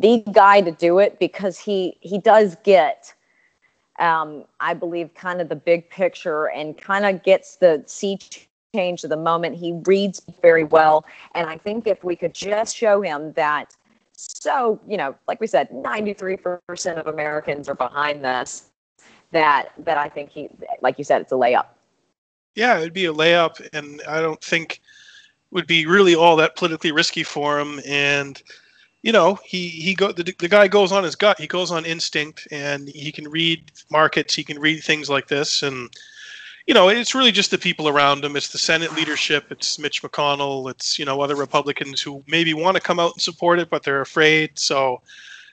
the 0.00 0.24
guy 0.32 0.60
to 0.60 0.72
do 0.72 0.98
it 0.98 1.18
because 1.18 1.58
he 1.58 1.96
he 2.00 2.18
does 2.18 2.56
get 2.64 3.14
um, 3.98 4.44
I 4.60 4.74
believe, 4.74 5.14
kind 5.14 5.40
of 5.40 5.48
the 5.48 5.56
big 5.56 5.88
picture 5.88 6.48
and 6.50 6.76
kind 6.76 7.04
of 7.04 7.22
gets 7.22 7.56
the 7.56 7.82
sea 7.86 8.18
change 8.74 9.04
of 9.04 9.10
the 9.10 9.16
moment. 9.16 9.56
He 9.56 9.72
reads 9.84 10.22
very 10.42 10.64
well. 10.64 11.04
And 11.34 11.48
I 11.48 11.58
think 11.58 11.86
if 11.86 12.02
we 12.02 12.16
could 12.16 12.34
just 12.34 12.76
show 12.76 13.02
him 13.02 13.32
that, 13.34 13.76
so, 14.12 14.80
you 14.86 14.96
know, 14.96 15.14
like 15.28 15.40
we 15.40 15.46
said, 15.46 15.70
93% 15.70 16.96
of 16.96 17.06
Americans 17.06 17.68
are 17.68 17.74
behind 17.74 18.24
this, 18.24 18.70
that, 19.34 19.72
that 19.78 19.98
I 19.98 20.08
think 20.08 20.30
he, 20.30 20.48
like 20.80 20.96
you 20.98 21.04
said, 21.04 21.20
it's 21.20 21.32
a 21.32 21.36
layup. 21.36 21.66
Yeah, 22.54 22.78
it'd 22.78 22.94
be 22.94 23.06
a 23.06 23.12
layup. 23.12 23.66
And 23.72 24.00
I 24.08 24.20
don't 24.20 24.42
think 24.42 24.80
would 25.50 25.66
be 25.66 25.86
really 25.86 26.14
all 26.14 26.36
that 26.36 26.56
politically 26.56 26.92
risky 26.92 27.22
for 27.22 27.60
him. 27.60 27.80
And, 27.86 28.42
you 29.02 29.12
know, 29.12 29.38
he 29.44 29.68
he 29.68 29.94
go 29.94 30.12
the, 30.12 30.34
the 30.38 30.48
guy 30.48 30.66
goes 30.66 30.90
on 30.90 31.04
his 31.04 31.14
gut. 31.14 31.38
He 31.38 31.46
goes 31.46 31.70
on 31.70 31.84
instinct, 31.84 32.48
and 32.50 32.88
he 32.88 33.12
can 33.12 33.28
read 33.28 33.70
markets. 33.90 34.34
He 34.34 34.42
can 34.42 34.58
read 34.58 34.82
things 34.82 35.10
like 35.10 35.28
this, 35.28 35.62
and 35.62 35.90
you 36.66 36.72
know, 36.72 36.88
it's 36.88 37.14
really 37.14 37.30
just 37.30 37.50
the 37.50 37.58
people 37.58 37.88
around 37.88 38.24
him. 38.24 38.34
It's 38.36 38.48
the 38.48 38.58
Senate 38.58 38.94
leadership. 38.94 39.44
It's 39.50 39.78
Mitch 39.78 40.02
McConnell. 40.02 40.70
It's 40.70 40.98
you 40.98 41.04
know 41.04 41.20
other 41.20 41.36
Republicans 41.36 42.00
who 42.00 42.24
maybe 42.26 42.54
want 42.54 42.76
to 42.76 42.82
come 42.82 42.98
out 42.98 43.12
and 43.12 43.20
support 43.20 43.58
it, 43.58 43.68
but 43.68 43.82
they're 43.82 44.00
afraid. 44.00 44.58
So, 44.58 45.02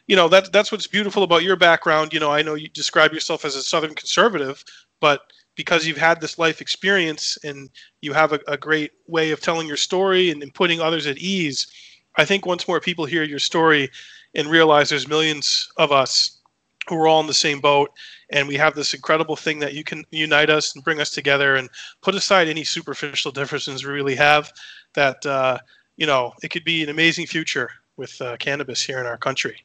you 0.08 0.16
know, 0.16 0.28
that 0.30 0.52
that's 0.52 0.72
what's 0.72 0.88
beautiful 0.88 1.24
about 1.24 1.43
your 1.43 1.56
background. 1.56 2.14
You 2.14 2.20
know, 2.20 2.32
I 2.32 2.41
know 2.41 2.56
you 2.56 2.68
describe 2.70 3.14
yourself 3.14 3.45
as 3.45 3.56
a 3.56 3.64
Southern 3.64 3.95
conservative, 3.95 4.64
but 4.99 5.22
because 5.56 5.86
you've 5.86 5.97
had 5.97 6.22
this 6.22 6.39
life 6.39 6.62
experience 6.62 7.38
and 7.43 7.70
you 8.02 8.14
have 8.14 8.34
a, 8.34 8.39
a 8.47 8.58
great 8.58 8.91
way 9.08 9.32
of 9.32 9.41
telling 9.41 9.68
your 9.68 9.78
story 9.78 10.32
and, 10.32 10.41
and 10.41 10.54
putting 10.54 10.80
others 10.80 11.08
at 11.08 11.18
ease 11.18 11.68
I 12.16 12.26
think 12.26 12.45
once 12.45 12.68
more 12.68 12.80
people 12.80 13.06
hear 13.06 13.24
your 13.24 13.39
story 13.39 13.89
and 14.36 14.49
realize 14.49 14.89
there's 14.89 15.08
millions 15.08 15.70
of 15.78 15.91
us 15.91 16.39
who 16.88 16.95
are 16.95 17.08
all 17.08 17.22
in 17.22 17.28
the 17.28 17.34
same 17.34 17.60
boat 17.60 17.91
and 18.32 18.47
we 18.47 18.56
have 18.56 18.76
this 18.76 18.93
incredible 18.93 19.36
thing 19.36 19.60
that 19.60 19.74
you 19.74 19.84
can 19.84 20.04
unite 20.12 20.49
us 20.49 20.74
and 20.74 20.84
bring 20.84 20.99
us 20.99 21.12
together 21.12 21.56
and 21.56 21.70
put 22.02 22.16
aside 22.16 22.47
any 22.47 22.64
superficial 22.64 23.32
differences 23.32 23.86
we 23.86 23.91
really 23.91 24.16
have 24.16 24.52
that 24.93 25.26
uh, 25.26 25.58
you 25.97 26.08
know 26.08 26.34
it 26.43 26.49
could 26.49 26.64
be 26.64 26.82
an 26.84 26.89
amazing 26.89 27.28
future 27.28 27.70
with 27.97 28.20
uh, 28.22 28.36
cannabis 28.38 28.82
here 28.82 28.99
in 28.99 29.06
our 29.06 29.18
country 29.18 29.64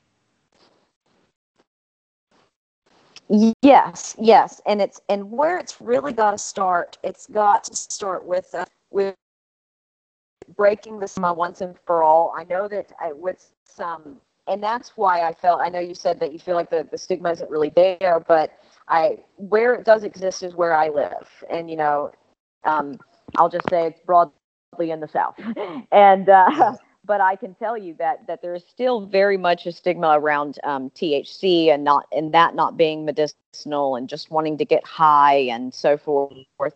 yes 3.62 4.14
yes 4.20 4.60
and 4.66 4.80
it's 4.80 5.00
and 5.08 5.30
where 5.30 5.58
it's 5.58 5.80
really 5.80 6.12
got 6.12 6.30
to 6.30 6.38
start 6.38 6.96
it's 7.02 7.26
got 7.26 7.64
to 7.64 7.74
start 7.74 8.24
with 8.24 8.54
uh, 8.54 8.64
with 8.90 9.14
breaking 10.54 10.98
the 10.98 11.08
stigma 11.08 11.32
once 11.32 11.60
and 11.60 11.76
for 11.86 12.02
all. 12.02 12.32
I 12.36 12.44
know 12.44 12.68
that 12.68 12.92
I, 13.00 13.12
with 13.12 13.50
some, 13.64 14.18
and 14.46 14.62
that's 14.62 14.90
why 14.96 15.22
I 15.22 15.32
felt. 15.32 15.60
I 15.60 15.68
know 15.68 15.80
you 15.80 15.94
said 15.94 16.20
that 16.20 16.32
you 16.32 16.38
feel 16.38 16.54
like 16.54 16.70
the, 16.70 16.86
the 16.90 16.98
stigma 16.98 17.30
isn't 17.32 17.50
really 17.50 17.70
there, 17.74 18.20
but 18.26 18.52
I 18.88 19.18
where 19.36 19.74
it 19.74 19.84
does 19.84 20.04
exist 20.04 20.42
is 20.42 20.54
where 20.54 20.74
I 20.74 20.88
live, 20.88 21.28
and 21.50 21.68
you 21.70 21.76
know, 21.76 22.12
um, 22.64 22.98
I'll 23.36 23.48
just 23.48 23.68
say 23.68 23.86
it's 23.86 24.00
broadly 24.00 24.32
in 24.78 25.00
the 25.00 25.08
South, 25.08 25.38
and. 25.92 26.28
Uh, 26.28 26.76
but 27.06 27.20
I 27.20 27.36
can 27.36 27.54
tell 27.54 27.78
you 27.78 27.94
that 27.98 28.26
that 28.26 28.42
there 28.42 28.54
is 28.54 28.64
still 28.68 29.06
very 29.06 29.36
much 29.36 29.66
a 29.66 29.72
stigma 29.72 30.18
around 30.18 30.58
um, 30.64 30.90
THC 30.90 31.68
and 31.68 31.84
not 31.84 32.06
and 32.12 32.34
that 32.34 32.54
not 32.54 32.76
being 32.76 33.04
medicinal 33.04 33.96
and 33.96 34.08
just 34.08 34.30
wanting 34.30 34.58
to 34.58 34.64
get 34.64 34.84
high 34.84 35.36
and 35.36 35.72
so 35.72 35.96
forth. 35.96 36.74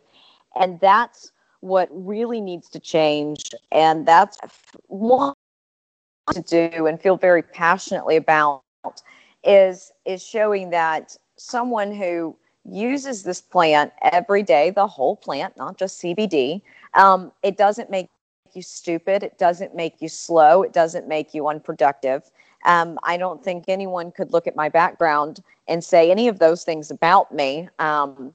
And 0.55 0.79
that's 0.81 1.33
what 1.61 1.89
really 1.91 2.41
needs 2.41 2.69
to 2.71 2.81
change. 2.81 3.51
And 3.73 4.07
that's 4.07 4.39
one 4.87 5.35
to 6.33 6.43
do 6.43 6.87
and 6.87 7.01
feel 7.01 7.17
very 7.17 7.43
passionately 7.43 8.17
about 8.17 8.63
is 9.43 9.91
is 10.05 10.25
showing 10.25 10.71
that 10.71 11.17
someone 11.37 11.93
who 11.93 12.37
uses 12.65 13.23
this 13.23 13.41
plant 13.41 13.93
every 14.13 14.43
day, 14.43 14.71
the 14.71 14.87
whole 14.87 15.17
plant, 15.17 15.57
not 15.57 15.79
just 15.79 16.01
CBD, 16.01 16.61
um, 16.95 17.33
it 17.43 17.57
doesn't 17.57 17.91
make 17.91 18.09
you 18.55 18.63
stupid. 18.63 19.23
It 19.23 19.39
doesn't 19.39 19.75
make 19.75 20.01
you 20.01 20.09
slow. 20.09 20.63
It 20.63 20.73
doesn't 20.73 21.09
make 21.09 21.35
you 21.35 21.49
unproductive. 21.49 22.31
Um, 22.65 22.99
I 23.03 23.17
don't 23.17 23.43
think 23.43 23.65
anyone 23.69 24.13
could 24.13 24.33
look 24.33 24.47
at 24.47 24.55
my 24.55 24.69
background 24.69 25.43
and 25.69 25.83
say 25.83 26.11
any 26.11 26.29
of 26.29 26.39
those 26.39 26.65
things 26.65 26.91
about 26.91 27.33
me. 27.33 27.69
Um, 27.79 28.35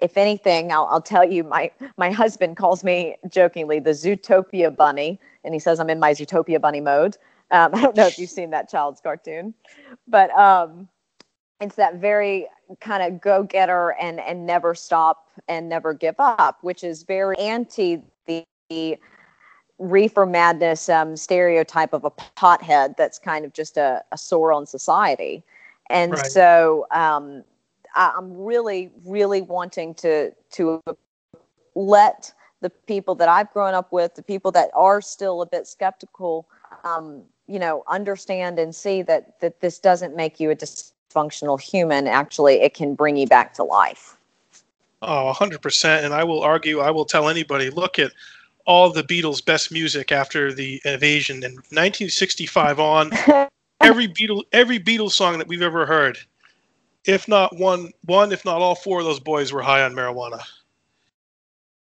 if 0.00 0.16
anything, 0.16 0.72
I'll, 0.72 0.86
I'll 0.90 1.00
tell 1.00 1.24
you, 1.24 1.44
my, 1.44 1.70
my 1.96 2.10
husband 2.10 2.56
calls 2.56 2.84
me 2.84 3.16
jokingly 3.28 3.78
the 3.78 3.90
Zootopia 3.90 4.74
bunny, 4.74 5.18
and 5.44 5.54
he 5.54 5.60
says 5.60 5.80
I'm 5.80 5.90
in 5.90 6.00
my 6.00 6.12
Zootopia 6.12 6.60
bunny 6.60 6.80
mode. 6.80 7.16
Um, 7.50 7.70
I 7.74 7.82
don't 7.82 7.96
know 7.96 8.06
if 8.06 8.18
you've 8.18 8.30
seen 8.30 8.50
that 8.50 8.68
child's 8.68 9.00
cartoon, 9.00 9.54
but 10.08 10.30
um, 10.32 10.88
it's 11.60 11.76
that 11.76 11.96
very 11.96 12.46
kind 12.80 13.02
of 13.02 13.20
go 13.20 13.42
getter 13.42 13.94
and, 14.00 14.20
and 14.20 14.44
never 14.44 14.74
stop 14.74 15.28
and 15.48 15.68
never 15.68 15.94
give 15.94 16.16
up, 16.18 16.58
which 16.62 16.84
is 16.84 17.02
very 17.02 17.36
anti 17.38 18.02
the, 18.26 18.44
the 18.68 18.98
reefer 19.78 20.26
madness 20.26 20.88
um, 20.88 21.16
stereotype 21.16 21.92
of 21.92 22.04
a 22.04 22.10
pothead 22.10 22.96
that's 22.96 23.18
kind 23.18 23.44
of 23.44 23.52
just 23.52 23.76
a, 23.76 24.02
a 24.12 24.18
sore 24.18 24.52
on 24.52 24.66
society. 24.66 25.42
And 25.90 26.12
right. 26.12 26.26
so, 26.26 26.86
um, 26.90 27.44
I'm 27.96 28.36
really, 28.36 28.90
really 29.04 29.40
wanting 29.40 29.94
to 29.94 30.32
to 30.52 30.82
let 31.74 32.32
the 32.60 32.70
people 32.70 33.14
that 33.16 33.28
I've 33.28 33.50
grown 33.52 33.74
up 33.74 33.92
with, 33.92 34.14
the 34.14 34.22
people 34.22 34.50
that 34.52 34.70
are 34.74 35.00
still 35.00 35.42
a 35.42 35.46
bit 35.46 35.66
skeptical, 35.66 36.46
um, 36.84 37.22
you 37.46 37.58
know, 37.58 37.84
understand 37.88 38.58
and 38.58 38.74
see 38.74 39.02
that 39.02 39.40
that 39.40 39.60
this 39.60 39.78
doesn't 39.78 40.14
make 40.14 40.38
you 40.38 40.50
a 40.50 40.56
dysfunctional 40.56 41.60
human. 41.60 42.06
Actually, 42.06 42.56
it 42.60 42.74
can 42.74 42.94
bring 42.94 43.16
you 43.16 43.26
back 43.26 43.54
to 43.54 43.64
life. 43.64 44.16
Oh, 45.02 45.32
100%. 45.34 46.04
And 46.04 46.14
I 46.14 46.24
will 46.24 46.42
argue, 46.42 46.80
I 46.80 46.90
will 46.90 47.04
tell 47.04 47.28
anybody 47.28 47.68
look 47.68 47.98
at 47.98 48.12
all 48.66 48.90
the 48.90 49.02
Beatles' 49.02 49.44
best 49.44 49.72
music 49.72 50.12
after 50.12 50.52
the 50.52 50.80
invasion 50.84 51.36
in 51.36 51.52
1965 51.52 52.80
on. 52.80 53.10
every 53.80 54.08
Beatle, 54.08 54.42
every 54.52 54.78
Beatles 54.78 55.12
song 55.12 55.38
that 55.38 55.46
we've 55.46 55.62
ever 55.62 55.86
heard 55.86 56.18
if 57.06 57.28
not 57.28 57.56
one, 57.56 57.92
one 58.04 58.32
if 58.32 58.44
not 58.44 58.60
all 58.60 58.74
four 58.74 58.98
of 58.98 59.04
those 59.04 59.20
boys 59.20 59.52
were 59.52 59.62
high 59.62 59.82
on 59.82 59.94
marijuana, 59.94 60.40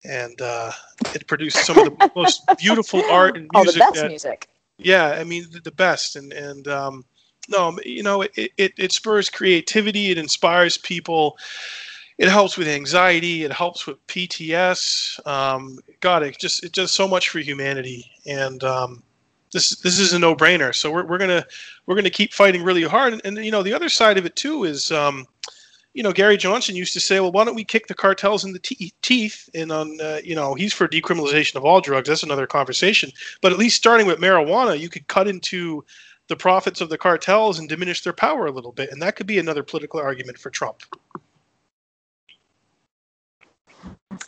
and 0.04 0.40
uh, 0.42 0.72
it 1.14 1.28
produced 1.28 1.66
some 1.66 1.78
of 1.78 1.86
the 1.86 2.12
most 2.16 2.42
beautiful 2.58 3.04
art 3.10 3.38
and 3.38 3.50
music. 3.54 3.70
Oh, 3.70 3.72
the 3.72 3.80
best 3.80 3.96
that, 3.96 4.08
music. 4.08 4.48
Yeah, 4.78 5.08
I 5.08 5.24
mean 5.26 5.46
the, 5.52 5.60
the 5.60 5.72
best, 5.72 6.16
and 6.16 6.32
and 6.32 6.68
um, 6.68 7.06
no, 7.50 7.78
you 7.84 8.02
know 8.02 8.22
it, 8.22 8.32
it 8.36 8.74
it 8.78 8.92
spurs 8.92 9.30
creativity, 9.30 10.12
it 10.12 10.18
inspires 10.18 10.78
people. 10.78 11.38
It 12.20 12.28
helps 12.28 12.58
with 12.58 12.68
anxiety. 12.68 13.46
It 13.46 13.54
helps 13.54 13.88
with 13.88 14.06
PTS. 14.08 15.26
Um, 15.26 15.80
God, 16.02 16.22
it 16.22 16.38
just 16.38 16.66
it 16.66 16.74
does 16.74 16.92
so 16.92 17.08
much 17.08 17.30
for 17.30 17.40
humanity, 17.40 18.12
and 18.26 18.62
um, 18.62 19.04
this 19.54 19.70
this 19.80 20.00
is 20.00 20.12
a 20.12 20.20
no 20.20 20.36
brainer. 20.36 20.76
So 20.76 20.92
we're, 20.92 21.06
we're 21.06 21.18
gonna 21.18 21.46
we're 21.86 21.96
gonna 21.96 22.10
keep 22.10 22.34
fighting 22.34 22.62
really 22.62 22.84
hard. 22.84 23.14
And, 23.14 23.22
and 23.24 23.38
you 23.38 23.52
know 23.52 23.64
the 23.64 23.74
other 23.74 23.88
side 23.88 24.18
of 24.18 24.26
it 24.26 24.36
too 24.36 24.66
is, 24.66 24.92
um, 24.92 25.28
you 25.94 26.04
know, 26.04 26.12
Gary 26.12 26.36
Johnson 26.36 26.76
used 26.76 26.92
to 26.92 27.00
say, 27.00 27.22
well, 27.22 27.32
why 27.32 27.46
don't 27.46 27.56
we 27.56 27.64
kick 27.64 27.88
the 27.88 27.94
cartels 27.94 28.44
in 28.44 28.52
the 28.52 28.60
te- 28.60 28.94
teeth? 29.02 29.50
And 29.56 29.72
on 29.72 29.98
uh, 30.02 30.20
you 30.22 30.36
know 30.36 30.56
he's 30.56 30.74
for 30.74 30.90
decriminalization 30.90 31.56
of 31.56 31.64
all 31.64 31.80
drugs. 31.80 32.10
That's 32.10 32.24
another 32.24 32.48
conversation. 32.48 33.14
But 33.42 33.54
at 33.54 33.58
least 33.58 33.78
starting 33.78 34.08
with 34.08 34.20
marijuana, 34.20 34.78
you 34.78 34.90
could 34.90 35.08
cut 35.08 35.30
into 35.30 35.86
the 36.28 36.36
profits 36.36 36.82
of 36.82 36.90
the 36.90 36.98
cartels 36.98 37.60
and 37.60 37.70
diminish 37.70 38.04
their 38.04 38.12
power 38.12 38.46
a 38.46 38.52
little 38.52 38.74
bit, 38.74 38.92
and 38.92 39.02
that 39.02 39.16
could 39.16 39.26
be 39.26 39.40
another 39.40 39.64
political 39.64 40.02
argument 40.02 40.38
for 40.38 40.50
Trump. 40.50 40.84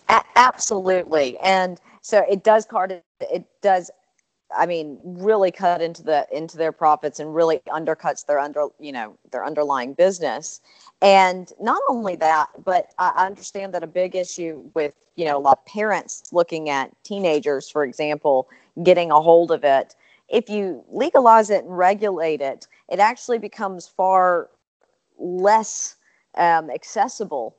A- 0.10 0.24
absolutely, 0.36 1.38
and 1.40 1.80
so 2.02 2.24
it 2.30 2.44
does 2.44 2.66
card 2.66 3.02
it 3.22 3.46
does 3.62 3.92
I 4.56 4.66
mean, 4.66 5.00
really 5.04 5.52
cut 5.52 5.82
into 5.82 6.04
the 6.04 6.28
into 6.32 6.58
their 6.58 6.72
profits 6.72 7.20
and 7.20 7.34
really 7.36 7.60
undercuts 7.70 8.26
their 8.26 8.40
under 8.40 8.68
you 8.80 8.92
know 8.92 9.18
their 9.32 9.46
underlying 9.46 9.94
business. 9.94 10.62
And 11.02 11.52
not 11.60 11.82
only 11.90 12.16
that, 12.18 12.48
but 12.64 12.94
I 13.00 13.12
understand 13.26 13.74
that 13.74 13.84
a 13.84 13.88
big 13.88 14.16
issue 14.16 14.70
with 14.74 14.94
you 15.16 15.26
know 15.26 15.38
a 15.38 15.40
lot 15.40 15.60
of 15.60 15.66
parents 15.66 16.24
looking 16.32 16.70
at 16.70 16.92
teenagers, 17.04 17.70
for 17.70 17.84
example, 17.84 18.50
getting 18.84 19.12
a 19.12 19.22
hold 19.22 19.52
of 19.52 19.64
it. 19.64 19.96
If 20.30 20.50
you 20.50 20.84
legalize 20.90 21.50
it 21.50 21.66
and 21.66 21.78
regulate 21.78 22.42
it, 22.42 22.68
it 22.90 23.00
actually 23.00 23.40
becomes 23.40 23.88
far 23.88 24.50
less 25.20 25.96
um, 26.38 26.70
accessible 26.70 27.56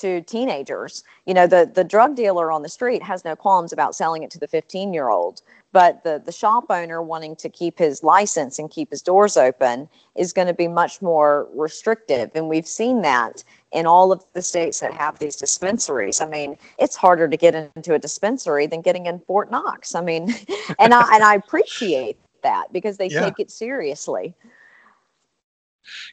to 0.00 0.20
teenagers. 0.22 1.04
You 1.26 1.34
know, 1.34 1.46
the 1.46 1.70
the 1.72 1.84
drug 1.84 2.16
dealer 2.16 2.50
on 2.50 2.62
the 2.62 2.68
street 2.68 3.02
has 3.02 3.24
no 3.24 3.36
qualms 3.36 3.72
about 3.72 3.94
selling 3.94 4.22
it 4.22 4.30
to 4.32 4.38
the 4.38 4.48
15 4.48 4.92
year 4.92 5.08
old, 5.08 5.42
but 5.72 6.02
the 6.04 6.22
the 6.24 6.32
shop 6.32 6.66
owner 6.70 7.02
wanting 7.02 7.36
to 7.36 7.48
keep 7.48 7.78
his 7.78 8.02
license 8.02 8.58
and 8.58 8.70
keep 8.70 8.90
his 8.90 9.02
doors 9.02 9.36
open 9.36 9.88
is 10.14 10.32
going 10.32 10.48
to 10.48 10.54
be 10.54 10.68
much 10.68 11.02
more 11.02 11.48
restrictive, 11.54 12.30
and 12.34 12.48
we've 12.48 12.66
seen 12.66 13.02
that 13.02 13.44
in 13.72 13.86
all 13.86 14.12
of 14.12 14.24
the 14.32 14.42
states 14.42 14.80
that 14.80 14.92
have 14.92 15.18
these 15.18 15.36
dispensaries. 15.36 16.20
I 16.20 16.26
mean, 16.26 16.56
it's 16.78 16.96
harder 16.96 17.28
to 17.28 17.36
get 17.36 17.54
into 17.54 17.94
a 17.94 17.98
dispensary 17.98 18.66
than 18.66 18.80
getting 18.80 19.06
in 19.06 19.18
Fort 19.20 19.50
Knox. 19.50 19.94
I 19.94 20.00
mean, 20.00 20.34
and 20.78 20.94
I 20.94 21.14
and 21.14 21.22
I 21.22 21.34
appreciate 21.34 22.18
that 22.42 22.72
because 22.72 22.96
they 22.96 23.08
yeah. 23.08 23.20
take 23.20 23.40
it 23.40 23.50
seriously. 23.50 24.34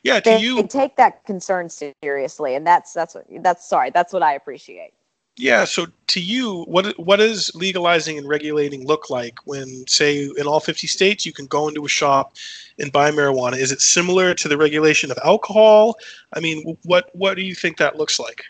Yeah, 0.04 0.20
to 0.20 0.30
they, 0.30 0.40
you, 0.40 0.56
they 0.56 0.68
take 0.68 0.96
that 0.98 1.24
concern 1.26 1.70
seriously, 1.70 2.56
and 2.56 2.66
that's 2.66 2.94
that's 2.94 3.16
what 3.16 3.26
that's 3.42 3.68
sorry, 3.68 3.90
that's 3.90 4.14
what 4.14 4.24
I 4.24 4.34
appreciate. 4.34 4.94
Yeah. 5.36 5.66
So 5.66 5.88
to 6.08 6.20
you, 6.22 6.64
what 6.64 6.98
what 7.00 7.18
does 7.18 7.52
legalizing 7.56 8.18
and 8.18 8.28
regulating 8.28 8.86
look 8.86 9.10
like 9.10 9.36
when, 9.46 9.86
say, 9.88 10.30
in 10.38 10.46
all 10.46 10.60
50 10.60 10.86
states, 10.86 11.26
you 11.26 11.34
can 11.34 11.48
go 11.48 11.68
into 11.68 11.84
a 11.86 11.90
shop 11.90 12.36
and 12.78 12.92
buy 12.92 13.10
marijuana? 13.10 13.58
Is 13.58 13.72
it 13.72 13.82
similar 13.82 14.36
to 14.36 14.48
the 14.48 14.58
regulation 14.58 15.10
of 15.10 15.18
alcohol? 15.24 15.96
I 16.34 16.40
mean, 16.40 16.78
what 16.84 17.10
what 17.14 17.36
do 17.36 17.42
you 17.42 17.56
think 17.56 17.78
that 17.78 17.96
looks 17.96 18.20
like? 18.20 18.44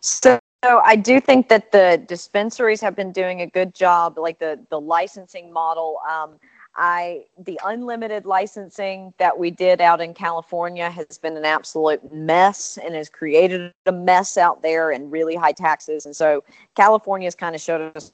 So 0.00 0.40
so 0.64 0.80
I 0.84 0.96
do 0.96 1.20
think 1.20 1.48
that 1.50 1.70
the 1.70 2.02
dispensaries 2.08 2.80
have 2.80 2.96
been 2.96 3.12
doing 3.12 3.42
a 3.42 3.46
good 3.46 3.72
job, 3.72 4.18
like 4.18 4.40
the 4.40 4.58
the 4.70 4.80
licensing 4.80 5.52
model. 5.52 6.00
Um, 6.10 6.40
I 6.78 7.24
the 7.36 7.60
unlimited 7.64 8.24
licensing 8.24 9.12
that 9.18 9.36
we 9.36 9.50
did 9.50 9.80
out 9.80 10.00
in 10.00 10.14
California 10.14 10.88
has 10.90 11.18
been 11.18 11.36
an 11.36 11.44
absolute 11.44 12.12
mess 12.12 12.78
and 12.82 12.94
has 12.94 13.08
created 13.08 13.72
a 13.86 13.92
mess 13.92 14.38
out 14.38 14.62
there 14.62 14.92
and 14.92 15.10
really 15.10 15.34
high 15.34 15.52
taxes. 15.52 16.06
And 16.06 16.14
so 16.14 16.44
California 16.76 17.26
has 17.26 17.34
kind 17.34 17.56
of 17.56 17.60
showed 17.60 17.96
us 17.96 18.12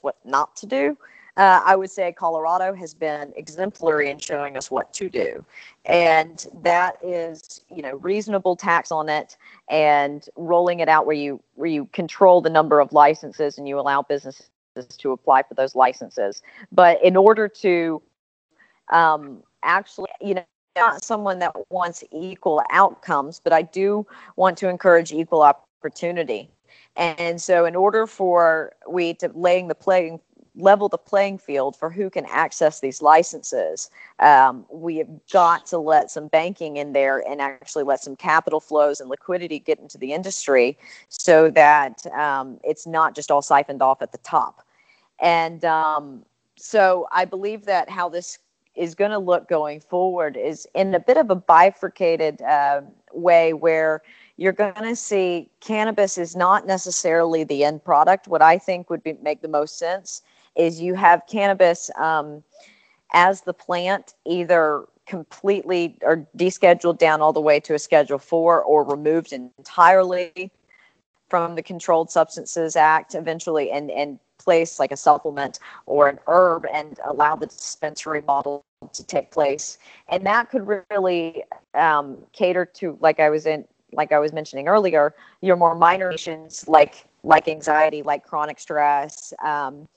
what 0.00 0.16
not 0.24 0.54
to 0.56 0.66
do. 0.66 0.96
Uh, 1.36 1.60
I 1.64 1.74
would 1.74 1.90
say 1.90 2.12
Colorado 2.12 2.72
has 2.74 2.94
been 2.94 3.32
exemplary 3.34 4.08
in 4.08 4.18
showing 4.20 4.56
us 4.56 4.70
what 4.70 4.92
to 4.94 5.08
do, 5.08 5.44
and 5.84 6.46
that 6.62 6.96
is 7.02 7.62
you 7.68 7.82
know 7.82 7.96
reasonable 7.96 8.54
tax 8.54 8.92
on 8.92 9.08
it 9.08 9.36
and 9.68 10.28
rolling 10.36 10.78
it 10.78 10.88
out 10.88 11.06
where 11.06 11.16
you 11.16 11.42
where 11.56 11.68
you 11.68 11.86
control 11.86 12.40
the 12.40 12.50
number 12.50 12.78
of 12.78 12.92
licenses 12.92 13.58
and 13.58 13.66
you 13.66 13.80
allow 13.80 14.00
businesses 14.02 14.48
to 14.82 15.12
apply 15.12 15.42
for 15.42 15.54
those 15.54 15.74
licenses. 15.74 16.42
But 16.72 17.02
in 17.02 17.16
order 17.16 17.48
to 17.48 18.02
um, 18.90 19.42
actually, 19.62 20.10
you 20.20 20.34
know, 20.34 20.44
not 20.76 21.04
someone 21.04 21.38
that 21.38 21.52
wants 21.70 22.02
equal 22.12 22.62
outcomes, 22.70 23.40
but 23.40 23.52
I 23.52 23.62
do 23.62 24.06
want 24.36 24.58
to 24.58 24.68
encourage 24.68 25.12
equal 25.12 25.42
opportunity. 25.42 26.50
And 26.96 27.40
so, 27.40 27.64
in 27.64 27.76
order 27.76 28.06
for 28.06 28.72
we 28.88 29.14
to 29.14 29.30
laying 29.34 29.68
the 29.68 29.74
playing 29.74 30.20
level 30.56 30.88
the 30.88 30.98
playing 30.98 31.38
field 31.38 31.76
for 31.76 31.90
who 31.90 32.08
can 32.08 32.24
access 32.26 32.80
these 32.80 33.02
licenses, 33.02 33.90
um, 34.20 34.64
we 34.70 34.96
have 34.96 35.08
got 35.32 35.66
to 35.66 35.78
let 35.78 36.10
some 36.10 36.28
banking 36.28 36.76
in 36.76 36.92
there 36.92 37.18
and 37.28 37.40
actually 37.40 37.84
let 37.84 38.00
some 38.00 38.14
capital 38.16 38.60
flows 38.60 39.00
and 39.00 39.10
liquidity 39.10 39.58
get 39.58 39.78
into 39.78 39.98
the 39.98 40.12
industry 40.12 40.78
so 41.08 41.50
that 41.50 42.06
um, 42.12 42.58
it's 42.62 42.86
not 42.86 43.14
just 43.14 43.30
all 43.30 43.42
siphoned 43.42 43.82
off 43.82 44.00
at 44.00 44.12
the 44.12 44.18
top. 44.18 44.64
And 45.20 45.64
um, 45.64 46.24
so 46.56 47.08
I 47.10 47.24
believe 47.24 47.64
that 47.64 47.88
how 47.88 48.08
this 48.08 48.38
is 48.74 48.94
going 48.94 49.10
to 49.12 49.18
look 49.18 49.48
going 49.48 49.80
forward 49.80 50.36
is 50.36 50.66
in 50.74 50.94
a 50.94 51.00
bit 51.00 51.16
of 51.16 51.30
a 51.30 51.34
bifurcated 51.34 52.42
uh, 52.42 52.80
way 53.12 53.52
where 53.52 54.02
you're 54.36 54.52
going 54.52 54.74
to 54.74 54.96
see 54.96 55.48
cannabis 55.60 56.18
is 56.18 56.34
not 56.34 56.66
necessarily 56.66 57.44
the 57.44 57.64
end 57.64 57.84
product. 57.84 58.26
What 58.26 58.42
I 58.42 58.58
think 58.58 58.90
would 58.90 59.02
be, 59.02 59.16
make 59.22 59.42
the 59.42 59.48
most 59.48 59.78
sense 59.78 60.22
is 60.56 60.80
you 60.80 60.94
have 60.94 61.22
cannabis 61.28 61.90
um, 61.96 62.42
as 63.12 63.42
the 63.42 63.52
plant 63.52 64.14
either 64.24 64.84
completely 65.06 65.98
or 66.02 66.26
descheduled 66.36 66.98
down 66.98 67.20
all 67.20 67.32
the 67.32 67.40
way 67.40 67.60
to 67.60 67.74
a 67.74 67.78
schedule 67.78 68.18
four 68.18 68.62
or 68.62 68.84
removed 68.84 69.32
entirely 69.32 70.50
from 71.28 71.54
the 71.54 71.62
Controlled 71.62 72.10
Substances 72.10 72.76
Act 72.76 73.14
eventually 73.14 73.70
and, 73.70 73.90
and 73.90 74.18
place 74.38 74.78
like 74.78 74.92
a 74.92 74.96
supplement 74.96 75.58
or 75.86 76.08
an 76.08 76.18
herb 76.26 76.66
and 76.72 76.98
allow 77.04 77.34
the 77.34 77.46
dispensary 77.46 78.22
model 78.22 78.64
to 78.92 79.04
take 79.04 79.30
place. 79.30 79.78
And 80.08 80.24
that 80.26 80.50
could 80.50 80.66
really 80.90 81.44
um, 81.74 82.18
cater 82.32 82.64
to, 82.66 82.98
like 83.00 83.20
I 83.20 83.30
was 83.30 83.46
in, 83.46 83.64
like 83.92 84.12
I 84.12 84.18
was 84.18 84.32
mentioning 84.32 84.68
earlier, 84.68 85.14
your 85.40 85.56
more 85.56 85.74
minor 85.74 86.10
issues 86.10 86.66
like 86.68 87.06
like 87.24 87.48
anxiety, 87.48 88.02
like 88.02 88.24
chronic 88.24 88.60
stress. 88.60 89.32
Um, 89.42 89.88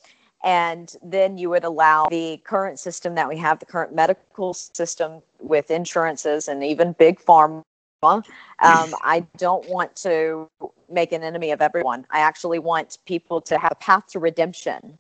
and 0.48 0.96
then 1.04 1.38
you 1.38 1.50
would 1.50 1.66
allow 1.66 2.08
the 2.10 2.38
current 2.46 2.80
system 2.80 3.16
that 3.16 3.28
we 3.28 3.38
have, 3.38 3.60
the 3.60 3.66
current 3.66 3.94
medical 3.94 4.54
system 4.54 5.22
with 5.42 5.70
insurances 5.70 6.48
and 6.48 6.64
even 6.64 6.94
big 6.94 7.20
pharma 7.20 7.62
um, 8.02 8.24
I 8.62 9.26
don't 9.38 9.68
want 9.70 9.94
to 9.98 10.48
make 10.90 11.12
an 11.12 11.22
enemy 11.22 11.52
of 11.52 11.62
everyone. 11.62 12.06
I 12.12 12.20
actually 12.20 12.60
want 12.60 12.98
people 13.06 13.42
to 13.42 13.58
have 13.58 13.74
a 13.74 13.76
path 13.76 14.08
to 14.12 14.20
redemption. 14.20 14.98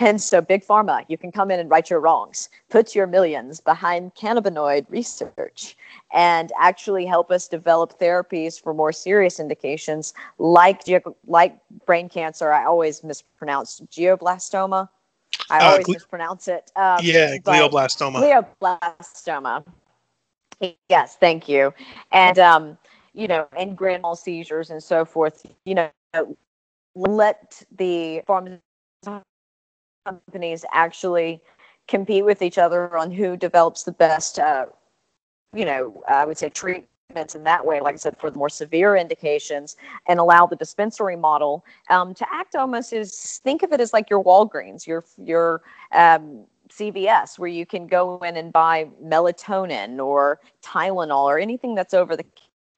And 0.00 0.20
so, 0.20 0.40
Big 0.40 0.64
Pharma, 0.64 1.04
you 1.08 1.18
can 1.18 1.32
come 1.32 1.50
in 1.50 1.58
and 1.58 1.68
right 1.70 1.88
your 1.88 2.00
wrongs, 2.00 2.48
put 2.70 2.94
your 2.94 3.06
millions 3.06 3.60
behind 3.60 4.14
cannabinoid 4.14 4.86
research, 4.88 5.76
and 6.12 6.52
actually 6.58 7.04
help 7.04 7.30
us 7.30 7.48
develop 7.48 7.98
therapies 7.98 8.60
for 8.62 8.72
more 8.72 8.92
serious 8.92 9.40
indications 9.40 10.14
like, 10.38 10.82
like 11.26 11.58
brain 11.84 12.08
cancer. 12.08 12.52
I 12.52 12.64
always 12.64 13.02
mispronounce 13.02 13.80
glioblastoma. 13.90 14.88
I 15.50 15.60
uh, 15.60 15.70
always 15.70 15.86
gle- 15.86 15.94
mispronounce 15.94 16.48
it. 16.48 16.70
Um, 16.76 17.04
yeah, 17.04 17.36
glioblastoma. 17.38 18.46
Glioblastoma. 18.62 19.64
Yes, 20.88 21.16
thank 21.16 21.48
you. 21.48 21.72
And 22.12 22.38
um, 22.38 22.78
you 23.14 23.26
know, 23.26 23.48
and 23.56 23.76
grand 23.76 24.02
mal 24.02 24.16
seizures 24.16 24.70
and 24.70 24.82
so 24.82 25.04
forth. 25.04 25.44
You 25.64 25.74
know, 25.74 25.90
let 26.94 27.62
the 27.76 28.22
pharmaceutical 28.26 29.22
companies 30.08 30.64
actually 30.72 31.40
compete 31.86 32.24
with 32.24 32.42
each 32.42 32.58
other 32.58 32.96
on 32.96 33.10
who 33.10 33.36
develops 33.36 33.82
the 33.82 33.92
best. 33.92 34.38
Uh, 34.38 34.66
you 35.54 35.64
know, 35.64 36.02
I 36.08 36.24
would 36.24 36.36
say 36.36 36.48
treatments 36.50 37.34
in 37.34 37.44
that 37.44 37.64
way, 37.64 37.80
like 37.80 37.94
I 37.94 37.98
said, 37.98 38.16
for 38.18 38.30
the 38.30 38.38
more 38.38 38.50
severe 38.50 38.96
indications, 38.96 39.76
and 40.08 40.20
allow 40.20 40.46
the 40.46 40.56
dispensary 40.56 41.16
model 41.16 41.64
um, 41.88 42.14
to 42.14 42.26
act 42.32 42.54
almost 42.54 42.92
as 42.92 43.40
think 43.42 43.62
of 43.62 43.72
it 43.72 43.80
as 43.80 43.92
like 43.92 44.10
your 44.10 44.22
Walgreens, 44.22 44.86
your 44.86 45.04
your 45.16 45.62
um, 45.92 46.44
CVS 46.68 47.38
where 47.38 47.48
you 47.48 47.64
can 47.64 47.86
go 47.86 48.18
in 48.18 48.36
and 48.36 48.52
buy 48.52 48.88
melatonin 49.02 50.04
or 50.04 50.38
Tylenol 50.62 51.24
or 51.24 51.38
anything 51.38 51.74
that's 51.74 51.94
over 51.94 52.14
the 52.14 52.24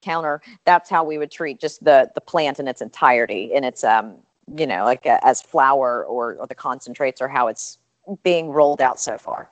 counter. 0.01 0.41
That's 0.65 0.89
how 0.89 1.03
we 1.05 1.19
would 1.19 1.31
treat 1.31 1.61
just 1.61 1.85
the 1.85 2.11
the 2.15 2.21
plant 2.21 2.61
in 2.61 2.69
its 2.69 2.81
entirety, 2.81 3.53
in 3.53 3.65
its 3.65 3.83
um 3.83 4.19
you 4.57 4.67
know 4.67 4.85
like 4.85 5.07
a, 5.07 5.25
as 5.27 5.43
flour 5.43 6.05
or, 6.05 6.35
or 6.35 6.47
the 6.47 6.55
concentrates 6.55 7.21
or 7.21 7.29
how 7.29 7.49
it's 7.49 7.79
being 8.23 8.51
rolled 8.51 8.81
out 8.81 9.01
so 9.01 9.19
far. 9.19 9.51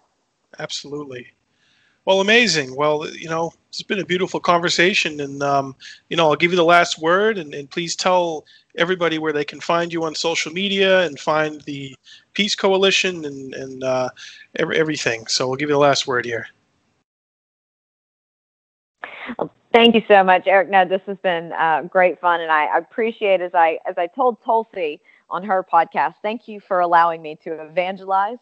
Absolutely. 0.58 1.26
Well, 2.04 2.22
amazing. 2.22 2.74
Well, 2.74 3.06
you 3.10 3.28
know, 3.28 3.52
it's 3.68 3.82
been 3.82 4.00
a 4.00 4.04
beautiful 4.04 4.40
conversation, 4.40 5.20
and 5.20 5.42
um, 5.42 5.76
you 6.08 6.16
know, 6.16 6.30
I'll 6.30 6.36
give 6.36 6.50
you 6.50 6.56
the 6.56 6.64
last 6.64 6.98
word, 6.98 7.36
and, 7.36 7.52
and 7.52 7.68
please 7.68 7.94
tell 7.94 8.46
everybody 8.78 9.18
where 9.18 9.32
they 9.34 9.44
can 9.44 9.60
find 9.60 9.92
you 9.92 10.04
on 10.04 10.14
social 10.14 10.50
media 10.50 11.02
and 11.02 11.20
find 11.20 11.60
the 11.62 11.94
Peace 12.32 12.54
Coalition 12.54 13.26
and 13.26 13.54
and 13.54 13.84
uh, 13.84 14.08
every, 14.56 14.78
everything. 14.78 15.26
So 15.26 15.46
we'll 15.46 15.56
give 15.56 15.68
you 15.68 15.74
the 15.74 15.80
last 15.80 16.06
word 16.06 16.24
here. 16.24 16.46
Thank 19.72 19.94
you 19.94 20.02
so 20.08 20.24
much, 20.24 20.46
Eric. 20.46 20.70
No, 20.70 20.86
this 20.86 21.02
has 21.06 21.18
been 21.18 21.52
uh, 21.52 21.82
great 21.82 22.18
fun, 22.20 22.40
and 22.40 22.50
I 22.50 22.78
appreciate 22.78 23.42
as 23.42 23.54
I 23.54 23.78
as 23.86 23.98
I 23.98 24.06
told 24.06 24.42
Tulsi 24.42 25.00
on 25.28 25.44
her 25.44 25.62
podcast. 25.62 26.14
Thank 26.22 26.48
you 26.48 26.58
for 26.58 26.80
allowing 26.80 27.20
me 27.20 27.36
to 27.44 27.52
evangelize. 27.62 28.38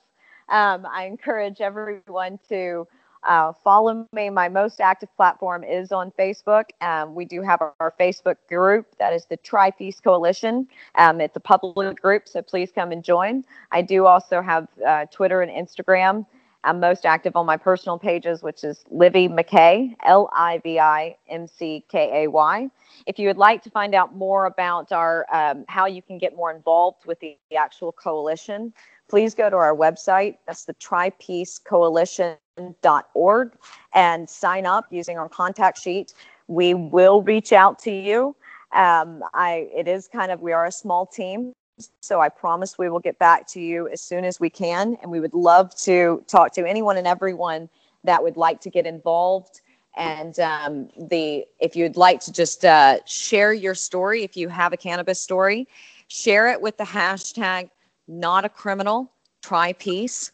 Um, 0.49 0.87
I 0.87 1.07
encourage 1.07 1.61
everyone 1.61 2.39
to 2.49 2.87
uh, 3.25 3.53
follow 3.65 4.07
me. 4.13 4.31
My 4.31 4.49
most 4.49 4.81
active 4.81 5.09
platform 5.17 5.65
is 5.65 5.91
on 5.91 6.13
Facebook. 6.17 6.67
Um, 6.81 7.15
we 7.15 7.25
do 7.25 7.43
have 7.43 7.61
our, 7.61 7.75
our, 7.81 7.93
Facebook 7.99 8.37
group 8.49 8.87
that 9.01 9.13
is 9.13 9.25
the 9.25 9.37
Tri 9.39 9.73
Peace 9.73 9.99
Coalition. 9.99 10.69
Um, 10.95 11.21
it's 11.21 11.37
a 11.37 11.41
public 11.41 12.01
group, 12.01 12.29
so 12.29 12.41
please 12.41 12.71
come 12.73 12.93
and 12.93 13.03
join. 13.03 13.45
I 13.73 13.83
do 13.83 14.07
also 14.07 14.41
have 14.41 14.69
uh, 14.87 15.07
Twitter 15.07 15.43
and 15.43 15.51
Instagram. 15.51 16.25
I'm 16.67 16.81
most 16.81 17.07
active 17.07 17.37
on 17.37 17.47
my 17.47 17.57
personal 17.57 17.97
pages, 17.97 18.43
which 18.43 18.65
is 18.65 18.85
Livi 18.93 19.29
McKay, 19.29 19.95
L 20.05 20.29
I 20.33 20.59
V 20.59 20.81
I 20.81 21.17
M 21.29 21.47
C 21.47 21.85
K 21.89 22.25
A 22.25 22.29
Y. 22.29 22.69
If 23.07 23.21
you 23.21 23.29
would 23.29 23.39
like 23.39 23.63
to 23.63 23.71
find 23.71 23.95
out 23.95 24.17
more 24.17 24.47
about 24.47 24.91
our 24.91 25.27
um, 25.33 25.65
how 25.69 25.87
you 25.87 26.03
can 26.03 26.19
get 26.19 26.35
more 26.35 26.51
involved 26.51 27.07
with 27.07 27.21
the, 27.21 27.39
the 27.51 27.57
actual 27.57 27.93
coalition, 27.93 28.73
please 29.09 29.33
go 29.33 29.49
to 29.49 29.57
our 29.57 29.77
website. 29.77 30.39
That's 30.47 30.65
the 30.65 30.75
Tri-Peace 30.75 31.59
Coalition.org 31.59 33.53
and 33.95 34.29
sign 34.29 34.67
up 34.67 34.87
using 34.91 35.19
our 35.19 35.29
contact 35.29 35.81
sheet. 35.81 36.15
we 36.49 36.75
will 36.75 37.23
reach 37.23 37.53
out 37.53 37.79
to 37.81 37.93
you. 37.93 38.35
Um, 38.73 39.23
I 39.35 39.69
it 39.75 39.87
is 39.87 40.09
kind 40.09 40.33
of 40.33 40.41
we 40.41 40.53
are 40.53 40.67
a 40.67 40.73
small 40.73 41.07
team, 41.07 41.53
so 42.01 42.21
I 42.21 42.29
promise 42.29 42.79
we 42.79 42.89
will 42.89 43.01
get 43.01 43.19
back 43.19 43.47
to 43.49 43.61
you 43.61 43.89
as 43.89 44.01
soon 44.01 44.25
as 44.25 44.41
we 44.41 44.49
can, 44.51 44.97
and 45.03 45.11
we 45.11 45.21
would 45.21 45.35
love 45.35 45.75
to 45.77 46.25
talk 46.27 46.53
to 46.55 46.67
anyone 46.67 46.97
and 46.97 47.07
everyone 47.07 47.69
that 48.05 48.23
would 48.23 48.37
like 48.37 48.61
to 48.63 48.71
get 48.71 48.87
involved. 48.87 49.61
And 49.97 50.39
um, 50.41 50.89
the 51.09 51.47
if 51.59 51.75
you'd 51.77 51.97
like 51.97 52.21
to 52.21 52.33
just 52.33 52.65
uh, 52.65 52.99
share 53.07 53.53
your 53.53 53.75
story, 53.75 54.23
if 54.23 54.37
you 54.37 54.49
have 54.49 54.73
a 54.73 54.77
cannabis 54.77 55.21
story, 55.21 55.69
share 56.09 56.49
it 56.51 56.61
with 56.61 56.77
the 56.77 56.85
hashtag 56.85 57.71
not 58.09 58.45
a 58.45 58.49
criminal, 58.49 59.11
try 59.43 59.73
peace, 59.73 60.33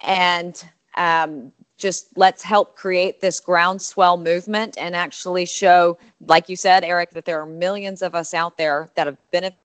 and 0.00 0.64
um, 0.96 1.52
just 1.78 2.08
let's 2.16 2.42
help 2.42 2.76
create 2.76 3.20
this 3.20 3.40
groundswell 3.40 4.18
movement 4.18 4.76
and 4.76 4.94
actually 4.94 5.46
show, 5.46 5.96
like 6.26 6.48
you 6.48 6.56
said, 6.56 6.84
Eric, 6.84 7.10
that 7.10 7.24
there 7.24 7.40
are 7.40 7.46
millions 7.46 8.02
of 8.02 8.14
us 8.14 8.34
out 8.34 8.58
there 8.58 8.90
that 8.96 9.06
have 9.06 9.16
benefited 9.30 9.56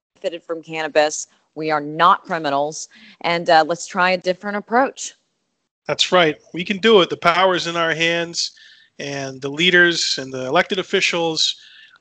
from 0.44 0.64
cannabis. 0.64 1.28
We 1.56 1.72
are 1.72 1.82
not 1.82 2.24
criminals, 2.24 2.90
and 3.22 3.50
uh, 3.50 3.64
let's 3.66 3.88
try 3.88 4.12
a 4.12 4.18
different 4.18 4.58
approach. 4.58 5.14
That's 5.88 6.12
right. 6.12 6.38
We 6.54 6.66
can 6.66 6.78
do 6.80 7.02
it. 7.02 7.10
The 7.10 7.18
power 7.18 7.56
is 7.56 7.68
in 7.68 7.76
our 7.78 7.94
hands, 7.94 8.52
and 9.00 9.42
the 9.42 9.50
leaders 9.50 10.18
and 10.18 10.34
the 10.34 10.46
elected 10.46 10.80
officials. 10.80 11.56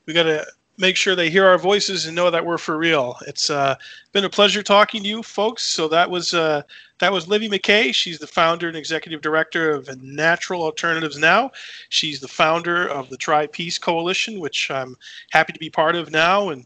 We 0.05 0.13
got 0.13 0.23
to 0.23 0.45
make 0.77 0.97
sure 0.97 1.15
they 1.15 1.29
hear 1.29 1.45
our 1.45 1.57
voices 1.57 2.05
and 2.05 2.15
know 2.15 2.29
that 2.29 2.45
we're 2.45 2.57
for 2.57 2.77
real. 2.77 3.17
It's 3.27 3.49
uh, 3.49 3.75
been 4.11 4.25
a 4.25 4.29
pleasure 4.29 4.61
talking 4.61 5.03
to 5.03 5.07
you 5.07 5.23
folks. 5.23 5.63
So 5.63 5.87
that 5.89 6.09
was 6.09 6.33
uh, 6.33 6.63
that 6.99 7.11
was 7.11 7.27
Livi 7.27 7.49
McKay. 7.49 7.93
She's 7.93 8.19
the 8.19 8.27
founder 8.27 8.67
and 8.67 8.77
executive 8.77 9.21
director 9.21 9.71
of 9.71 10.01
Natural 10.01 10.63
Alternatives 10.63 11.17
Now. 11.17 11.51
She's 11.89 12.19
the 12.19 12.27
founder 12.27 12.87
of 12.87 13.09
the 13.09 13.17
Tri 13.17 13.47
Peace 13.47 13.77
Coalition, 13.77 14.39
which 14.39 14.69
I'm 14.71 14.95
happy 15.31 15.53
to 15.53 15.59
be 15.59 15.69
part 15.69 15.95
of 15.95 16.11
now 16.11 16.49
and 16.49 16.65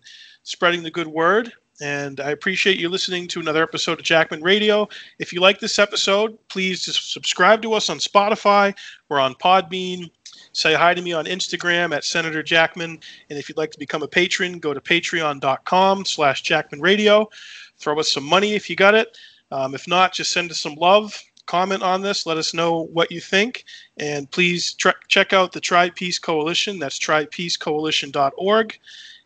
spreading 0.50 0.82
the 0.84 0.92
good 0.92 1.08
word. 1.08 1.54
And 1.82 2.20
I 2.20 2.32
appreciate 2.32 2.78
you 2.78 2.90
listening 2.90 3.28
to 3.30 3.40
another 3.40 3.64
episode 3.64 4.00
of 4.00 4.06
Jackman 4.06 4.42
Radio. 4.42 4.90
If 5.20 5.32
you 5.32 5.40
like 5.40 5.60
this 5.60 5.80
episode, 5.80 6.38
please 6.50 6.84
just 6.84 7.14
subscribe 7.14 7.62
to 7.62 7.74
us 7.74 7.90
on 7.90 8.00
Spotify. 8.00 8.76
We're 9.08 9.20
on 9.20 9.36
Podbean. 9.36 10.10
Say 10.52 10.74
hi 10.74 10.94
to 10.94 11.02
me 11.02 11.14
on 11.14 11.26
Instagram 11.26 11.96
at 11.96 12.04
Senator 12.04 12.44
Jackman. 12.44 13.00
And 13.30 13.40
if 13.40 13.48
you'd 13.48 13.58
like 13.58 13.72
to 13.72 13.80
become 13.80 14.04
a 14.04 14.08
patron, 14.08 14.60
go 14.60 14.74
to 14.74 14.82
patreon.com 14.82 16.06
slash 16.06 16.42
Jackman 16.42 16.82
Radio. 16.82 17.30
Throw 17.78 17.98
us 18.00 18.12
some 18.12 18.26
money 18.26 18.56
if 18.56 18.70
you 18.70 18.76
got 18.76 18.96
it. 18.96 19.18
Um, 19.52 19.74
if 19.74 19.88
not, 19.88 20.14
just 20.14 20.32
send 20.32 20.52
us 20.52 20.60
some 20.60 20.76
love. 20.76 21.18
Comment 21.46 21.82
on 21.82 22.02
this. 22.02 22.26
Let 22.26 22.38
us 22.38 22.54
know 22.54 22.88
what 22.92 23.12
you 23.12 23.22
think. 23.22 23.66
And 23.98 24.30
please 24.30 24.74
tr- 24.74 24.90
check 25.08 25.32
out 25.32 25.52
the 25.52 25.62
Tri 25.62 25.92
Peace 25.92 26.20
Coalition. 26.20 26.78
That's 26.78 27.00
tripeacecoalition.org. 27.00 28.80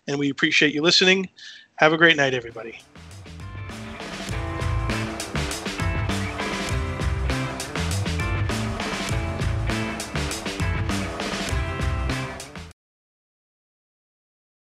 And 0.07 0.19
we 0.19 0.29
appreciate 0.29 0.73
you 0.73 0.81
listening. 0.81 1.29
Have 1.75 1.93
a 1.93 1.97
great 1.97 2.17
night, 2.17 2.33
everybody. 2.33 2.79